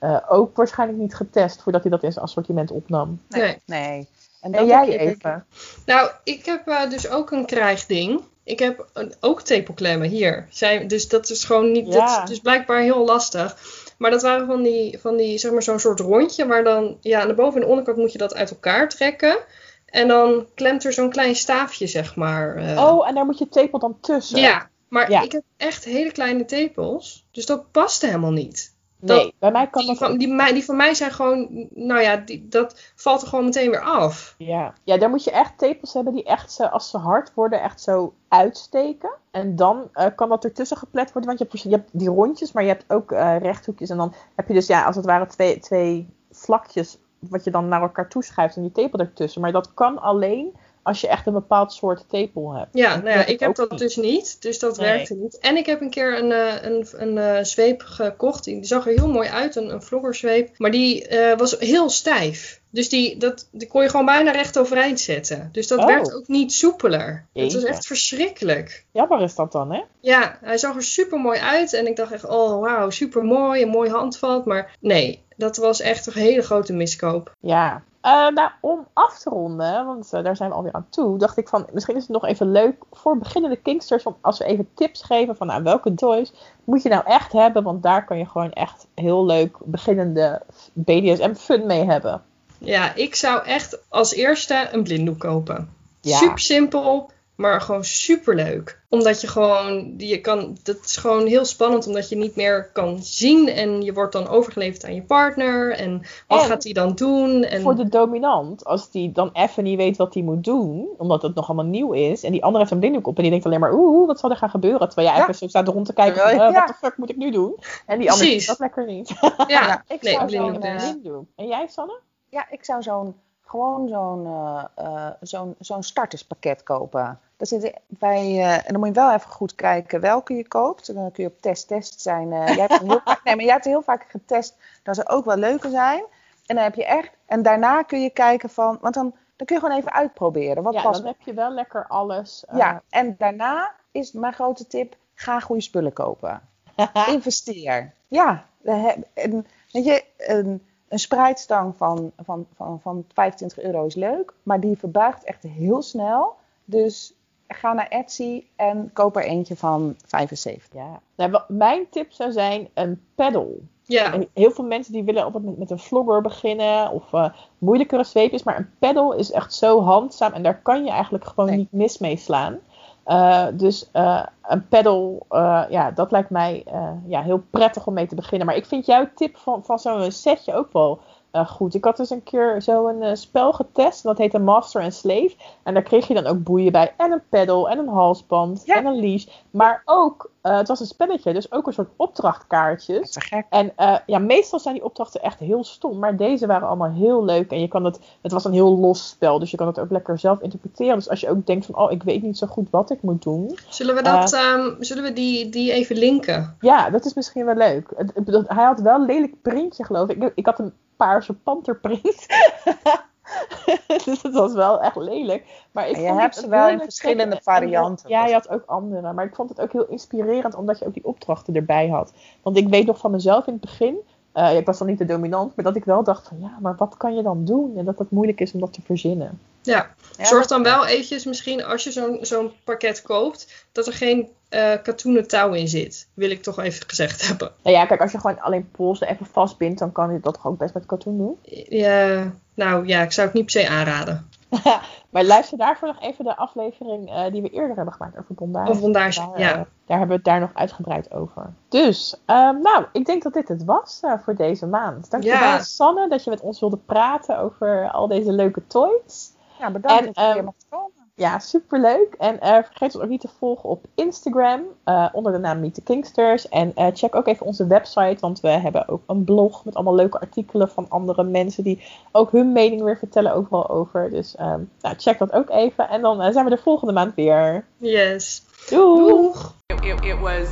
eh, 0.03 0.17
ook 0.29 0.55
waarschijnlijk 0.55 0.99
niet 0.99 1.15
getest 1.15 1.61
voordat 1.61 1.81
hij 1.81 1.91
dat 1.91 2.03
in 2.03 2.11
zijn 2.11 2.25
assortiment 2.25 2.71
opnam. 2.71 3.21
Nee. 3.29 3.41
Nee. 3.41 3.59
Nee. 3.65 4.07
En, 4.41 4.51
En 4.51 4.51
dat 4.51 4.67
jij 4.67 4.97
even? 4.97 5.45
Nou, 5.85 6.09
ik 6.23 6.45
heb 6.45 6.67
eh, 6.67 6.89
dus 6.89 7.09
ook 7.09 7.31
een 7.31 7.45
krijgding. 7.45 8.21
Ik 8.43 8.59
heb 8.59 8.87
een, 8.93 9.13
ook 9.19 9.41
tepelklemmen 9.41 10.07
hier. 10.09 10.47
Zijn, 10.49 10.87
dus 10.87 11.07
dat 11.07 11.29
is 11.29 11.43
gewoon 11.43 11.71
niet. 11.71 11.87
Ja. 11.87 11.93
Dat 12.15 12.23
is 12.23 12.29
dus 12.29 12.39
blijkbaar 12.39 12.81
heel 12.81 13.05
lastig. 13.05 13.57
Maar 13.97 14.11
dat 14.11 14.21
waren 14.21 14.47
van 14.47 14.61
die, 14.63 14.99
van 14.99 15.17
die 15.17 15.37
zeg 15.37 15.51
maar, 15.51 15.63
zo'n 15.63 15.79
soort 15.79 15.99
rondje. 15.99 16.47
Waar 16.47 16.63
dan, 16.63 16.97
ja, 17.01 17.21
aan 17.21 17.27
de 17.27 17.33
boven- 17.33 17.53
en 17.55 17.61
de 17.61 17.67
onderkant 17.67 17.97
moet 17.97 18.11
je 18.11 18.17
dat 18.17 18.35
uit 18.35 18.49
elkaar 18.51 18.89
trekken. 18.89 19.37
En 19.85 20.07
dan 20.07 20.45
klemt 20.55 20.83
er 20.85 20.93
zo'n 20.93 21.09
klein 21.09 21.35
staafje, 21.35 21.87
zeg 21.87 22.15
maar. 22.15 22.55
eh. 22.55 22.83
Oh, 22.85 23.07
en 23.07 23.15
daar 23.15 23.25
moet 23.25 23.37
je 23.37 23.49
tepel 23.49 23.79
dan 23.79 23.97
tussen? 24.01 24.39
Ja, 24.39 24.69
maar 24.87 25.11
Ja. 25.11 25.21
ik 25.21 25.31
heb 25.31 25.43
echt 25.57 25.83
hele 25.83 26.11
kleine 26.11 26.45
tepels. 26.45 27.25
Dus 27.31 27.45
dat 27.45 27.71
paste 27.71 28.05
helemaal 28.05 28.31
niet. 28.31 28.72
Dat- 29.05 29.17
Nee, 29.17 29.33
bij 29.39 29.51
mij 29.51 29.67
kan 29.67 29.81
Die 29.81 29.89
dat 29.97 30.07
van, 30.09 30.17
die, 30.17 30.27
mij- 30.33 30.53
die 30.53 30.63
van 30.65 30.75
mij 30.75 30.93
zijn 30.93 31.11
gewoon, 31.11 31.67
nou 31.73 32.01
ja, 32.01 32.15
die, 32.17 32.47
dat 32.47 32.91
valt 32.95 33.21
er 33.21 33.27
gewoon 33.27 33.45
meteen 33.45 33.69
weer 33.69 33.81
af. 33.81 34.35
Ja. 34.37 34.73
ja, 34.83 34.97
daar 34.97 35.09
moet 35.09 35.23
je 35.23 35.31
echt 35.31 35.57
tepels 35.57 35.93
hebben 35.93 36.13
die 36.13 36.23
echt, 36.23 36.51
zo, 36.51 36.63
als 36.63 36.89
ze 36.89 36.97
hard 36.97 37.33
worden, 37.33 37.61
echt 37.61 37.81
zo 37.81 38.13
uitsteken. 38.27 39.09
En 39.31 39.55
dan 39.55 39.89
eh, 39.93 40.05
kan 40.15 40.29
dat 40.29 40.43
ertussen 40.43 40.77
geplet 40.77 41.11
worden, 41.13 41.25
want 41.35 41.39
je 41.39 41.47
hebt, 41.49 41.61
je 41.61 41.69
hebt 41.69 41.89
die 41.93 42.09
rondjes, 42.09 42.51
maar 42.51 42.63
je 42.63 42.69
hebt 42.69 42.85
ook 42.87 43.11
eh, 43.11 43.35
rechthoekjes. 43.39 43.89
En 43.89 43.97
dan 43.97 44.13
heb 44.35 44.47
je 44.47 44.53
dus, 44.53 44.67
ja, 44.67 44.83
als 44.85 44.95
het 44.95 45.05
ware 45.05 45.25
twee, 45.27 45.59
twee 45.59 46.07
vlakjes 46.31 46.97
wat 47.19 47.43
je 47.43 47.51
dan 47.51 47.67
naar 47.67 47.81
elkaar 47.81 48.09
toeschuift 48.09 48.55
en 48.55 48.61
die 48.61 48.71
tepel 48.71 48.99
ertussen. 48.99 49.41
Maar 49.41 49.51
dat 49.51 49.73
kan 49.73 50.01
alleen 50.01 50.53
als 50.83 51.01
je 51.01 51.07
echt 51.07 51.27
een 51.27 51.33
bepaald 51.33 51.73
soort 51.73 52.03
tepel 52.09 52.53
hebt. 52.53 52.69
Ja, 52.71 52.95
nou 52.95 53.09
ja, 53.09 53.25
ik 53.25 53.39
heb 53.39 53.55
dat 53.55 53.69
niet. 53.71 53.79
dus 53.79 53.95
niet. 53.95 54.41
Dus 54.41 54.59
dat 54.59 54.77
Nee. 54.77 54.87
werkte 54.87 55.13
niet. 55.15 55.39
En 55.39 55.57
ik 55.57 55.65
heb 55.65 55.81
een 55.81 55.89
keer 55.89 56.17
een, 56.19 56.31
eh, 56.31 56.63
een, 56.63 56.87
een 56.91 57.17
eh, 57.17 57.43
zweep 57.43 57.81
gekocht. 57.85 58.43
Die 58.43 58.65
zag 58.65 58.87
er 58.87 58.93
heel 58.93 59.09
mooi 59.09 59.29
uit, 59.29 59.55
een, 59.55 59.69
een 59.69 59.81
vloggerzweep. 59.81 60.49
Maar 60.57 60.71
die 60.71 61.07
eh, 61.07 61.37
was 61.37 61.59
heel 61.59 61.89
stijf. 61.89 62.61
Dus 62.69 62.89
die, 62.89 63.17
dat, 63.17 63.47
die 63.51 63.67
kon 63.67 63.81
je 63.81 63.89
gewoon 63.89 64.05
bijna 64.05 64.31
recht 64.31 64.57
overeind 64.57 64.99
zetten. 64.99 65.49
Dus 65.51 65.67
dat 65.67 65.79
Oh. 65.79 65.85
werd 65.85 66.13
ook 66.13 66.27
niet 66.27 66.53
soepeler. 66.53 67.25
Het 67.33 67.53
was 67.53 67.63
echt 67.63 67.85
verschrikkelijk. 67.87 68.85
Jammer 68.91 69.21
is 69.21 69.35
dat 69.35 69.51
dan, 69.51 69.71
hè? 69.73 69.81
Ja, 69.99 70.37
hij 70.41 70.57
zag 70.57 70.75
er 70.75 70.83
super 70.83 71.19
mooi 71.19 71.39
uit. 71.39 71.73
En 71.73 71.87
ik 71.87 71.95
dacht 71.95 72.11
echt, 72.11 72.25
oh 72.25 72.59
wauw, 72.61 72.89
super 72.89 73.23
mooi. 73.23 73.61
Een 73.61 73.69
mooi 73.69 73.89
handvat. 73.89 74.45
Maar 74.45 74.75
nee, 74.79 75.23
dat 75.37 75.57
was 75.57 75.81
echt 75.81 76.05
een 76.07 76.13
hele 76.21 76.41
grote 76.41 76.73
miskoop. 76.73 77.31
Ja. 77.39 77.83
Eh, 78.03 78.27
nou, 78.27 78.49
om 78.59 78.87
af 78.93 79.19
te 79.19 79.29
ronden, 79.29 79.85
want 79.85 80.13
eh, 80.13 80.23
daar 80.23 80.35
zijn 80.35 80.49
we 80.49 80.55
alweer 80.55 80.73
aan 80.73 80.87
toe, 80.89 81.17
dacht 81.17 81.37
ik 81.37 81.47
van 81.47 81.67
misschien 81.71 81.95
is 81.95 82.01
het 82.01 82.11
nog 82.11 82.25
even 82.25 82.51
leuk 82.51 82.83
voor 82.91 83.17
beginnende 83.17 83.55
Kingsters 83.55 84.03
om 84.03 84.15
als 84.21 84.37
we 84.37 84.45
even 84.45 84.69
tips 84.73 85.03
geven 85.03 85.35
van 85.35 85.47
nou, 85.47 85.63
welke 85.63 85.93
toys 85.93 86.33
moet 86.63 86.83
je 86.83 86.89
nou 86.89 87.05
echt 87.05 87.31
hebben, 87.31 87.63
want 87.63 87.83
daar 87.83 88.05
kan 88.05 88.17
je 88.17 88.25
gewoon 88.25 88.51
echt 88.51 88.87
heel 88.95 89.25
leuk 89.25 89.57
beginnende 89.63 90.41
BDSM 90.73 91.33
fun 91.33 91.65
mee 91.65 91.83
hebben. 91.85 92.21
Ja, 92.57 92.95
ik 92.95 93.15
zou 93.15 93.45
echt 93.45 93.79
als 93.89 94.13
eerste 94.13 94.69
een 94.71 94.83
blinddoek 94.83 95.19
kopen. 95.19 95.73
Ja. 96.01 96.17
Super 96.17 96.39
simpel, 96.39 97.11
maar 97.51 97.61
gewoon 97.61 97.83
super 97.83 98.35
leuk. 98.35 98.81
Omdat 98.89 99.21
je 99.21 99.27
gewoon, 99.27 99.93
je 99.97 100.21
kan, 100.21 100.57
dat 100.63 100.77
is 100.83 100.97
gewoon 100.97 101.25
heel 101.27 101.45
spannend 101.45 101.87
omdat 101.87 102.09
je 102.09 102.15
niet 102.15 102.35
meer 102.35 102.69
kan 102.73 102.99
zien. 103.03 103.47
En 103.49 103.81
je 103.81 103.93
wordt 103.93 104.13
dan 104.13 104.27
overgeleverd 104.27 104.85
aan 104.85 104.95
je 104.95 105.01
partner. 105.03 105.71
En 105.71 106.01
wat 106.27 106.41
En 106.41 106.45
gaat 106.47 106.63
hij 106.63 106.73
dan 106.73 106.93
doen? 106.95 107.43
En 107.43 107.61
Voor 107.61 107.75
de 107.75 107.89
dominant, 107.89 108.65
als 108.65 108.91
die 108.91 109.11
dan 109.11 109.29
even 109.33 109.63
niet 109.63 109.77
weet 109.77 109.97
wat 109.97 110.13
hij 110.13 110.23
moet 110.23 110.43
doen, 110.43 110.87
omdat 110.97 111.21
het 111.21 111.35
nog 111.35 111.47
allemaal 111.47 111.65
nieuw 111.65 111.91
is, 111.91 112.23
en 112.23 112.31
die 112.31 112.41
andere 112.43 112.59
heeft 112.59 112.71
een 112.71 112.79
blinddoek 112.79 113.07
op 113.07 113.15
en 113.15 113.21
die 113.21 113.31
denkt 113.31 113.45
alleen 113.45 113.59
maar, 113.59 113.73
oeh, 113.73 114.07
wat 114.07 114.19
zal 114.19 114.29
er 114.29 114.37
gaan 114.37 114.49
gebeuren? 114.49 114.87
Terwijl 114.87 115.07
jij 115.07 115.17
Ja. 115.17 115.23
even 115.23 115.35
zo 115.35 115.47
staat 115.47 115.67
rond 115.67 115.85
te 115.85 115.93
kijken, 115.93 116.21
van, 116.21 116.29
eh, 116.31 116.37
ja. 116.37 116.51
wat 116.51 116.67
de 116.67 116.73
fuck 116.73 116.97
moet 116.97 117.09
ik 117.09 117.17
nu 117.17 117.31
doen? 117.31 117.55
En 117.85 117.99
die 117.99 118.11
andere 118.11 118.27
Precies. 118.29 118.37
ziet 118.37 118.47
dat 118.47 118.59
lekker 118.59 118.85
niet. 118.85 119.09
ja, 119.21 119.45
Ja, 119.47 119.83
ik 119.95 120.01
nee, 120.01 120.13
zou 120.13 120.25
blinddoek 120.25 120.61
dus. 120.61 120.81
blinddoek. 120.83 121.25
En 121.35 121.47
jij, 121.47 121.67
Sanne? 121.67 121.99
Ja, 122.29 122.45
ik 122.49 122.65
zou 122.65 122.81
zo'n 122.83 123.15
gewoon 123.45 123.87
zo'n 123.87 124.25
eh, 124.25 124.63
eh, 124.75 125.11
zo'n 125.21 125.55
zo'n 125.59 125.83
starterspakket 125.83 126.63
kopen. 126.63 127.19
Daar 127.37 127.47
zitten 127.47 127.73
bij, 127.87 128.21
eh, 128.21 128.53
en 128.53 128.63
dan 128.67 128.79
moet 128.79 128.87
je 128.87 128.93
wel 128.93 129.13
even 129.13 129.29
goed 129.29 129.55
kijken 129.55 129.99
welke 129.99 130.33
je 130.33 130.47
koopt. 130.47 130.93
Dan 130.93 131.11
kun 131.11 131.23
je 131.23 131.29
op 131.29 131.41
test-test 131.41 132.01
zijn. 132.01 132.29
jij, 132.29 132.55
hebt 132.55 132.79
heel 132.79 133.01
vaak, 133.03 133.23
nee, 133.23 133.35
maar 133.35 133.43
jij 133.43 133.53
hebt 133.53 133.65
heel 133.65 133.81
vaak 133.81 134.05
getest 134.09 134.55
dat 134.83 134.95
ze 134.95 135.07
ook 135.09 135.25
wel 135.25 135.37
leuker 135.37 135.69
zijn. 135.69 136.03
En 136.45 136.55
dan 136.55 136.63
heb 136.63 136.75
je 136.75 136.85
echt. 136.85 137.09
En 137.25 137.41
daarna 137.41 137.81
kun 137.81 138.01
je 138.01 138.09
kijken 138.09 138.49
van. 138.49 138.77
Want 138.81 138.93
dan, 138.93 139.15
dan 139.35 139.45
kun 139.47 139.55
je 139.55 139.61
gewoon 139.61 139.77
even 139.77 139.91
uitproberen. 139.93 140.63
Wat 140.63 140.73
ja, 140.73 140.81
past 140.81 141.03
dan 141.03 141.07
heb 141.07 141.21
je 141.21 141.33
wel 141.33 141.51
lekker 141.51 141.87
alles. 141.87 142.43
Ja, 142.53 142.81
en 142.89 143.15
daarna 143.17 143.71
is 143.91 144.11
mijn 144.11 144.33
grote 144.33 144.67
tip: 144.67 144.95
ga 145.13 145.39
goede 145.39 145.61
spullen 145.61 145.93
kopen. 145.93 146.41
Investeer. 147.07 147.93
Ja, 148.07 148.45
we 148.61 148.71
hebben- 148.71 149.07
en, 149.13 149.47
weet 149.71 149.85
je, 149.85 150.03
een, 150.17 150.67
een 150.93 150.99
spreidstang 150.99 151.73
van, 151.77 152.11
van, 152.23 152.45
van, 152.55 152.79
van 152.81 153.05
25 153.13 153.63
euro 153.63 153.85
is 153.85 153.95
leuk, 153.95 154.33
maar 154.43 154.59
die 154.59 154.77
verbuigt 154.77 155.23
echt 155.23 155.43
heel 155.43 155.81
snel. 155.81 156.35
Dus 156.65 157.13
ga 157.47 157.73
naar 157.73 157.87
Etsy 157.87 158.43
en 158.55 158.89
koop 158.93 159.15
er 159.15 159.23
eentje 159.23 159.55
van 159.55 159.95
75. 160.05 160.73
Ja. 160.73 160.99
Nou, 161.15 161.41
mijn 161.47 161.85
tip 161.89 162.11
zou 162.11 162.31
zijn 162.31 162.67
een 162.73 163.01
pedal. 163.15 163.57
Ja, 163.85 164.13
En 164.13 164.27
Heel 164.33 164.51
veel 164.51 164.65
mensen 164.65 164.93
die 164.93 165.03
willen 165.03 165.23
altijd 165.23 165.43
met, 165.43 165.57
met 165.57 165.71
een 165.71 165.79
vlogger 165.79 166.21
beginnen 166.21 166.91
of 166.91 167.13
eh, 167.13 167.29
moeilijkere 167.57 168.03
zweepjes. 168.03 168.43
Maar 168.43 168.57
een 168.57 168.69
pedal 168.79 169.13
is 169.13 169.31
echt 169.31 169.53
zo 169.53 169.81
handzaam 169.81 170.33
en 170.33 170.43
daar 170.43 170.61
kan 170.61 170.83
je 170.83 170.91
eigenlijk 170.91 171.25
gewoon 171.25 171.49
Nee. 171.49 171.57
niet 171.57 171.71
mis 171.71 171.97
mee 171.97 172.17
slaan. 172.17 172.59
Eh, 173.03 173.47
dus 173.53 173.89
eh, 173.91 174.23
een 174.41 174.67
pedal, 174.67 175.25
eh, 175.29 175.63
ja, 175.69 175.91
dat 175.91 176.11
lijkt 176.11 176.29
mij 176.29 176.65
ja, 177.05 177.21
heel 177.21 177.43
prettig 177.49 177.87
om 177.87 177.93
mee 177.93 178.07
te 178.07 178.15
beginnen. 178.15 178.47
Maar 178.47 178.55
ik 178.55 178.65
vind 178.65 178.85
jouw 178.85 179.09
tip 179.15 179.37
van, 179.37 179.63
van 179.65 179.79
zo'n 179.79 180.11
setje 180.11 180.53
ook 180.53 180.73
wel 180.73 180.99
eh, 181.33 181.47
goed. 181.47 181.73
Ik 181.73 181.83
had 181.83 181.97
dus 181.97 182.09
een 182.09 182.23
keer 182.23 182.61
zo'n 182.61 183.01
eh, 183.01 183.15
spel 183.15 183.53
getest. 183.53 184.03
Dat 184.03 184.17
heette 184.17 184.39
Master 184.39 184.81
and 184.81 184.93
Slave. 184.93 185.31
En 185.63 185.73
daar 185.73 185.83
kreeg 185.83 186.07
je 186.07 186.13
dan 186.13 186.25
ook 186.25 186.43
boeien 186.43 186.71
bij. 186.71 186.93
En 186.97 187.11
een 187.11 187.21
pedal 187.29 187.69
en 187.69 187.77
een 187.77 187.87
halsband 187.87 188.61
Ja. 188.65 188.75
en 188.75 188.85
een 188.85 188.99
leash. 188.99 189.25
Maar 189.49 189.81
ook, 189.85 190.31
eh, 190.41 190.57
het 190.57 190.67
was 190.67 190.79
een 190.79 190.85
spelletje, 190.85 191.33
dus 191.33 191.51
ook 191.51 191.67
een 191.67 191.73
soort 191.73 191.89
opdrachtkaartjes. 191.95 193.11
te 193.11 193.21
gek. 193.21 193.45
En 193.49 193.73
ja, 194.05 194.19
meestal 194.19 194.59
zijn 194.59 194.73
die 194.73 194.83
opdrachten 194.83 195.21
echt 195.21 195.39
heel 195.39 195.63
stom. 195.63 195.99
Maar 195.99 196.17
deze 196.17 196.47
waren 196.47 196.67
allemaal 196.67 196.91
heel 196.91 197.25
leuk. 197.25 197.51
En 197.51 197.59
je 197.59 197.67
kan 197.67 197.85
het, 197.85 197.99
het 198.21 198.31
was 198.31 198.45
een 198.45 198.53
heel 198.53 198.77
los 198.77 199.07
spel. 199.09 199.39
Dus 199.39 199.51
je 199.51 199.57
kan 199.57 199.67
het 199.67 199.79
ook 199.79 199.91
lekker 199.91 200.19
zelf 200.19 200.39
interpreteren. 200.41 200.95
Dus 200.95 201.09
als 201.09 201.19
je 201.19 201.29
ook 201.29 201.45
denkt 201.45 201.65
van, 201.65 201.75
oh, 201.77 201.91
ik 201.91 202.03
weet 202.03 202.21
niet 202.21 202.37
zo 202.37 202.47
goed 202.47 202.69
wat 202.69 202.89
ik 202.91 203.01
moet 203.01 203.23
doen. 203.23 203.57
zullen 203.69 203.95
we, 203.95 204.01
dat, 204.01 204.33
ehm, 204.33 204.71
zullen 204.79 205.03
we 205.03 205.13
die, 205.13 205.49
die 205.49 205.71
even 205.71 205.95
linken? 205.95 206.57
Ja, 206.59 206.89
dat 206.89 207.05
is 207.05 207.13
misschien 207.13 207.45
wel 207.45 207.55
leuk. 207.55 207.91
Het- 207.95 208.11
het- 208.15 208.25
dat- 208.25 208.47
hij 208.47 208.63
had 208.65 208.79
wel 208.81 208.95
een 208.99 209.05
lelijk 209.05 209.41
printje, 209.41 209.83
geloof 209.83 210.09
ik. 210.09 210.23
Ik, 210.23 210.31
ik 210.35 210.45
had 210.45 210.59
een 210.59 210.73
paarse 211.03 211.33
panterprint. 211.33 212.25
dus 214.05 214.21
het 214.21 214.33
was 214.33 214.53
wel 214.53 214.81
echt 214.81 214.95
lelijk. 214.95 215.45
Maar 215.71 215.89
ik 215.89 215.95
En 215.95 216.01
je 216.01 216.07
vond 216.07 216.19
hebt 216.19 216.35
het 216.35 216.43
ze 216.43 216.49
wel 216.49 216.69
in 216.69 216.79
verschillende 216.79 217.35
eh, 217.35 217.41
varianten. 217.41 218.09
Ja, 218.09 218.25
je 218.25 218.33
had 218.33 218.49
ook 218.49 218.63
andere. 218.65 219.13
Maar 219.13 219.25
ik 219.25 219.35
vond 219.35 219.49
het 219.49 219.61
ook 219.61 219.71
heel 219.71 219.87
inspirerend, 219.87 220.55
omdat 220.55 220.79
je 220.79 220.85
ook 220.85 220.93
die 220.93 221.05
opdrachten 221.05 221.55
erbij 221.55 221.87
had. 221.89 222.13
Want 222.41 222.57
ik 222.57 222.67
weet 222.67 222.85
nog 222.85 222.97
van 222.97 223.11
mezelf 223.11 223.47
in 223.47 223.53
het 223.53 223.61
begin. 223.61 223.95
eh, 224.31 224.57
ik 224.57 224.65
was 224.65 224.77
dan 224.77 224.87
niet 224.87 224.97
de 224.97 225.05
dominant, 225.05 225.55
maar 225.55 225.65
dat 225.65 225.75
ik 225.75 225.85
wel 225.85 226.03
dacht 226.03 226.27
van 226.27 226.39
ja, 226.39 226.57
maar 226.61 226.75
wat 226.77 226.97
kan 226.97 227.15
je 227.15 227.21
dan 227.23 227.45
doen? 227.45 227.77
En 227.77 227.85
dat 227.85 227.99
het 227.99 228.11
moeilijk 228.11 228.39
is 228.41 228.53
om 228.53 228.59
dat 228.59 228.73
te 228.73 228.81
verzinnen. 228.81 229.39
Ja, 229.61 229.93
zorg 230.17 230.39
dat- 230.47 230.49
dan 230.49 230.63
wel 230.63 230.85
eventjes 230.85 231.25
misschien 231.25 231.63
als 231.65 231.83
je 231.83 231.91
zo'n 231.91 232.17
zo'n 232.21 232.51
pakket 232.63 233.01
koopt, 233.01 233.67
dat 233.71 233.87
er 233.87 233.93
geen 233.93 234.29
eh, 234.53 234.83
katoenen 234.83 235.27
touw 235.27 235.53
in 235.53 235.67
zit. 235.67 236.07
Wil 236.13 236.31
ik 236.31 236.43
toch 236.43 236.59
even 236.59 236.89
gezegd 236.89 237.21
hebben. 237.27 237.51
Nou 237.63 237.75
ja, 237.75 237.85
kijk, 237.85 238.01
als 238.01 238.11
je 238.11 238.19
gewoon 238.19 238.41
alleen 238.41 238.69
polsen 238.71 239.07
even 239.07 239.25
vastbindt, 239.25 239.79
dan 239.79 239.91
kan 239.91 240.13
je 240.13 240.19
dat 240.19 240.33
toch 240.33 240.45
ook 240.45 240.57
best 240.57 240.73
met 240.73 240.85
katoen 240.85 241.17
doen. 241.17 241.37
Ja, 241.69 242.31
nou 242.53 242.87
ja, 242.87 243.01
ik 243.01 243.11
zou 243.11 243.27
het 243.27 243.35
niet 243.35 243.45
per 243.45 243.61
se 243.61 243.69
aanraden. 243.69 244.29
maar 245.11 245.23
luister 245.23 245.57
daarvoor 245.57 245.87
nog 245.87 246.01
even 246.01 246.25
de 246.25 246.35
aflevering 246.35 247.09
eh, 247.09 247.31
die 247.31 247.41
we 247.41 247.49
eerder 247.49 247.75
hebben 247.75 247.93
gemaakt 247.93 248.17
over 248.17 248.35
bondage. 248.35 248.71
Of 248.71 248.79
bondage, 248.79 249.19
daar, 249.19 249.39
ja. 249.39 249.49
eh, 249.49 249.61
daar 249.85 249.97
hebben 249.97 250.07
we 250.07 250.13
het 250.13 250.23
daar 250.23 250.39
nog 250.39 250.53
uitgebreid 250.53 251.11
over. 251.11 251.53
Dus, 251.69 252.21
ehm, 252.25 252.61
nou, 252.61 252.85
ik 252.91 253.05
denk 253.05 253.23
dat 253.23 253.33
dit 253.33 253.47
het 253.47 253.63
was 253.63 253.99
voor 254.23 254.35
deze 254.35 254.65
maand. 254.65 255.11
Dankjewel 255.11 255.39
Ja. 255.39 255.61
Sanne 255.61 256.09
dat 256.09 256.23
je 256.23 256.29
met 256.29 256.41
ons 256.41 256.59
wilde 256.59 256.77
praten 256.77 257.39
over 257.39 257.91
al 257.91 258.07
deze 258.07 258.31
leuke 258.31 258.67
toys. 258.67 259.31
Ja, 259.59 259.71
bedankt 259.71 259.99
En, 259.99 260.05
dat 260.05 260.15
je 260.15 260.21
ehm, 260.21 260.33
weer 260.33 260.43
mocht 260.43 260.65
komen. 260.69 261.02
Ja, 261.15 261.39
superleuk. 261.39 262.15
En 262.17 262.39
eh, 262.39 262.63
vergeet 262.63 262.95
ons 262.95 263.03
ook 263.03 263.09
niet 263.09 263.21
te 263.21 263.29
volgen 263.37 263.69
op 263.69 263.85
Instagram 263.95 264.61
eh, 264.83 265.09
onder 265.11 265.31
de 265.31 265.37
naam 265.37 265.59
Meet 265.59 265.73
the 265.73 265.81
Kingsters. 265.81 266.49
En 266.49 266.75
eh, 266.75 266.87
check 266.93 267.15
ook 267.15 267.27
even 267.27 267.45
onze 267.45 267.67
website, 267.67 268.17
want 268.19 268.39
we 268.39 268.47
hebben 268.47 268.87
ook 268.87 269.01
een 269.07 269.23
blog 269.23 269.65
met 269.65 269.75
allemaal 269.75 269.95
leuke 269.95 270.19
artikelen 270.19 270.69
van 270.69 270.89
andere 270.89 271.23
mensen 271.23 271.63
die 271.63 271.83
ook 272.11 272.31
hun 272.31 272.51
mening 272.51 272.83
weer 272.83 272.97
vertellen 272.97 273.33
overal 273.33 273.69
over. 273.69 274.09
Dus 274.09 274.35
ehm, 274.35 274.61
nou, 274.81 274.95
check 274.97 275.17
dat 275.17 275.31
ook 275.31 275.49
even. 275.49 275.89
En 275.89 276.01
dan 276.01 276.33
zijn 276.33 276.45
we 276.45 276.51
er 276.51 276.59
volgende 276.59 276.93
maand 276.93 277.15
weer. 277.15 277.65
Yes. 277.77 278.43
Doei! 278.69 279.07
Doeg! 279.07 279.55
It, 279.65 279.83
it, 279.85 280.05
it 280.05 280.19
was 280.19 280.47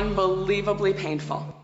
unbelievably 0.00 0.94
painful. 0.94 1.55